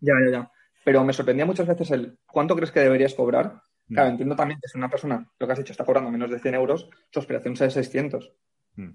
Ya, 0.00 0.14
ya, 0.24 0.30
ya. 0.30 0.52
Pero 0.84 1.04
me 1.04 1.12
sorprendía 1.12 1.46
muchas 1.46 1.66
veces 1.66 1.90
el 1.90 2.18
¿cuánto 2.26 2.56
crees 2.56 2.72
que 2.72 2.80
deberías 2.80 3.14
cobrar? 3.14 3.62
Mm. 3.88 3.94
Claro, 3.94 4.10
entiendo 4.10 4.36
también 4.36 4.60
que 4.60 4.68
si 4.68 4.78
una 4.78 4.88
persona, 4.88 5.30
lo 5.38 5.46
que 5.46 5.52
has 5.52 5.58
dicho, 5.58 5.72
está 5.72 5.84
cobrando 5.84 6.10
menos 6.10 6.30
de 6.30 6.38
100 6.38 6.54
euros, 6.54 6.88
su 7.10 7.18
aspiración 7.18 7.56
sea 7.56 7.66
de 7.66 7.72
600. 7.72 8.32
Mm. 8.76 8.90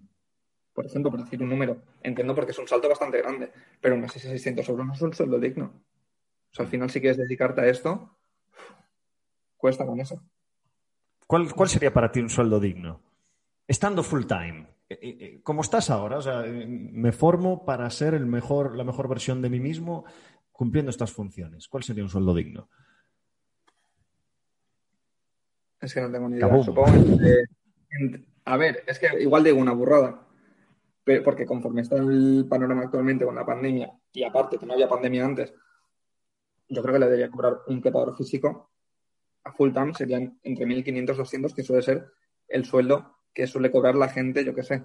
Por 0.74 0.86
ejemplo, 0.86 1.12
por 1.12 1.24
decir 1.24 1.42
un 1.42 1.50
número. 1.50 1.82
Entiendo 2.04 2.36
porque 2.36 2.52
es 2.52 2.60
un 2.60 2.68
salto 2.68 2.90
bastante 2.90 3.22
grande, 3.22 3.52
pero 3.80 3.96
aún 3.96 4.04
así 4.04 4.20
600 4.20 4.68
euros 4.68 4.86
no 4.86 4.94
es 4.94 5.02
un 5.02 5.14
sueldo 5.14 5.40
digno. 5.40 5.66
O 6.52 6.56
sea, 6.56 6.66
al 6.66 6.72
final 6.72 6.90
si 6.90 7.00
quieres 7.00 7.18
dedicarte 7.18 7.62
a 7.62 7.68
esto, 7.68 8.18
cuesta 9.58 9.86
con 9.86 10.00
eso. 10.00 10.22
¿Cuál, 11.28 11.54
¿Cuál 11.54 11.70
sería 11.70 11.94
para 11.94 12.12
ti 12.12 12.20
un 12.20 12.30
sueldo 12.30 12.60
digno? 12.60 13.02
Estando 13.68 14.04
full 14.04 14.26
time. 14.26 14.68
eh, 14.90 15.00
eh, 15.02 15.40
como 15.44 15.62
estás 15.62 15.90
ahora, 15.90 16.18
o 16.18 16.22
sea, 16.22 16.44
me 16.44 17.12
formo 17.12 17.66
para 17.66 17.90
ser 17.90 18.14
el 18.14 18.26
mejor, 18.26 18.76
la 18.76 18.84
mejor 18.84 19.08
versión 19.08 19.42
de 19.42 19.50
mí 19.50 19.60
mismo 19.60 20.06
cumpliendo 20.56 20.90
estas 20.90 21.12
funciones. 21.12 21.68
¿Cuál 21.68 21.84
sería 21.84 22.04
un 22.04 22.10
sueldo 22.10 22.34
digno? 22.34 22.70
Es 25.82 25.94
que 25.94 26.02
no 26.02 26.12
tengo 26.12 26.30
ni 26.30 26.38
idea. 26.38 26.64
Supongo 26.64 27.18
que, 27.18 28.26
a 28.46 28.58
ver, 28.58 28.84
es 28.88 28.98
que 29.00 29.22
igual 29.22 29.44
digo 29.44 29.60
una 29.60 29.74
burrada, 29.74 30.26
pero 31.04 31.24
porque 31.24 31.46
conforme 31.46 31.82
está 31.82 31.98
el 31.98 32.48
panorama 32.50 32.84
actualmente 32.84 33.26
con 33.26 33.36
la 33.36 33.46
pandemia, 33.46 33.92
y 34.14 34.24
aparte 34.24 34.58
que 34.58 34.66
no 34.66 34.74
había 34.74 34.90
pandemia 34.90 35.26
antes, 35.26 35.54
yo 36.70 36.82
creo 36.82 36.94
que 36.94 37.00
le 37.00 37.06
debería 37.06 37.30
cobrar 37.30 37.60
un 37.68 37.82
preparador 37.82 38.16
físico 38.18 38.72
a 39.46 39.52
full 39.52 39.72
time 39.72 39.94
serían 39.94 40.40
entre 40.44 40.66
1.500 40.66 41.14
y 41.14 41.18
200, 41.18 41.54
que 41.54 41.64
suele 41.64 41.82
ser 41.84 42.12
el 42.48 42.66
sueldo 42.66 43.20
que 43.34 43.48
suele 43.48 43.70
cobrar 43.70 43.96
la 43.96 44.10
gente, 44.10 44.44
yo 44.44 44.56
qué 44.56 44.64
sé, 44.64 44.84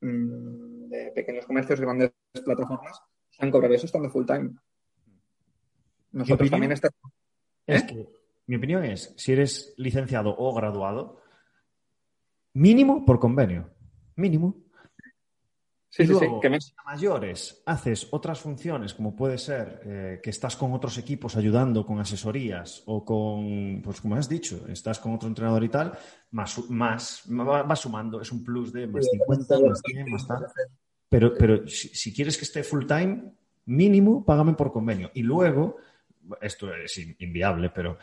mm, 0.00 0.88
de 0.88 1.12
pequeños 1.14 1.44
comercios, 1.44 1.80
grandes 1.80 2.12
plataformas, 2.44 3.02
han 3.38 3.50
cobrado 3.50 3.74
eso 3.74 3.86
estando 3.86 4.08
full 4.10 4.24
time. 4.24 4.54
Nosotros 6.12 6.50
también 6.50 6.72
estamos. 6.72 6.98
Es 7.66 7.82
¿Eh? 7.82 7.86
que 7.86 8.08
mi 8.46 8.56
opinión 8.56 8.84
es, 8.84 9.14
si 9.16 9.32
eres 9.32 9.74
licenciado 9.76 10.34
o 10.36 10.54
graduado, 10.54 11.20
mínimo 12.54 13.04
por 13.04 13.20
convenio. 13.20 13.70
Mínimo. 14.16 14.56
Sí, 15.88 16.06
sí, 16.06 16.14
sí. 16.14 16.26
Que 16.40 16.56
mayores 16.84 17.62
haces 17.66 18.06
otras 18.12 18.40
funciones, 18.40 18.94
como 18.94 19.16
puede 19.16 19.38
ser 19.38 19.80
eh, 19.84 20.20
que 20.22 20.30
estás 20.30 20.56
con 20.56 20.72
otros 20.72 20.96
equipos 20.98 21.36
ayudando 21.36 21.84
con 21.84 21.98
asesorías 21.98 22.84
o 22.86 23.04
con, 23.04 23.82
pues 23.82 24.00
como 24.00 24.14
has 24.14 24.28
dicho, 24.28 24.66
estás 24.68 25.00
con 25.00 25.14
otro 25.14 25.28
entrenador 25.28 25.64
y 25.64 25.68
tal, 25.68 25.98
más, 26.30 26.70
más 26.70 27.24
va, 27.28 27.74
sumando, 27.74 28.20
es 28.20 28.30
un 28.30 28.44
plus 28.44 28.72
de 28.72 28.86
más 28.86 29.04
50, 29.10 29.60
más 29.60 29.82
100, 29.84 30.10
más 30.10 30.26
tal. 30.28 30.46
Pero, 31.08 31.34
pero 31.36 31.66
si, 31.66 32.14
quieres 32.14 32.38
que 32.38 32.44
esté 32.44 32.62
full 32.62 32.86
time, 32.86 33.32
mínimo, 33.66 34.24
págame 34.24 34.54
por 34.54 34.70
convenio. 34.70 35.10
Y 35.12 35.22
luego, 35.22 35.78
esto 36.40 36.74
es 36.74 36.98
inviable, 37.18 37.70
pero 37.70 37.98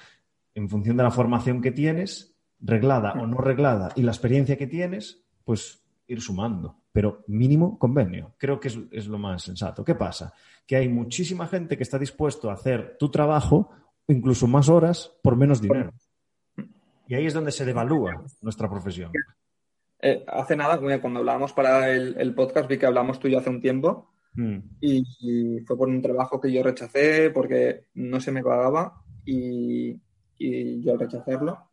en 0.54 0.70
función 0.70 0.98
de 0.98 1.04
la 1.04 1.12
formación 1.12 1.62
que 1.62 1.72
tienes, 1.72 2.36
reglada 2.60 3.14
o 3.14 3.28
no 3.28 3.38
reglada, 3.38 3.92
y 3.96 4.02
la 4.02 4.12
experiencia 4.12 4.58
que 4.58 4.68
tienes, 4.68 5.24
pues 5.44 5.84
ir 6.08 6.22
sumando 6.22 6.82
pero 6.98 7.24
mínimo 7.28 7.78
convenio. 7.78 8.34
Creo 8.40 8.60
que 8.60 8.70
es, 8.70 9.06
lo 9.06 9.20
más 9.20 9.44
sensato. 9.44 9.86
¿Qué 9.86 9.94
pasa? 9.94 10.34
Que 10.66 10.78
hay 10.78 10.90
muchísima 10.90 11.46
gente 11.46 11.78
que 11.78 11.84
está 11.84 12.00
dispuesto 12.00 12.50
a 12.50 12.54
hacer 12.54 12.98
tu 12.98 13.12
trabajo, 13.12 13.70
incluso 14.08 14.48
más 14.48 14.68
horas, 14.68 15.16
por 15.22 15.36
menos 15.36 15.62
dinero. 15.62 15.94
Y 17.08 17.14
ahí 17.14 17.28
es 17.28 17.36
donde 17.36 17.52
se 17.52 17.66
devalúa 17.66 18.24
nuestra 18.42 18.68
profesión. 18.68 19.12
Eh, 20.02 20.26
hace 20.26 20.56
nada, 20.56 20.80
cuando 21.00 21.20
hablábamos 21.20 21.54
para 21.54 21.92
el, 21.92 22.34
podcast, 22.34 22.68
vi 22.68 22.80
que 22.80 22.88
hablamos 22.88 23.20
tú 23.20 23.28
y 23.28 23.34
yo 23.34 23.38
hace 23.38 23.52
un 23.52 23.62
tiempo. 23.62 24.10
Hmm. 24.38 24.60
Y, 24.80 25.60
fue 25.66 25.76
por 25.76 25.90
un 25.90 26.02
trabajo 26.02 26.40
que 26.40 26.52
yo 26.52 26.64
rechacé 26.64 27.32
porque 27.32 27.88
no 27.96 28.22
se 28.22 28.32
me 28.32 28.44
pagaba 28.44 29.04
y, 29.26 30.00
y 30.38 30.82
yo 30.82 30.94
al 30.94 31.00
rechazarlo, 31.00 31.68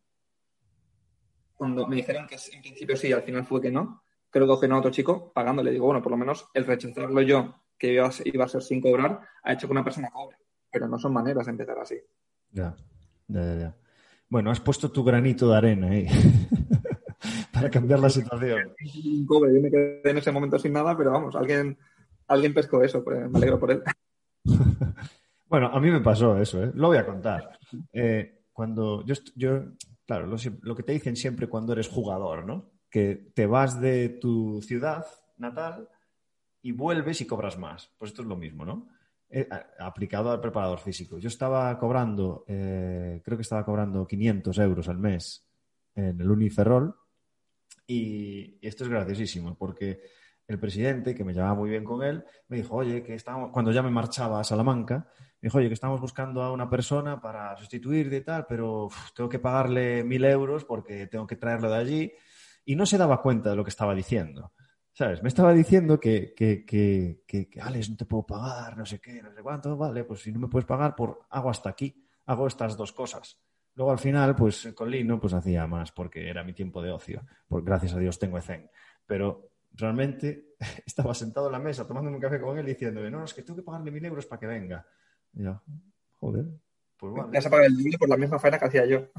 cuando 1.53 1.87
me 1.87 1.95
dijeron 1.95 2.27
que 2.27 2.35
en 2.35 2.61
principio 2.61 2.97
sí, 2.97 3.13
al 3.13 3.21
final 3.21 3.45
fue 3.45 3.61
que 3.61 3.71
no, 3.71 4.03
creo 4.29 4.45
que 4.45 4.53
cogen 4.53 4.71
a 4.73 4.79
otro 4.79 4.91
chico 4.91 5.31
pagándole. 5.31 5.71
Digo, 5.71 5.85
bueno, 5.85 6.01
por 6.01 6.11
lo 6.11 6.17
menos 6.17 6.49
el 6.53 6.65
rechazarlo 6.65 7.21
yo, 7.21 7.55
que 7.77 7.93
iba 7.93 8.07
a, 8.07 8.47
ser 8.47 8.61
sin 8.61 8.81
cobrar, 8.81 9.21
ha 9.43 9.53
hecho 9.53 9.67
que 9.67 9.71
una 9.71 9.83
persona 9.83 10.09
cobre. 10.09 10.37
Pero 10.71 10.87
no 10.87 10.97
son 10.97 11.13
maneras 11.13 11.45
de 11.45 11.51
empezar 11.51 11.77
así. 11.79 11.95
Ya, 12.51 12.75
ya, 13.27 13.55
ya. 13.55 13.77
Bueno, 14.27 14.51
has 14.51 14.59
puesto 14.59 14.91
tu 14.91 15.03
granito 15.03 15.49
de 15.49 15.57
arena 15.57 15.89
ahí 15.91 16.07
para 17.53 17.69
cambiar 17.69 17.99
la 17.99 18.09
situación. 18.09 18.73
Cobre, 19.27 19.53
yo 19.53 19.61
me 19.61 19.69
quedé 19.69 20.09
en 20.09 20.17
ese 20.17 20.31
momento 20.31 20.59
sin 20.59 20.73
nada, 20.73 20.97
pero 20.97 21.11
vamos, 21.11 21.35
alguien, 21.35 21.77
alguien 22.27 22.53
pescó 22.53 22.83
eso, 22.83 23.03
pues, 23.03 23.29
me 23.29 23.37
alegro 23.37 23.59
por 23.59 23.71
él. 23.71 23.83
bueno, 25.47 25.67
a 25.67 25.79
mí 25.79 25.89
me 25.91 26.01
pasó 26.01 26.37
eso, 26.37 26.63
¿eh? 26.63 26.71
lo 26.73 26.87
voy 26.87 26.97
a 26.97 27.05
contar. 27.05 27.57
Eh, 27.91 28.43
cuando 28.51 29.05
yo, 29.05 29.15
yo 29.35 29.63
claro, 30.05 30.27
lo, 30.27 30.75
que 30.75 30.83
te 30.83 30.93
dicen 30.93 31.15
siempre 31.15 31.47
cuando 31.47 31.73
eres 31.73 31.89
jugador, 31.89 32.45
¿no? 32.45 32.71
que 32.89 33.31
te 33.33 33.45
vas 33.45 33.81
de 33.81 34.07
tu 34.07 34.61
ciudad 34.61 35.05
natal 35.37 35.89
y 36.61 36.71
vuelves 36.71 37.19
y 37.19 37.27
cobras 37.27 37.57
más. 37.57 37.91
Pues 37.97 38.11
esto 38.11 38.21
es 38.21 38.27
lo 38.27 38.37
mismo, 38.37 38.63
¿no? 38.63 38.87
Eh, 39.29 39.49
aplicado 39.79 40.31
al 40.31 40.39
preparador 40.39 40.79
físico. 40.79 41.17
Yo 41.17 41.27
estaba 41.27 41.77
cobrando, 41.77 42.45
eh, 42.47 43.21
creo 43.21 43.37
que 43.37 43.41
estaba 43.41 43.65
cobrando 43.65 44.07
500 44.07 44.57
euros 44.59 44.87
al 44.87 44.97
mes 44.97 45.45
en 45.93 46.21
el 46.21 46.31
Uniferrol 46.31 46.95
y, 47.85 48.65
esto 48.65 48.85
es 48.85 48.89
graciosísimo 48.89 49.57
porque 49.57 49.99
el 50.47 50.59
presidente, 50.59 51.15
que 51.15 51.23
me 51.23 51.33
llevaba 51.33 51.55
muy 51.55 51.69
bien 51.69 51.83
con 51.83 52.03
él, 52.03 52.23
me 52.47 52.57
dijo, 52.57 52.75
oye, 52.75 53.01
que 53.03 53.15
estamos, 53.15 53.51
cuando 53.51 53.71
ya 53.71 53.81
me 53.81 53.89
marchaba 53.89 54.39
a 54.39 54.43
Salamanca, 54.43 55.07
me 55.41 55.47
dijo, 55.47 55.57
oye, 55.57 55.67
que 55.67 55.73
estamos 55.73 55.99
buscando 55.99 56.43
a 56.43 56.51
una 56.51 56.69
persona 56.69 57.19
para 57.19 57.55
sustituir 57.57 58.09
de 58.09 58.21
tal, 58.21 58.45
pero 58.47 58.89
tengo 59.15 59.29
que 59.29 59.39
pagarle 59.39 60.03
mil 60.03 60.23
euros 60.25 60.65
porque 60.65 61.07
tengo 61.07 61.25
que 61.25 61.35
traerlo 61.35 61.69
de 61.69 61.77
allí 61.77 62.13
y 62.63 62.75
no 62.75 62.85
se 62.85 62.97
daba 62.97 63.21
cuenta 63.21 63.49
de 63.51 63.55
lo 63.55 63.63
que 63.63 63.69
estaba 63.69 63.95
diciendo. 63.95 64.53
¿Sabes? 64.91 65.21
Me 65.21 65.27
estaba 65.27 65.51
diciendo 65.51 65.99
que, 65.99 66.33
que, 66.33 66.65
que, 66.65 67.23
que, 67.27 67.49
Alex, 67.59 67.89
no 67.89 67.97
te 67.97 68.05
puedo 68.05 68.25
pagar, 68.25 68.77
no 68.77 68.85
sé 68.85 69.01
qué, 69.01 69.21
no 69.21 69.33
sé 69.33 69.41
cuánto, 69.41 69.75
vale, 69.75 70.05
pues 70.05 70.21
si 70.21 70.31
no 70.31 70.39
me 70.39 70.47
puedes 70.47 70.65
pagar, 70.65 70.95
por, 70.95 71.19
hago 71.31 71.49
hasta 71.49 71.69
aquí, 71.69 72.07
hago 72.27 72.47
estas 72.47 72.77
dos 72.77 72.93
cosas. 72.93 73.37
Luego 73.75 73.91
al 73.91 73.99
final, 73.99 74.35
pues 74.35 74.71
con 74.73 74.89
Lino, 74.89 75.19
pues 75.19 75.33
hacía 75.33 75.67
más 75.67 75.91
porque 75.91 76.29
era 76.29 76.45
mi 76.45 76.53
tiempo 76.53 76.81
de 76.81 76.91
ocio. 76.91 77.25
Porque 77.47 77.65
gracias 77.65 77.93
a 77.93 77.99
Dios 77.99 78.17
tengo 78.17 78.39
Zen. 78.41 78.69
Pero 79.05 79.51
realmente 79.75 80.55
estaba 80.85 81.13
sentado 81.13 81.47
en 81.47 81.53
la 81.53 81.59
mesa 81.59 81.87
tomándome 81.87 82.17
un 82.17 82.21
café 82.21 82.39
con 82.39 82.57
él 82.57 82.65
diciéndome, 82.65 83.09
no, 83.09 83.23
es 83.23 83.33
que 83.33 83.43
tengo 83.43 83.57
que 83.57 83.63
pagarle 83.63 83.91
mil 83.91 84.05
euros 84.05 84.25
para 84.25 84.39
que 84.39 84.47
venga. 84.47 84.85
Y 85.33 85.43
yo, 85.43 85.61
joder, 86.13 86.45
pues 86.97 87.13
bueno. 87.13 87.31
Ya 87.31 87.41
se 87.41 87.49
paga 87.49 87.65
el 87.65 87.77
dinero 87.77 87.97
por 87.99 88.09
la 88.09 88.17
misma 88.17 88.39
faena 88.39 88.57
que 88.57 88.65
hacía 88.65 88.85
yo. 88.85 89.09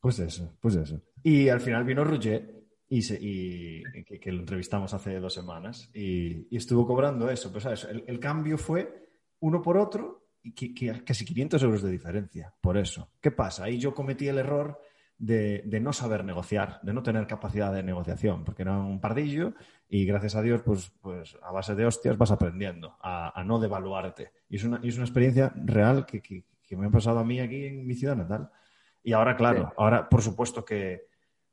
Pues 0.00 0.18
eso, 0.20 0.56
pues 0.60 0.76
eso. 0.76 1.02
Y 1.22 1.48
al 1.48 1.60
final 1.60 1.84
vino 1.84 2.04
Roger 2.04 2.58
y, 2.88 3.82
que, 4.04 4.32
lo 4.32 4.40
entrevistamos 4.40 4.94
hace 4.94 5.18
dos 5.20 5.34
semanas 5.34 5.90
y, 5.92 6.56
estuvo 6.56 6.86
cobrando 6.86 7.28
eso. 7.30 7.50
Pues, 7.50 7.64
¿sabes? 7.64 7.86
El, 8.06 8.20
cambio 8.20 8.56
fue 8.56 9.08
uno 9.40 9.60
por 9.60 9.76
otro 9.76 10.28
y 10.42 10.52
que, 10.52 11.02
casi 11.04 11.24
500 11.24 11.62
euros 11.62 11.82
de 11.82 11.90
diferencia. 11.90 12.54
Por 12.60 12.78
eso. 12.78 13.10
¿Qué 13.20 13.30
pasa? 13.30 13.64
Ahí 13.64 13.78
yo 13.78 13.94
cometí 13.94 14.28
el 14.28 14.38
error 14.38 14.80
de, 15.18 15.62
no 15.80 15.92
saber 15.92 16.24
negociar, 16.24 16.80
de 16.82 16.92
no 16.92 17.02
tener 17.02 17.26
capacidad 17.26 17.72
de 17.72 17.82
negociación, 17.82 18.44
porque 18.44 18.62
era 18.62 18.78
un 18.78 19.00
pardillo 19.00 19.54
y 19.88 20.04
gracias 20.04 20.36
a 20.36 20.42
Dios, 20.42 20.62
pues, 20.62 20.92
pues 21.00 21.36
a 21.42 21.50
base 21.50 21.74
de 21.74 21.86
hostias 21.86 22.18
vas 22.18 22.30
aprendiendo 22.30 22.96
a, 23.00 23.42
no 23.44 23.58
devaluarte. 23.58 24.32
Y 24.48 24.56
es 24.56 24.64
una, 24.64 24.80
es 24.82 24.96
una 24.96 25.04
experiencia 25.04 25.52
real 25.56 26.04
que, 26.04 26.44
me 26.76 26.86
ha 26.86 26.90
pasado 26.90 27.18
a 27.18 27.24
mí 27.24 27.40
aquí 27.40 27.64
en 27.64 27.86
mi 27.86 27.94
ciudad 27.94 28.16
natal. 28.16 28.50
Y 29.02 29.12
ahora, 29.12 29.36
claro, 29.36 29.72
ahora 29.76 30.08
por 30.08 30.20
supuesto 30.20 30.64
que 30.64 31.08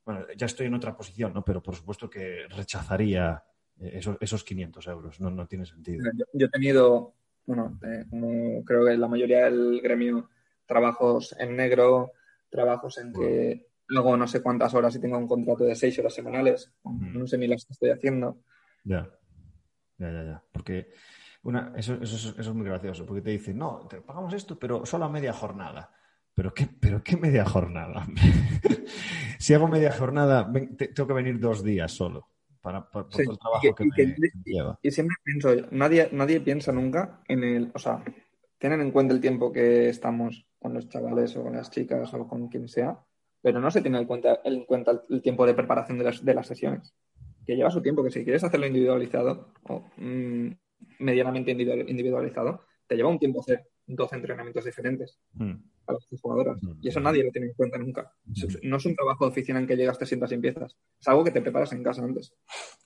bueno, 0.05 0.25
ya 0.37 0.45
estoy 0.45 0.67
en 0.67 0.75
otra 0.75 0.95
posición, 0.95 1.33
¿no? 1.33 1.43
Pero 1.43 1.63
por 1.63 1.75
supuesto 1.75 2.09
que 2.09 2.45
rechazaría 2.49 3.43
eh, 3.79 3.91
esos, 3.95 4.17
esos 4.19 4.43
500 4.43 4.87
euros, 4.87 5.19
no, 5.19 5.31
no 5.31 5.47
tiene 5.47 5.65
sentido. 5.65 6.05
Yo, 6.33 6.45
he 6.45 6.49
tenido, 6.49 7.15
bueno, 7.45 7.79
eh, 7.83 8.05
como 8.09 8.63
creo 8.63 8.85
que 8.85 8.97
la 8.97 9.07
mayoría 9.07 9.45
del 9.45 9.81
gremio, 9.81 10.29
trabajos 10.65 11.35
en 11.39 11.55
negro, 11.55 12.11
trabajos 12.49 12.99
en 12.99 13.13
que 13.13 13.67
luego 13.87 14.17
no 14.17 14.27
sé 14.27 14.41
cuántas 14.41 14.73
horas 14.73 14.95
y 14.95 14.99
tengo 14.99 15.17
un 15.17 15.27
contrato 15.27 15.63
de 15.63 15.75
seis 15.75 15.97
horas 15.99 16.13
semanales, 16.13 16.71
no 16.83 17.27
sé 17.27 17.37
ni 17.37 17.47
las 17.47 17.65
que 17.65 17.73
estoy 17.73 17.89
haciendo. 17.91 18.39
Ya, 18.83 19.09
ya, 19.97 20.11
ya, 20.11 20.23
ya. 20.23 20.43
Porque 20.51 20.91
una, 21.43 21.73
eso, 21.75 21.95
eso, 22.01 22.15
eso, 22.15 22.39
es 22.39 22.53
muy 22.53 22.65
gracioso, 22.65 23.05
porque 23.05 23.21
te 23.21 23.31
dicen, 23.31 23.57
no, 23.57 23.87
te 23.87 24.01
pagamos 24.01 24.33
esto, 24.33 24.57
pero 24.57 24.85
solo 24.85 25.05
a 25.05 25.09
media 25.09 25.33
jornada. 25.33 25.91
¿Pero 26.33 26.53
qué, 26.53 26.67
pero 26.79 27.01
qué 27.01 27.15
media 27.15 27.45
jornada? 27.45 28.05
si 29.39 29.53
hago 29.53 29.67
media 29.67 29.91
jornada, 29.91 30.51
tengo 30.51 31.07
que 31.07 31.13
venir 31.13 31.39
dos 31.39 31.63
días 31.63 31.91
solo 31.91 32.29
para, 32.65 32.83
todo 32.89 33.07
el 33.19 33.37
trabajo 33.37 33.75
que, 33.75 33.85
me, 33.85 34.15
lleva. 34.43 34.79
Y 34.81 34.91
siempre 34.91 35.15
pienso, 35.23 35.55
nadie, 35.71 36.09
nadie 36.11 36.41
piensa 36.41 36.71
nunca 36.71 37.21
en 37.27 37.43
el, 37.43 37.71
o 37.73 37.79
sea, 37.79 38.03
tienen 38.57 38.81
en 38.81 38.91
cuenta 38.91 39.13
el 39.13 39.21
tiempo 39.21 39.51
que 39.51 39.87
estamos 39.89 40.47
con 40.59 40.73
los 40.73 40.89
chavales 40.89 41.37
o 41.37 41.43
con 41.43 41.53
las 41.55 41.69
chicas 41.69 42.11
o 42.15 42.27
con 42.27 42.47
quien 42.47 42.67
sea, 42.67 42.99
pero 43.45 43.61
no 43.61 43.69
se 43.69 43.83
tiene 43.83 43.99
en 43.99 44.05
cuenta, 44.05 44.41
en 44.43 44.65
cuenta 44.65 45.03
el 45.07 45.21
tiempo 45.21 45.45
de 45.45 45.53
preparación 45.53 45.99
de 45.99 46.05
las, 46.05 46.25
de 46.25 46.33
las 46.33 46.47
sesiones. 46.47 46.95
Que 47.45 47.55
lleva 47.55 47.69
su 47.69 47.79
tiempo, 47.79 48.03
que 48.03 48.09
si 48.09 48.23
quieres 48.23 48.43
hacerlo 48.43 48.65
individualizado 48.65 49.53
o 49.69 49.85
mm, 49.97 50.49
medianamente 50.97 51.51
individualizado, 51.51 52.61
te 52.87 52.95
lleva 52.95 53.09
un 53.09 53.19
tiempo 53.19 53.41
hacer 53.41 53.67
12 53.85 54.15
entrenamientos 54.15 54.65
diferentes. 54.65 55.19
Hmm 55.33 55.57
a 55.87 55.93
las 55.93 56.07
jugadoras. 56.19 56.59
Y 56.81 56.87
eso 56.87 56.99
nadie 56.99 57.23
lo 57.23 57.31
tiene 57.31 57.49
en 57.49 57.53
cuenta 57.53 57.77
nunca. 57.77 58.11
No 58.63 58.77
es 58.77 58.85
un 58.85 58.95
trabajo 58.95 59.25
de 59.25 59.31
oficina 59.31 59.59
en 59.59 59.67
que 59.67 59.75
llegas, 59.75 59.99
te 59.99 60.05
sientas 60.05 60.31
y 60.31 60.35
empiezas. 60.35 60.75
Es 60.99 61.07
algo 61.07 61.23
que 61.23 61.29
te 61.31 61.41
preparas 61.41 61.71
en 61.73 61.83
casa 61.83 62.03
antes. 62.03 62.33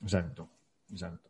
Exacto, 0.02 0.50
exacto. 0.92 1.29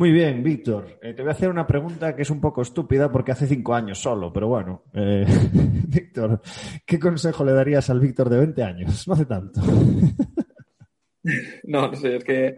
Muy 0.00 0.12
bien, 0.12 0.42
Víctor. 0.42 0.98
Eh, 1.02 1.12
te 1.12 1.20
voy 1.20 1.28
a 1.28 1.32
hacer 1.32 1.50
una 1.50 1.66
pregunta 1.66 2.16
que 2.16 2.22
es 2.22 2.30
un 2.30 2.40
poco 2.40 2.62
estúpida 2.62 3.12
porque 3.12 3.32
hace 3.32 3.46
cinco 3.46 3.74
años 3.74 3.98
solo, 3.98 4.32
pero 4.32 4.48
bueno. 4.48 4.84
Eh, 4.94 5.26
Víctor, 5.88 6.40
¿qué 6.86 6.98
consejo 6.98 7.44
le 7.44 7.52
darías 7.52 7.90
al 7.90 8.00
Víctor 8.00 8.30
de 8.30 8.38
20 8.38 8.62
años? 8.62 9.06
No 9.06 9.12
hace 9.12 9.26
tanto. 9.26 9.60
no, 11.64 11.90
no 11.90 11.94
sé, 11.94 12.16
es 12.16 12.24
que 12.24 12.56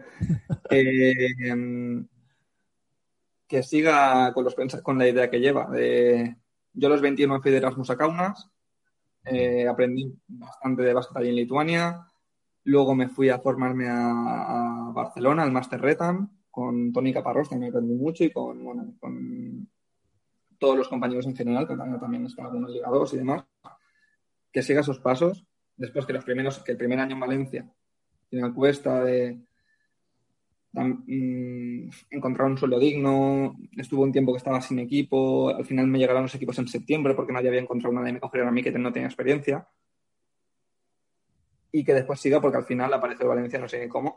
eh, 0.69 1.35
que 3.45 3.61
siga 3.61 4.31
con, 4.33 4.45
los, 4.45 4.55
con 4.81 4.97
la 4.97 5.09
idea 5.09 5.29
que 5.29 5.41
lleva. 5.41 5.67
Yo 6.71 6.87
a 6.87 6.91
los 6.91 7.01
21 7.01 7.41
fui 7.41 7.51
de 7.51 7.57
Erasmus 7.57 7.89
a 7.89 7.97
aprendí 9.69 10.17
bastante 10.29 10.83
de 10.83 10.93
básquet 10.93 11.17
allí 11.17 11.27
en 11.27 11.35
Lituania, 11.35 12.07
luego 12.63 12.95
me 12.95 13.09
fui 13.09 13.27
a 13.27 13.39
formarme 13.39 13.89
a, 13.89 14.91
Barcelona, 14.93 15.43
al 15.43 15.51
Master 15.51 15.81
Retam, 15.81 16.42
con 16.53 16.93
Tony 16.93 17.11
Caparrós, 17.11 17.51
me 17.51 17.67
aprendí 17.67 17.95
mucho, 17.95 18.23
y 18.23 18.31
con, 18.31 18.63
bueno, 18.63 18.93
con 18.99 19.67
todos 20.59 20.77
los 20.77 20.87
compañeros 20.87 21.25
en 21.25 21.35
general, 21.35 21.67
que 21.67 21.75
también, 21.75 21.99
también 21.99 22.25
están 22.27 22.45
algunos 22.45 22.69
ligados 22.69 23.13
y 23.13 23.17
demás, 23.17 23.43
que 24.51 24.61
siga 24.61 24.81
esos 24.81 24.99
pasos. 24.99 25.45
Después 25.75 26.05
que 26.05 26.13
los 26.13 26.23
primeros, 26.23 26.59
que 26.59 26.73
el 26.73 26.77
primer 26.77 26.99
año 26.99 27.15
en 27.15 27.19
Valencia, 27.19 27.73
final 28.29 28.53
cuesta 28.53 29.03
de 29.03 29.41
Mm, 30.75 31.89
encontrar 32.09 32.47
un 32.49 32.57
sueldo 32.57 32.79
digno, 32.79 33.55
estuvo 33.77 34.01
un 34.03 34.11
tiempo 34.11 34.33
que 34.33 34.37
estaba 34.37 34.59
sin 34.59 34.79
equipo, 34.79 35.49
al 35.49 35.65
final 35.65 35.85
me 35.87 35.99
llegaron 35.99 36.23
los 36.23 36.33
equipos 36.33 36.57
en 36.57 36.67
septiembre 36.67 37.13
porque 37.13 37.31
nadie 37.31 37.49
había 37.49 37.61
encontrado 37.61 37.91
una 37.93 38.03
de 38.03 38.13
me 38.13 38.19
cogieron 38.19 38.49
a 38.49 38.51
mí 38.51 38.63
que 38.63 38.71
no 38.71 38.91
tenía 38.91 39.07
experiencia. 39.07 39.67
Y 41.71 41.83
que 41.83 41.93
después 41.93 42.19
siga 42.19 42.41
porque 42.41 42.57
al 42.57 42.65
final 42.65 42.93
apareció 42.93 43.27
Valencia, 43.27 43.59
no 43.59 43.67
sé 43.67 43.87
cómo. 43.87 44.15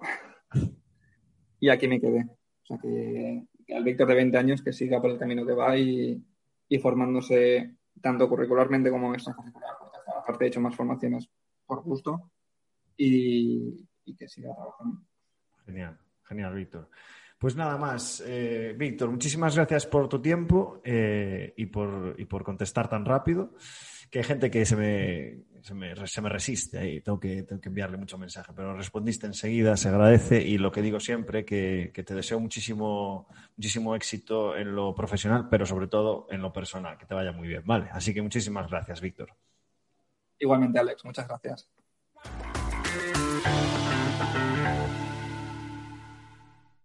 Y 1.66 1.70
aquí 1.70 1.88
me 1.88 2.00
quedé. 2.00 2.24
O 2.62 2.66
sea 2.66 2.78
que, 2.78 3.42
al 3.74 3.84
Víctor 3.84 4.06
de 4.08 4.14
20 4.14 4.38
años 4.38 4.62
que 4.62 4.72
siga 4.72 5.00
por 5.00 5.10
el 5.10 5.18
camino 5.18 5.44
que 5.44 5.52
va 5.52 5.76
y, 5.76 6.22
formándose 6.80 7.74
tanto 8.00 8.28
curricularmente 8.28 8.90
como 8.90 9.12
extracurricular, 9.14 9.70
aparte 10.16 10.44
he 10.44 10.48
hecho 10.48 10.60
más 10.60 10.76
formaciones 10.76 11.28
por 11.66 11.82
gusto 11.82 12.30
y, 12.96 13.88
y 14.04 14.14
que 14.14 14.28
siga 14.28 14.54
trabajando. 14.54 15.00
Genial. 15.64 15.98
Genial, 16.22 16.54
Víctor. 16.54 16.88
Pues 17.38 17.54
nada 17.54 17.76
más, 17.76 18.22
eh, 18.26 18.74
Víctor, 18.76 19.10
muchísimas 19.10 19.54
gracias 19.54 19.86
por 19.86 20.08
tu 20.08 20.20
tiempo 20.20 20.80
eh, 20.84 21.52
y, 21.56 21.66
por, 21.66 22.16
por, 22.28 22.44
contestar 22.44 22.88
tan 22.88 23.04
rápido, 23.04 23.52
que 24.10 24.18
hay 24.18 24.24
gente 24.24 24.50
que 24.50 24.64
se 24.64 24.76
me, 24.76 25.44
se 25.62 25.74
me, 26.20 26.28
resiste 26.28 26.78
ahí, 26.78 27.00
tengo 27.00 27.18
que, 27.18 27.42
tengo 27.42 27.60
que 27.60 27.68
enviarle 27.68 27.96
mucho 27.96 28.18
mensaje, 28.18 28.52
pero 28.54 28.76
respondiste 28.76 29.26
enseguida, 29.26 29.76
se 29.76 29.88
agradece 29.88 30.40
y 30.40 30.58
lo 30.58 30.70
que 30.70 30.82
digo 30.82 31.00
siempre, 31.00 31.44
que, 31.44 31.90
que 31.92 32.02
te 32.02 32.14
deseo 32.14 32.38
muchísimo, 32.38 33.28
muchísimo 33.56 33.96
éxito 33.96 34.56
en 34.56 34.74
lo 34.74 34.94
profesional, 34.94 35.48
pero 35.50 35.66
sobre 35.66 35.88
todo 35.88 36.28
en 36.30 36.40
lo 36.40 36.52
personal, 36.52 36.96
que 36.96 37.06
te 37.06 37.14
vaya 37.14 37.32
muy 37.32 37.48
bien, 37.48 37.62
¿vale? 37.64 37.88
Así 37.92 38.14
que 38.14 38.22
muchísimas 38.22 38.70
gracias, 38.70 39.00
Víctor. 39.00 39.34
Igualmente, 40.38 40.78
Alex, 40.78 41.04
muchas 41.04 41.26
gracias. 41.26 41.68